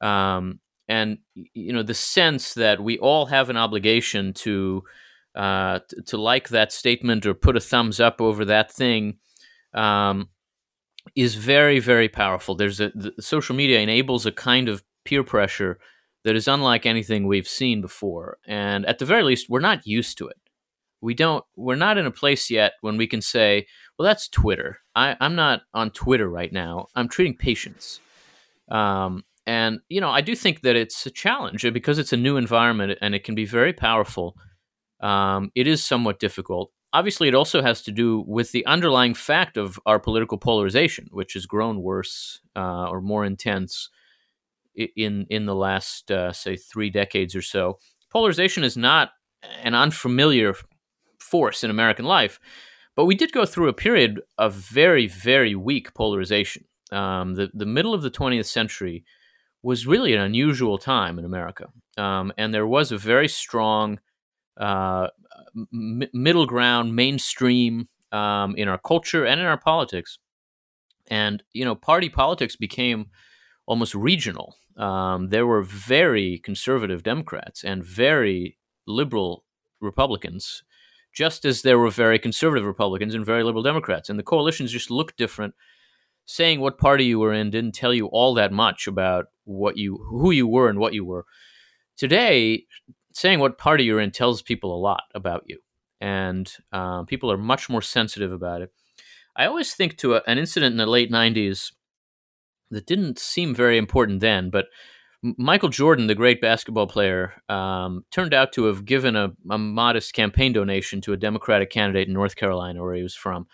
Um, 0.02 0.60
and, 0.88 1.20
you 1.36 1.74
know, 1.74 1.84
the 1.84 1.94
sense 1.94 2.56
that 2.56 2.84
we 2.84 2.98
all 3.00 3.28
have 3.28 3.50
an 3.50 3.58
obligation 3.58 4.34
to. 4.34 4.84
Uh, 5.36 5.80
to, 5.90 6.02
to 6.04 6.18
like 6.18 6.50
that 6.50 6.72
statement 6.72 7.26
or 7.26 7.34
put 7.34 7.58
a 7.58 7.60
thumbs 7.60 8.00
up 8.00 8.22
over 8.22 8.46
that 8.46 8.72
thing 8.72 9.18
um, 9.74 10.30
is 11.16 11.36
very, 11.36 11.80
very 11.80 12.10
powerful. 12.10 12.56
There's 12.56 12.80
a 12.80 12.90
the, 12.96 13.14
social 13.20 13.56
media 13.56 13.80
enables 13.80 14.26
a 14.26 14.32
kind 14.32 14.70
of 14.70 14.84
peer 15.06 15.24
pressure 15.24 15.80
that 16.24 16.36
is 16.36 16.48
unlike 16.48 16.86
anything 16.86 17.28
we've 17.28 17.48
seen 17.48 17.82
before, 17.82 18.38
and 18.48 18.86
at 18.86 19.00
the 19.00 19.06
very 19.06 19.24
least, 19.24 19.50
we're 19.50 19.60
not 19.60 19.86
used 19.86 20.18
to 20.20 20.28
it. 20.28 20.38
We 21.02 21.14
don't. 21.14 21.44
We're 21.56 21.76
not 21.76 21.98
in 21.98 22.06
a 22.06 22.12
place 22.12 22.50
yet 22.50 22.74
when 22.82 22.98
we 22.98 23.08
can 23.08 23.22
say, 23.22 23.68
"Well, 23.98 24.06
that's 24.06 24.30
Twitter. 24.30 24.80
I, 24.96 25.18
I'm 25.20 25.36
not 25.36 25.62
on 25.74 25.92
Twitter 25.92 26.30
right 26.30 26.52
now. 26.52 26.88
I'm 26.96 27.10
treating 27.10 27.36
patients." 27.36 28.00
Um, 28.70 29.24
and 29.46 29.80
you 29.90 30.00
know, 30.00 30.10
I 30.10 30.22
do 30.22 30.36
think 30.36 30.62
that 30.62 30.76
it's 30.76 31.06
a 31.06 31.12
challenge 31.12 31.64
because 31.74 32.00
it's 32.00 32.14
a 32.14 32.18
new 32.18 32.38
environment 32.38 32.98
and 33.02 33.14
it 33.14 33.24
can 33.24 33.36
be 33.36 33.46
very 33.46 33.74
powerful. 33.74 34.38
Um, 35.02 35.52
it 35.54 35.68
is 35.68 35.84
somewhat 35.84 36.20
difficult 36.20 36.72
obviously 36.94 37.28
it 37.28 37.36
also 37.36 37.62
has 37.62 37.82
to 37.84 37.92
do 37.92 38.24
with 38.28 38.52
the 38.52 38.66
underlying 38.66 39.14
fact 39.14 39.58
of 39.58 39.80
our 39.86 40.00
political 40.00 40.38
polarization, 40.38 41.08
which 41.12 41.34
has 41.34 41.46
grown 41.46 41.82
worse 41.82 42.40
uh, 42.56 42.88
or 42.90 43.02
more 43.02 43.26
intense 43.26 43.90
in 44.96 45.28
in 45.30 45.46
the 45.46 45.56
last 45.56 46.12
uh, 46.12 46.32
say 46.32 46.56
three 46.56 46.90
decades 46.90 47.36
or 47.36 47.42
so. 47.42 47.80
Polarization 48.12 48.64
is 48.64 48.78
not 48.78 49.12
an 49.64 49.76
unfamiliar 49.76 50.56
force 51.20 51.64
in 51.64 51.72
American 51.72 52.06
life, 52.06 52.40
But 52.96 53.06
we 53.06 53.16
did 53.16 53.32
go 53.32 53.46
through 53.46 53.70
a 53.70 53.74
period 53.74 54.22
of 54.38 54.54
very, 54.54 55.08
very 55.08 55.56
weak 55.56 55.94
polarization. 55.94 56.66
Um, 56.92 57.36
the, 57.36 57.50
the 57.54 57.66
middle 57.66 57.94
of 57.94 58.04
the 58.04 58.12
20th 58.12 58.46
century 58.46 59.04
was 59.64 59.88
really 59.88 60.14
an 60.14 60.22
unusual 60.22 60.78
time 60.78 61.18
in 61.18 61.26
America. 61.26 61.70
Um, 61.98 62.34
and 62.38 62.54
there 62.54 62.68
was 62.68 62.92
a 62.92 62.98
very 62.98 63.28
strong 63.28 64.00
uh, 64.58 65.08
m- 65.56 66.04
middle 66.14 66.46
ground, 66.46 66.96
mainstream 66.96 67.88
um, 68.12 68.56
in 68.56 68.68
our 68.68 68.78
culture 68.78 69.26
and 69.26 69.40
in 69.40 69.46
our 69.46 69.58
politics. 69.58 70.20
And, 71.08 71.44
you 71.54 71.66
know, 71.66 71.76
party 71.76 72.10
politics 72.10 72.56
became 72.56 73.08
almost 73.66 73.96
regional. 73.96 74.56
Um, 74.78 75.30
there 75.30 75.46
were 75.46 75.62
very 75.62 76.40
conservative 76.40 77.04
Democrats 77.04 77.64
and 77.64 77.84
very 77.84 78.58
liberal 78.88 79.44
Republicans, 79.82 80.64
just 81.14 81.46
as 81.46 81.62
there 81.62 81.78
were 81.78 81.92
very 81.92 82.18
conservative 82.18 82.66
Republicans 82.66 83.14
and 83.14 83.26
very 83.26 83.44
liberal 83.44 83.64
Democrats. 83.64 84.10
And 84.10 84.18
the 84.18 84.24
coalitions 84.24 84.72
just 84.72 84.90
looked 84.90 85.18
different. 85.18 85.54
Saying 86.26 86.62
what 86.62 86.78
party 86.78 87.04
you 87.04 87.20
were 87.20 87.34
in 87.34 87.52
didn't 87.52 87.76
tell 87.76 87.94
you 87.94 88.06
all 88.06 88.34
that 88.36 88.54
much 88.54 88.88
about 88.88 89.26
what 89.44 89.76
you 89.76 89.98
who 90.10 90.32
you 90.32 90.48
were 90.48 90.70
and 90.70 90.80
what 90.80 90.94
you 90.94 91.04
were. 91.04 91.26
Today, 91.98 92.66
saying 93.14 93.40
what 93.40 93.58
party 93.58 93.86
you're 93.86 94.00
in 94.00 94.12
tells 94.12 94.42
people 94.42 94.76
a 94.76 94.80
lot 94.80 95.04
about 95.16 95.44
you, 95.48 95.60
and 96.02 96.52
uh, 96.72 97.04
people 97.04 97.32
are 97.32 97.38
much 97.38 97.70
more 97.70 97.82
sensitive 97.82 98.32
about 98.32 98.62
it. 98.62 98.72
I 99.36 99.46
always 99.46 99.74
think 99.74 99.98
to 99.98 100.16
a, 100.16 100.22
an 100.28 100.38
incident 100.38 100.74
in 100.74 100.78
the 100.78 100.86
late 100.86 101.12
'90s 101.12 101.72
that 102.72 102.86
didn't 102.86 103.20
seem 103.20 103.56
very 103.56 103.78
important 103.78 104.20
then, 104.20 104.50
but 104.50 104.66
Michael 105.38 105.70
Jordan, 105.70 106.08
the 106.08 106.16
great 106.16 106.42
basketball 106.42 106.88
player, 106.88 107.34
um, 107.48 108.04
turned 108.12 108.34
out 108.34 108.52
to 108.54 108.66
have 108.66 108.84
given 108.84 109.16
a, 109.16 109.32
a, 109.50 109.58
modest 109.58 110.14
campaign 110.14 110.52
donation 110.52 111.00
to 111.00 111.14
a 111.14 111.18
Democratic 111.18 111.70
candidate 111.70 112.10
in 112.10 112.14
North 112.14 112.36
Carolina, 112.36 112.84
where 112.84 112.94
he 112.94 113.04
was 113.04 113.16
from. 113.16 113.48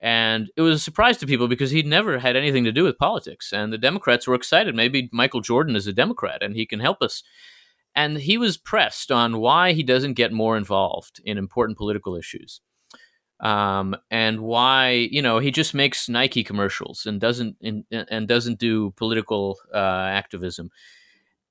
And 0.00 0.52
it 0.56 0.62
was 0.62 0.76
a 0.76 0.84
surprise 0.84 1.16
to 1.16 1.26
people 1.26 1.48
because 1.48 1.72
he'd 1.72 1.86
never 1.86 2.18
had 2.18 2.36
anything 2.36 2.62
to 2.64 2.72
do 2.72 2.84
with 2.84 2.98
politics. 2.98 3.52
And 3.52 3.72
the 3.72 3.78
Democrats 3.78 4.28
were 4.28 4.34
excited. 4.34 4.74
Maybe 4.74 5.08
Michael 5.12 5.40
Jordan 5.40 5.74
is 5.74 5.86
a 5.86 5.92
Democrat 5.92 6.42
and 6.42 6.54
he 6.54 6.66
can 6.66 6.78
help 6.78 7.02
us. 7.02 7.22
And 7.96 8.18
he 8.18 8.38
was 8.38 8.56
pressed 8.56 9.12
on 9.12 9.38
why 9.38 9.72
he 9.72 9.82
doesn't 9.82 10.14
get 10.14 10.32
more 10.32 10.56
involved 10.56 11.20
in 11.24 11.38
important 11.38 11.78
political 11.78 12.16
issues 12.16 12.60
um, 13.40 13.96
and 14.10 14.40
why 14.40 14.90
you 15.10 15.22
know 15.22 15.38
he 15.38 15.50
just 15.50 15.74
makes 15.74 16.08
Nike 16.08 16.44
commercials 16.44 17.06
and 17.06 17.20
doesn't 17.20 17.56
in, 17.60 17.84
and 17.90 18.28
doesn't 18.28 18.58
do 18.58 18.92
political 18.92 19.58
uh, 19.72 20.08
activism. 20.10 20.70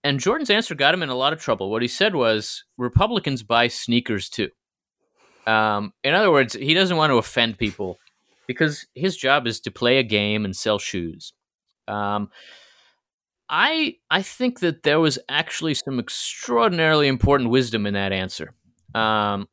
And 0.04 0.20
Jordan's 0.20 0.50
answer 0.50 0.76
got 0.76 0.94
him 0.94 1.04
in 1.04 1.10
a 1.10 1.16
lot 1.16 1.32
of 1.32 1.40
trouble. 1.40 1.70
What 1.70 1.82
he 1.82 1.88
said 1.88 2.14
was 2.14 2.66
Republicans 2.78 3.42
buy 3.42 3.68
sneakers 3.68 4.30
too. 4.30 4.50
Um, 5.48 5.94
in 6.04 6.14
other 6.14 6.32
words, 6.32 6.54
he 6.54 6.74
doesn't 6.74 6.98
want 6.98 7.12
to 7.12 7.18
offend 7.18 7.58
people 7.58 8.00
because 8.48 8.86
his 8.96 9.16
job 9.16 9.48
is 9.48 9.62
to 9.62 9.72
play 9.72 10.00
a 10.00 10.04
game 10.04 10.44
and 10.44 10.56
sell 10.56 10.80
shoes. 10.80 11.32
Um, 11.88 12.30
I 13.50 13.98
I 14.10 14.22
think 14.22 14.60
that 14.62 14.84
there 14.84 15.00
was 15.00 15.20
actually 15.30 15.74
some 15.74 16.00
extraordinarily 16.00 17.08
important 17.08 17.50
wisdom 17.50 17.86
in 17.86 17.94
that 17.94 18.12
answer. 18.12 18.54
Um, 18.96 19.48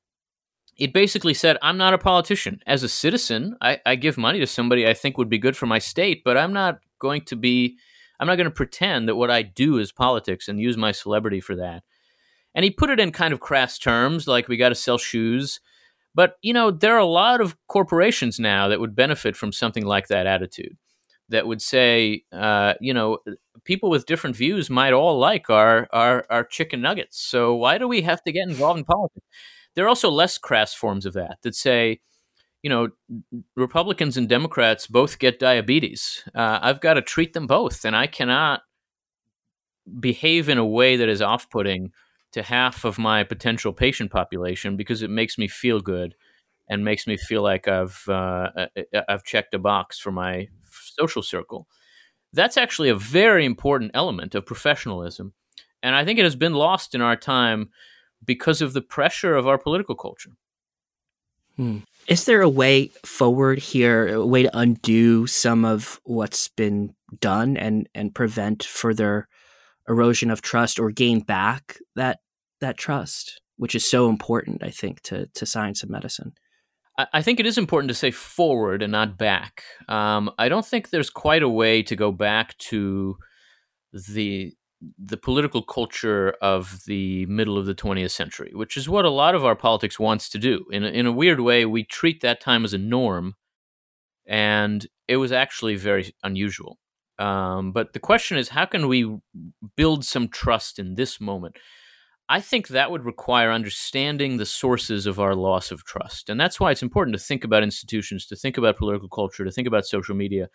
it 0.81 0.95
basically 0.95 1.35
said, 1.35 1.59
I'm 1.61 1.77
not 1.77 1.93
a 1.93 1.99
politician. 1.99 2.61
As 2.67 2.83
a 2.83 2.89
citizen, 2.89 3.57
I, 3.61 3.81
I, 3.85 3.97
give 3.97 4.17
money 4.17 4.41
to 4.41 4.47
somebody 4.47 4.87
I 4.87 4.95
think 4.95 5.19
would 5.19 5.29
be 5.29 5.39
good 5.39 5.57
for 5.57 5.67
my 5.67 5.79
state, 5.79 6.23
but 6.25 6.39
I'm 6.39 6.55
not 6.55 6.81
going 6.99 7.23
to 7.27 7.37
be, 7.37 7.77
I'm 8.19 8.27
not 8.27 8.37
going 8.37 8.47
to 8.47 8.51
pretend 8.51 9.07
that 9.07 9.17
what 9.17 9.31
I 9.31 9.43
do 9.43 9.77
is 9.77 9.93
politics 9.93 10.49
and 10.49 10.59
use 10.59 10.79
my 10.79 10.93
celebrity 10.93 11.41
for 11.41 11.55
that. 11.57 11.85
And 12.55 12.65
he 12.65 12.71
put 12.71 12.89
it 12.89 12.99
in 12.99 13.13
kind 13.13 13.35
of 13.35 13.41
crass 13.41 13.79
terms, 13.79 14.27
like 14.27 14.49
we 14.49 14.57
got 14.57 14.71
to 14.71 14.75
sell 14.75 14.97
shoes. 14.97 15.61
But, 16.15 16.37
you 16.41 16.55
know, 16.55 16.71
there 16.71 16.95
are 16.95 16.99
a 16.99 17.05
lot 17.05 17.43
of 17.43 17.57
corporations 17.69 18.41
now 18.41 18.69
that 18.69 18.81
would 18.81 18.97
benefit 18.97 19.37
from 19.37 19.53
something 19.53 19.85
like 19.85 20.09
that 20.09 20.27
attitude 20.27 20.77
that 21.31 21.47
would 21.47 21.63
say, 21.63 22.25
uh, 22.33 22.75
you 22.81 22.93
know, 22.93 23.19
people 23.65 23.89
with 23.89 24.07
different 24.07 24.37
views 24.37 24.69
might 24.69 24.93
all 24.93 25.19
like 25.19 25.49
our, 25.49 25.89
our, 25.93 26.27
our 26.29 26.45
chicken 26.45 26.81
nuggets. 26.81 27.21
So 27.21 27.55
why 27.55 27.79
do 27.79 27.89
we 27.89 28.03
have 28.03 28.23
to 28.25 28.33
get 28.33 28.49
involved 28.49 28.79
in 28.81 28.85
politics? 28.85 29.27
There 29.75 29.85
are 29.85 29.89
also 29.89 30.11
less 30.11 30.39
crass 30.39 30.75
forms 30.75 31.07
of 31.07 31.15
that 31.15 31.39
that 31.43 31.55
say, 31.55 32.01
you 32.63 32.69
know, 32.69 32.89
Republicans 33.57 34.17
and 34.17 34.29
Democrats 34.29 34.87
both 34.87 35.19
get 35.19 35.39
diabetes. 35.39 36.25
Uh, 36.35 36.59
I've 36.61 36.81
got 36.81 36.95
to 36.95 37.03
treat 37.03 37.33
them 37.33 37.47
both, 37.47 37.85
and 37.85 37.97
I 37.97 38.07
cannot 38.07 38.63
behave 39.99 40.49
in 40.49 40.59
a 40.59 40.67
way 40.67 40.97
that 40.97 41.09
is 41.09 41.23
off 41.23 41.49
putting 41.49 41.93
to 42.33 42.43
half 42.43 42.85
of 42.85 42.99
my 42.99 43.25
potential 43.25 43.73
patient 43.73 44.11
population 44.11 44.77
because 44.77 45.03
it 45.03 45.11
makes 45.11 45.39
me 45.39 45.49
feel 45.49 45.81
good 45.81 46.15
and 46.69 46.85
makes 46.85 47.07
me 47.07 47.17
feel 47.17 47.43
like 47.43 47.67
I've 47.67 48.05
uh, 48.09 48.51
uh, 48.57 48.67
uh, 48.95 49.01
I've 49.09 49.25
checked 49.25 49.55
a 49.55 49.59
box 49.59 49.99
for 49.99 50.13
my 50.13 50.49
social 51.01 51.23
circle. 51.23 51.67
That's 52.33 52.57
actually 52.57 52.91
a 52.91 52.95
very 52.95 53.45
important 53.45 53.91
element 53.95 54.35
of 54.35 54.47
professionalism, 54.47 55.33
and 55.83 55.95
I 55.95 56.05
think 56.05 56.19
it 56.19 56.25
has 56.25 56.37
been 56.37 56.55
lost 56.55 56.95
in 56.95 57.01
our 57.01 57.17
time 57.17 57.71
because 58.25 58.61
of 58.63 58.73
the 58.73 58.83
pressure 58.83 59.35
of 59.35 59.47
our 59.47 59.59
political 59.59 59.95
culture. 59.95 60.33
Hmm. 61.57 61.79
Is 62.07 62.25
there 62.25 62.43
a 62.43 62.49
way 62.49 62.91
forward 63.05 63.59
here, 63.59 64.09
a 64.09 64.27
way 64.27 64.45
to 64.45 64.59
undo 64.59 65.27
some 65.27 65.65
of 65.65 66.01
what's 66.05 66.49
been 66.49 66.95
done 67.21 67.57
and 67.57 67.89
and 67.95 68.15
prevent 68.15 68.63
further 68.65 69.29
erosion 69.89 70.31
of 70.31 70.43
trust 70.43 70.79
or 70.79 70.91
gain 70.91 71.21
back 71.21 71.79
that 71.97 72.21
that 72.61 72.79
trust, 72.79 73.41
which 73.57 73.75
is 73.75 73.89
so 73.89 74.09
important, 74.09 74.63
I 74.63 74.71
think, 74.71 75.03
to 75.03 75.27
to 75.27 75.47
science 75.47 75.83
and 75.83 75.91
medicine? 75.91 76.33
I 77.13 77.23
think 77.23 77.41
it 77.41 77.47
is 77.47 77.59
important 77.59 77.89
to 77.89 77.95
say 77.95 78.11
forward 78.11 78.83
and 78.83 78.93
not 78.93 79.19
back. 79.19 79.65
Um, 79.89 80.31
I 80.39 80.49
don't 80.49 80.65
think 80.65 80.91
there's 80.91 81.11
quite 81.11 81.43
a 81.43 81.49
way 81.49 81.83
to 81.83 81.97
go 81.97 82.13
back 82.13 82.57
to 82.59 83.17
the 83.93 84.53
the 84.99 85.19
political 85.19 85.63
culture 85.63 86.35
of 86.41 86.81
the 86.87 87.27
middle 87.27 87.59
of 87.59 87.67
the 87.67 87.75
20th 87.75 88.13
century, 88.13 88.51
which 88.55 88.79
is 88.79 88.89
what 88.89 89.05
a 89.05 89.11
lot 89.11 89.35
of 89.35 89.45
our 89.45 89.55
politics 89.55 90.01
wants 90.01 90.31
to 90.31 90.39
do. 90.39 90.65
In 90.71 90.85
a, 90.85 90.89
in 90.89 91.05
a 91.05 91.13
weird 91.13 91.41
way, 91.41 91.67
we 91.67 91.85
treat 91.85 92.23
that 92.23 92.41
time 92.41 92.65
as 92.65 92.73
a 92.73 92.79
norm, 92.79 93.35
and 94.27 94.87
it 95.07 95.19
was 95.19 95.33
actually 95.33 95.77
very 95.77 96.15
unusual. 96.23 96.79
Um, 97.19 97.73
but 97.73 97.93
the 97.93 97.99
question 97.99 98.39
is, 98.39 98.49
how 98.49 98.65
can 98.65 98.89
we 98.89 99.19
build 99.77 100.05
some 100.07 100.29
trust 100.29 100.79
in 100.79 100.95
this 100.95 101.21
moment? 101.21 101.57
I 102.31 102.41
think 102.41 102.69
that 102.69 102.93
would 102.93 103.05
require 103.05 103.51
understanding 103.51 104.37
the 104.37 104.47
sources 104.47 105.05
of 105.05 105.19
our 105.19 105.35
loss 105.35 105.73
of 105.73 105.85
trust. 105.85 106.29
And 106.29 106.41
that's 106.41 106.61
why 106.61 106.71
it's 106.71 106.83
important 106.83 107.17
to 107.17 107.23
think 107.23 107.43
about 107.43 107.65
institutions, 107.65 108.25
to 108.27 108.37
think 108.37 108.57
about 108.57 108.79
political 108.79 109.09
culture, 109.09 109.45
to 109.45 109.51
think 109.51 109.67
about 109.67 109.85
social 109.85 110.15
media, 110.15 110.49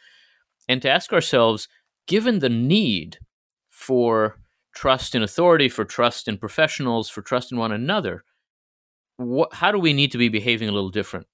and 0.70 0.82
to 0.82 0.90
ask 0.90 1.12
ourselves 1.12 1.68
given 2.08 2.40
the 2.40 2.48
need 2.48 3.20
for 3.68 4.40
trust 4.74 5.16
in 5.16 5.22
authority, 5.22 5.68
for 5.68 5.84
trust 5.84 6.30
in 6.30 6.38
professionals, 6.38 7.10
for 7.10 7.22
trust 7.22 7.52
in 7.52 7.58
one 7.58 7.74
another, 7.74 8.24
how 9.52 9.70
do 9.74 9.78
we 9.78 9.92
need 9.92 10.14
to 10.14 10.18
be 10.18 10.30
behaving 10.30 10.70
a 10.70 10.72
little 10.72 10.90
different? 10.90 11.28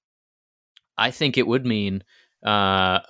I 0.98 1.12
think 1.12 1.38
it 1.38 1.46
would 1.46 1.64
mean 1.64 2.02
uh, 2.44 3.00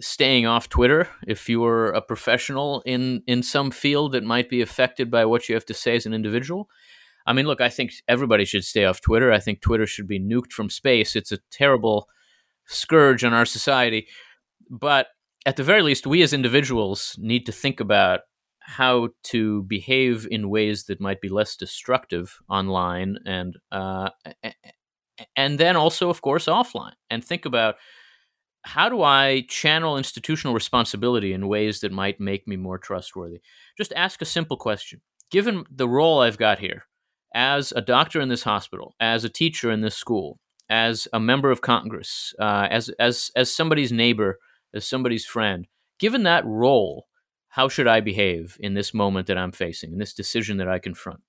staying 0.00 0.46
off 0.46 0.68
Twitter 0.68 1.08
if 1.26 1.48
you 1.48 1.64
are 1.64 1.88
a 1.88 2.00
professional 2.00 2.82
in 2.86 3.22
in 3.26 3.42
some 3.42 3.70
field 3.70 4.12
that 4.12 4.24
might 4.24 4.48
be 4.48 4.62
affected 4.62 5.10
by 5.10 5.24
what 5.24 5.48
you 5.48 5.54
have 5.54 5.66
to 5.66 5.74
say 5.74 5.96
as 5.96 6.06
an 6.06 6.14
individual. 6.14 6.68
I 7.26 7.32
mean, 7.32 7.46
look, 7.46 7.60
I 7.60 7.70
think 7.70 7.92
everybody 8.08 8.44
should 8.44 8.64
stay 8.64 8.84
off 8.84 9.00
Twitter. 9.00 9.32
I 9.32 9.40
think 9.40 9.60
Twitter 9.60 9.86
should 9.86 10.06
be 10.06 10.20
nuked 10.20 10.52
from 10.52 10.68
space. 10.68 11.16
It's 11.16 11.32
a 11.32 11.38
terrible 11.50 12.08
scourge 12.66 13.24
on 13.24 13.32
our 13.32 13.46
society. 13.46 14.08
But 14.70 15.08
at 15.46 15.56
the 15.56 15.62
very 15.62 15.82
least, 15.82 16.06
we 16.06 16.22
as 16.22 16.32
individuals 16.32 17.16
need 17.18 17.46
to 17.46 17.52
think 17.52 17.80
about 17.80 18.20
how 18.60 19.10
to 19.24 19.62
behave 19.64 20.26
in 20.30 20.48
ways 20.48 20.84
that 20.84 21.00
might 21.00 21.20
be 21.20 21.28
less 21.28 21.56
destructive 21.56 22.38
online 22.48 23.18
and 23.26 23.56
uh, 23.70 24.08
and 25.36 25.60
then 25.60 25.76
also 25.76 26.08
of 26.08 26.22
course 26.22 26.46
offline 26.46 26.94
and 27.10 27.22
think 27.22 27.44
about 27.44 27.74
how 28.64 28.88
do 28.88 29.02
I 29.02 29.44
channel 29.48 29.98
institutional 29.98 30.54
responsibility 30.54 31.32
in 31.32 31.48
ways 31.48 31.80
that 31.80 31.92
might 31.92 32.18
make 32.18 32.48
me 32.48 32.56
more 32.56 32.78
trustworthy? 32.78 33.40
Just 33.76 33.92
ask 33.94 34.22
a 34.22 34.26
simple 34.26 34.56
question. 34.56 35.00
Given 35.30 35.64
the 35.70 35.88
role 35.88 36.20
I've 36.20 36.38
got 36.38 36.58
here 36.58 36.84
as 37.34 37.72
a 37.72 37.82
doctor 37.82 38.20
in 38.20 38.28
this 38.28 38.42
hospital, 38.42 38.94
as 38.98 39.24
a 39.24 39.28
teacher 39.28 39.70
in 39.70 39.82
this 39.82 39.96
school, 39.96 40.38
as 40.70 41.06
a 41.12 41.20
member 41.20 41.50
of 41.50 41.60
Congress, 41.60 42.34
uh, 42.40 42.68
as 42.70 42.88
as 42.98 43.30
as 43.36 43.54
somebody's 43.54 43.92
neighbor 43.92 44.38
as 44.74 44.86
somebody's 44.86 45.26
friend, 45.26 45.68
given 45.98 46.22
that 46.22 46.44
role, 46.46 47.06
how 47.48 47.68
should 47.68 47.86
I 47.86 48.00
behave 48.00 48.56
in 48.60 48.74
this 48.74 48.94
moment 48.94 49.26
that 49.26 49.38
I'm 49.38 49.52
facing, 49.52 49.92
in 49.92 49.98
this 49.98 50.14
decision 50.14 50.56
that 50.56 50.68
I 50.68 50.78
confront? 50.78 51.20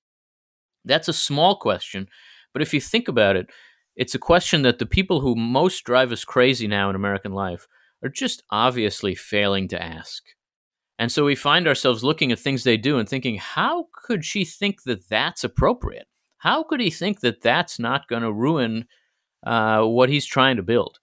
That's 0.86 1.10
a 1.10 1.14
small 1.14 1.58
question, 1.58 2.08
but 2.54 2.62
if 2.62 2.74
you 2.74 2.80
think 2.80 3.08
about 3.08 3.36
it, 3.36 3.50
it's 3.96 4.16
a 4.16 4.20
question 4.20 4.62
that 4.64 4.80
the 4.80 4.86
people 4.86 5.22
who 5.22 5.36
most 5.36 5.84
drive 5.84 6.12
us 6.12 6.26
crazy 6.26 6.68
now 6.68 6.90
in 6.90 6.96
American 6.96 7.32
life 7.32 7.68
are 8.04 8.10
just 8.10 8.44
obviously 8.50 9.16
failing 9.16 9.68
to 9.70 9.82
ask. 9.82 10.24
And 10.98 11.12
so 11.12 11.26
we 11.26 11.36
find 11.36 11.68
ourselves 11.68 12.04
looking 12.04 12.32
at 12.32 12.40
things 12.40 12.64
they 12.64 12.78
do 12.78 12.98
and 12.98 13.08
thinking, 13.08 13.38
how 13.38 13.88
could 13.94 14.24
she 14.24 14.46
think 14.46 14.84
that 14.84 15.10
that's 15.10 15.44
appropriate? 15.44 16.08
How 16.38 16.64
could 16.64 16.80
he 16.80 16.90
think 16.90 17.22
that 17.22 17.42
that's 17.42 17.80
not 17.80 18.08
going 18.08 18.22
to 18.22 18.32
ruin 18.32 18.86
uh, 19.46 19.84
what 19.84 20.10
he's 20.10 20.26
trying 20.26 20.58
to 20.58 20.64
build. 20.64 21.00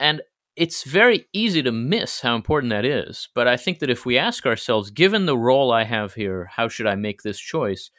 And 0.00 0.22
it's 0.56 0.84
very 0.84 1.26
easy 1.32 1.62
to 1.62 1.72
miss 1.72 2.20
how 2.20 2.34
important 2.36 2.70
that 2.70 2.84
is. 2.84 3.28
But 3.34 3.48
I 3.48 3.56
think 3.56 3.80
that 3.80 3.90
if 3.90 4.06
we 4.06 4.18
ask 4.18 4.46
ourselves, 4.46 4.90
given 4.90 5.26
the 5.26 5.38
role 5.38 5.72
I 5.72 5.84
have 5.84 6.14
here, 6.14 6.48
how 6.56 6.68
should 6.68 6.86
I 6.86 6.94
make 6.94 7.22
this 7.22 7.38
choice? 7.38 7.90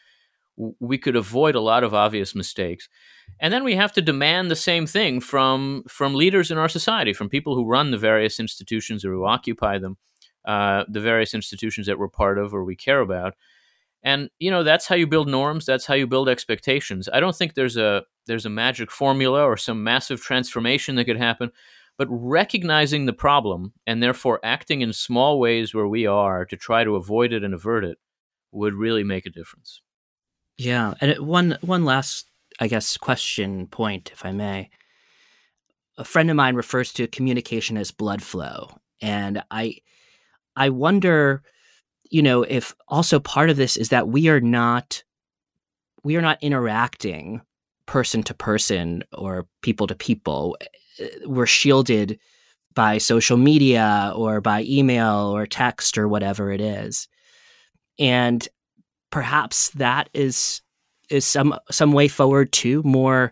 We 0.57 0.97
could 0.97 1.15
avoid 1.15 1.55
a 1.55 1.61
lot 1.61 1.83
of 1.83 1.93
obvious 1.93 2.33
mistakes. 2.33 2.87
And 3.39 3.53
then 3.53 3.63
we 3.63 3.75
have 3.75 3.91
to 3.93 4.01
demand 4.01 4.49
the 4.49 4.55
same 4.55 4.85
thing 4.85 5.19
from 5.19 5.83
from 5.87 6.15
leaders 6.15 6.51
in 6.51 6.57
our 6.57 6.69
society, 6.69 7.13
from 7.13 7.29
people 7.29 7.55
who 7.55 7.67
run 7.67 7.91
the 7.91 7.97
various 7.97 8.39
institutions 8.39 9.03
or 9.03 9.11
who 9.11 9.25
occupy 9.25 9.77
them, 9.77 9.97
uh, 10.45 10.85
the 10.87 11.01
various 11.01 11.33
institutions 11.33 11.87
that 11.87 11.99
we're 11.99 12.07
part 12.07 12.37
of 12.37 12.53
or 12.53 12.63
we 12.63 12.75
care 12.75 13.01
about. 13.01 13.33
And 14.03 14.29
you 14.39 14.51
know 14.51 14.63
that's 14.63 14.87
how 14.87 14.95
you 14.95 15.07
build 15.07 15.27
norms. 15.27 15.65
That's 15.65 15.85
how 15.85 15.95
you 15.95 16.07
build 16.07 16.29
expectations. 16.29 17.09
I 17.11 17.19
don't 17.19 17.35
think 17.35 17.55
there's 17.55 17.77
a 17.77 18.03
there's 18.27 18.45
a 18.45 18.49
magic 18.49 18.91
formula 18.91 19.43
or 19.43 19.57
some 19.57 19.83
massive 19.83 20.21
transformation 20.21 20.95
that 20.95 21.05
could 21.05 21.17
happen 21.17 21.51
but 21.97 22.07
recognizing 22.09 23.05
the 23.05 23.13
problem 23.13 23.73
and 23.87 24.01
therefore 24.01 24.39
acting 24.43 24.81
in 24.81 24.91
small 24.91 25.39
ways 25.39 25.73
where 25.73 25.87
we 25.87 26.05
are 26.05 26.45
to 26.45 26.57
try 26.57 26.83
to 26.83 26.95
avoid 26.95 27.31
it 27.31 27.43
and 27.43 27.53
avert 27.53 27.85
it 27.85 27.97
would 28.51 28.73
really 28.73 29.03
make 29.03 29.25
a 29.25 29.29
difference. 29.29 29.81
Yeah, 30.57 30.93
and 31.01 31.17
one 31.25 31.57
one 31.61 31.85
last, 31.85 32.29
I 32.59 32.67
guess, 32.67 32.97
question 32.97 33.67
point, 33.67 34.11
if 34.13 34.25
I 34.25 34.31
may. 34.31 34.69
A 35.97 36.03
friend 36.03 36.29
of 36.29 36.35
mine 36.35 36.55
refers 36.55 36.91
to 36.93 37.07
communication 37.07 37.77
as 37.77 37.91
blood 37.91 38.21
flow, 38.21 38.69
and 39.01 39.43
I, 39.51 39.77
I 40.55 40.69
wonder, 40.69 41.41
you 42.09 42.21
know, 42.21 42.43
if 42.43 42.73
also 42.87 43.19
part 43.19 43.49
of 43.49 43.57
this 43.57 43.77
is 43.77 43.89
that 43.89 44.07
we 44.07 44.27
are 44.29 44.41
not, 44.41 45.03
we 46.03 46.15
are 46.15 46.21
not 46.21 46.41
interacting 46.41 47.41
person 47.85 48.23
to 48.23 48.33
person 48.33 49.03
or 49.13 49.45
people 49.61 49.87
to 49.87 49.95
people 49.95 50.57
uh, 50.99 51.05
we're 51.25 51.45
shielded 51.45 52.19
by 52.73 52.97
social 52.97 53.37
media 53.37 54.11
or 54.15 54.41
by 54.41 54.63
email 54.63 55.31
or 55.35 55.45
text 55.45 55.97
or 55.97 56.07
whatever 56.07 56.51
it 56.51 56.59
is 56.59 57.07
and 57.99 58.47
perhaps 59.15 59.69
that 59.69 60.09
is 60.13 60.61
is 61.09 61.25
some 61.25 61.57
some 61.71 61.93
way 61.93 62.09
forward 62.09 62.51
to 62.51 62.83
more 62.83 63.31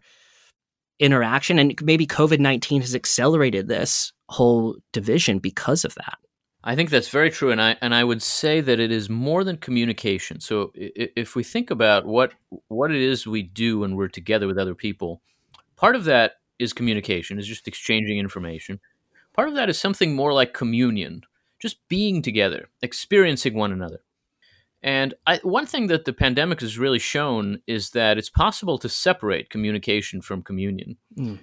interaction 0.98 1.60
and 1.60 1.76
maybe 1.84 2.08
covid-19 2.08 2.80
has 2.80 2.96
accelerated 2.96 3.68
this 3.68 4.14
whole 4.30 4.78
division 4.94 5.40
because 5.40 5.84
of 5.84 5.94
that 5.96 6.18
I 6.64 6.78
think 6.78 6.90
that's 6.90 7.10
very 7.10 7.30
true, 7.30 7.52
and 7.52 7.62
I 7.62 7.76
and 7.82 7.94
I 7.94 8.06
would 8.06 8.22
say 8.22 8.62
that 8.62 8.80
it 8.80 8.90
is 8.90 9.10
more 9.10 9.44
than 9.44 9.58
communication. 9.58 10.40
So 10.40 10.72
if 10.76 11.36
we 11.36 11.44
think 11.44 11.70
about 11.70 12.06
what 12.06 12.32
what 12.70 12.90
it 12.90 13.02
is 13.02 13.28
we 13.28 13.44
do 13.44 13.80
when 13.80 13.98
we're 13.98 14.08
together 14.08 14.48
with 14.48 14.58
other 14.58 14.74
people, 14.74 15.22
part 15.76 15.98
of 15.98 16.06
that 16.06 16.36
is 16.60 16.72
communication, 16.72 17.38
is 17.38 17.48
just 17.48 17.68
exchanging 17.68 18.18
information. 18.18 18.80
Part 19.34 19.50
of 19.50 19.56
that 19.56 19.70
is 19.70 19.78
something 19.78 20.16
more 20.16 20.32
like 20.32 20.54
communion, 20.54 21.24
just 21.60 21.86
being 21.90 22.22
together, 22.22 22.70
experiencing 22.82 23.56
one 23.56 23.74
another. 23.74 24.00
And 24.84 25.14
I, 25.26 25.40
one 25.44 25.66
thing 25.66 25.88
that 25.88 26.04
the 26.04 26.12
pandemic 26.12 26.60
has 26.60 26.78
really 26.78 27.00
shown 27.00 27.62
is 27.66 27.92
that 27.92 28.18
it's 28.18 28.30
possible 28.30 28.78
to 28.80 28.90
separate 28.90 29.50
communication 29.50 30.22
from 30.22 30.44
communion. 30.44 30.98
Mm. 31.18 31.40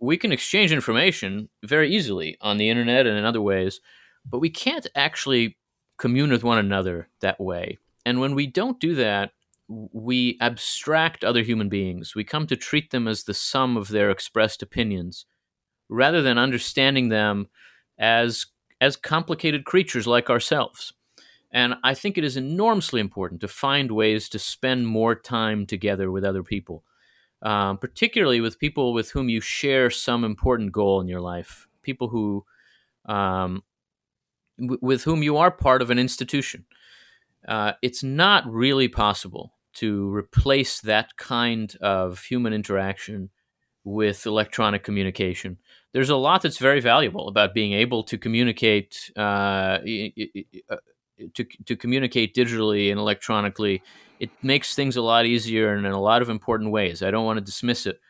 We 0.00 0.18
can 0.18 0.30
exchange 0.30 0.72
information 0.72 1.48
very 1.64 1.90
easily 1.90 2.36
on 2.42 2.58
the 2.58 2.68
internet 2.68 3.06
and 3.06 3.16
in 3.16 3.24
other 3.24 3.40
ways, 3.40 3.80
but 4.28 4.40
we 4.40 4.50
can't 4.50 4.86
actually 4.94 5.56
commune 5.96 6.30
with 6.30 6.44
one 6.44 6.58
another 6.58 7.08
that 7.20 7.40
way. 7.40 7.78
And 8.04 8.20
when 8.20 8.34
we 8.34 8.46
don't 8.46 8.80
do 8.80 8.94
that, 8.96 9.30
we 9.68 10.36
abstract 10.40 11.24
other 11.24 11.42
human 11.42 11.68
beings. 11.68 12.14
We 12.14 12.24
come 12.24 12.46
to 12.48 12.56
treat 12.56 12.90
them 12.90 13.08
as 13.08 13.24
the 13.24 13.32
sum 13.32 13.76
of 13.76 13.88
their 13.88 14.10
expressed 14.10 14.62
opinions, 14.62 15.24
rather 15.88 16.20
than 16.20 16.36
understanding 16.36 17.08
them 17.08 17.48
as 17.98 18.46
as 18.80 18.96
complicated 18.96 19.64
creatures 19.64 20.08
like 20.08 20.28
ourselves. 20.28 20.92
And 21.52 21.74
I 21.84 21.94
think 21.94 22.16
it 22.16 22.24
is 22.24 22.36
enormously 22.36 23.00
important 23.00 23.42
to 23.42 23.48
find 23.48 23.92
ways 23.92 24.28
to 24.30 24.38
spend 24.38 24.86
more 24.86 25.14
time 25.14 25.66
together 25.66 26.10
with 26.10 26.24
other 26.24 26.42
people, 26.42 26.82
um, 27.42 27.76
particularly 27.76 28.40
with 28.40 28.58
people 28.58 28.94
with 28.94 29.10
whom 29.10 29.28
you 29.28 29.40
share 29.40 29.90
some 29.90 30.24
important 30.24 30.72
goal 30.72 31.00
in 31.00 31.08
your 31.08 31.20
life, 31.20 31.68
people 31.82 32.08
who, 32.08 32.44
um, 33.04 33.62
w- 34.58 34.78
with 34.80 35.04
whom 35.04 35.22
you 35.22 35.36
are 35.36 35.50
part 35.50 35.82
of 35.82 35.90
an 35.90 35.98
institution. 35.98 36.64
Uh, 37.46 37.72
it's 37.82 38.02
not 38.02 38.50
really 38.50 38.88
possible 38.88 39.52
to 39.74 40.14
replace 40.14 40.80
that 40.80 41.16
kind 41.16 41.76
of 41.80 42.22
human 42.24 42.52
interaction 42.52 43.30
with 43.84 44.26
electronic 44.26 44.84
communication. 44.84 45.58
There's 45.92 46.10
a 46.10 46.16
lot 46.16 46.42
that's 46.42 46.58
very 46.58 46.80
valuable 46.80 47.28
about 47.28 47.52
being 47.52 47.72
able 47.72 48.04
to 48.04 48.16
communicate 48.16 49.10
uh, 49.16 49.78
uh, 50.70 50.76
to 51.34 51.44
to 51.64 51.76
communicate 51.76 52.34
digitally 52.34 52.90
and 52.90 52.98
electronically. 52.98 53.82
It 54.20 54.30
makes 54.42 54.74
things 54.74 54.96
a 54.96 55.02
lot 55.02 55.26
easier 55.26 55.74
and 55.74 55.84
in 55.86 55.92
a 55.92 56.00
lot 56.00 56.22
of 56.22 56.28
important 56.28 56.70
ways. 56.70 57.02
I 57.02 57.10
don't 57.10 57.24
want 57.24 57.38
to 57.38 57.44
dismiss 57.44 57.86
it, 57.86 58.00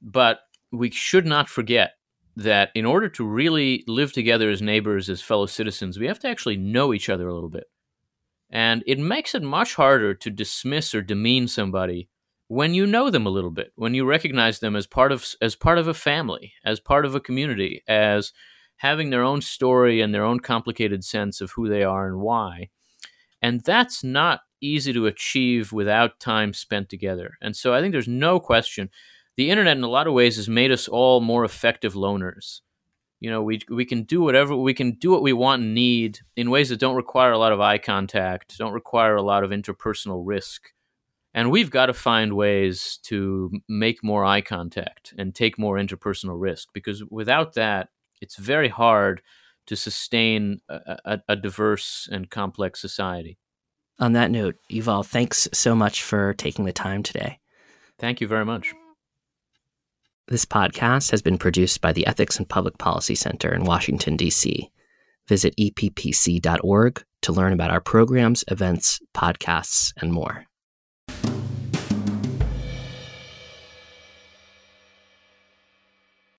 but 0.00 0.40
we 0.70 0.90
should 0.90 1.26
not 1.26 1.48
forget 1.48 1.92
that 2.36 2.70
in 2.74 2.86
order 2.86 3.08
to 3.08 3.24
really 3.26 3.82
live 3.88 4.12
together 4.12 4.48
as 4.48 4.62
neighbors, 4.62 5.10
as 5.10 5.20
fellow 5.20 5.46
citizens, 5.46 5.98
we 5.98 6.06
have 6.06 6.20
to 6.20 6.28
actually 6.28 6.56
know 6.56 6.94
each 6.94 7.08
other 7.08 7.26
a 7.26 7.34
little 7.34 7.48
bit. 7.48 7.64
And 8.50 8.84
it 8.86 8.98
makes 8.98 9.34
it 9.34 9.42
much 9.42 9.74
harder 9.74 10.14
to 10.14 10.30
dismiss 10.30 10.94
or 10.94 11.02
demean 11.02 11.48
somebody 11.48 12.08
when 12.48 12.72
you 12.72 12.86
know 12.86 13.10
them 13.10 13.26
a 13.26 13.30
little 13.30 13.50
bit, 13.50 13.72
when 13.76 13.92
you 13.92 14.06
recognize 14.06 14.58
them 14.58 14.74
as 14.74 14.86
part 14.86 15.12
of 15.12 15.26
as 15.42 15.54
part 15.54 15.78
of 15.78 15.86
a 15.86 15.94
family, 15.94 16.54
as 16.64 16.80
part 16.80 17.04
of 17.04 17.14
a 17.14 17.20
community, 17.20 17.82
as 17.86 18.32
having 18.78 19.10
their 19.10 19.22
own 19.22 19.40
story 19.40 20.00
and 20.00 20.12
their 20.12 20.24
own 20.24 20.40
complicated 20.40 21.04
sense 21.04 21.40
of 21.40 21.52
who 21.52 21.68
they 21.68 21.82
are 21.82 22.06
and 22.08 22.20
why. 22.20 22.70
And 23.40 23.60
that's 23.60 24.02
not 24.02 24.40
easy 24.60 24.92
to 24.92 25.06
achieve 25.06 25.72
without 25.72 26.18
time 26.18 26.52
spent 26.52 26.88
together. 26.88 27.34
And 27.40 27.54
so 27.54 27.74
I 27.74 27.80
think 27.80 27.92
there's 27.92 28.08
no 28.08 28.40
question 28.40 28.90
the 29.36 29.50
internet 29.50 29.76
in 29.76 29.84
a 29.84 29.88
lot 29.88 30.08
of 30.08 30.14
ways 30.14 30.34
has 30.34 30.48
made 30.48 30.72
us 30.72 30.88
all 30.88 31.20
more 31.20 31.44
effective 31.44 31.94
loners 31.94 32.60
you 33.20 33.30
know 33.30 33.42
we 33.42 33.60
we 33.70 33.84
can 33.84 34.02
do 34.02 34.20
whatever 34.20 34.54
we 34.54 34.74
can 34.74 34.92
do 34.92 35.10
what 35.10 35.22
we 35.22 35.32
want 35.32 35.62
and 35.62 35.74
need 35.74 36.18
in 36.36 36.50
ways 36.50 36.68
that 36.68 36.80
don't 36.80 36.96
require 36.96 37.32
a 37.32 37.38
lot 37.38 37.52
of 37.52 37.60
eye 37.60 37.78
contact 37.78 38.58
don't 38.58 38.72
require 38.72 39.16
a 39.16 39.22
lot 39.22 39.44
of 39.44 39.50
interpersonal 39.50 40.22
risk 40.24 40.72
and 41.34 41.50
we've 41.50 41.70
got 41.70 41.86
to 41.86 41.94
find 41.94 42.32
ways 42.34 42.98
to 43.02 43.50
make 43.68 44.02
more 44.02 44.24
eye 44.24 44.40
contact 44.40 45.14
and 45.18 45.34
take 45.34 45.58
more 45.58 45.76
interpersonal 45.76 46.40
risk 46.40 46.68
because 46.72 47.04
without 47.04 47.54
that 47.54 47.88
it's 48.20 48.36
very 48.36 48.68
hard 48.68 49.22
to 49.66 49.76
sustain 49.76 50.60
a, 50.68 50.98
a, 51.04 51.18
a 51.28 51.36
diverse 51.36 52.08
and 52.10 52.30
complex 52.30 52.80
society 52.80 53.38
on 53.98 54.12
that 54.12 54.30
note 54.30 54.56
yuval 54.70 55.04
thanks 55.04 55.48
so 55.52 55.74
much 55.74 56.02
for 56.02 56.34
taking 56.34 56.64
the 56.64 56.72
time 56.72 57.02
today 57.02 57.38
thank 57.98 58.20
you 58.20 58.26
very 58.26 58.44
much 58.44 58.72
this 60.28 60.44
podcast 60.44 61.10
has 61.10 61.22
been 61.22 61.38
produced 61.38 61.80
by 61.80 61.92
the 61.92 62.06
Ethics 62.06 62.36
and 62.36 62.46
Public 62.46 62.76
Policy 62.76 63.14
Center 63.14 63.50
in 63.50 63.64
Washington, 63.64 64.14
D.C. 64.14 64.70
Visit 65.26 65.54
eppc.org 65.56 67.02
to 67.22 67.32
learn 67.32 67.54
about 67.54 67.70
our 67.70 67.80
programs, 67.80 68.44
events, 68.48 69.00
podcasts, 69.14 69.94
and 70.02 70.12
more. 70.12 70.44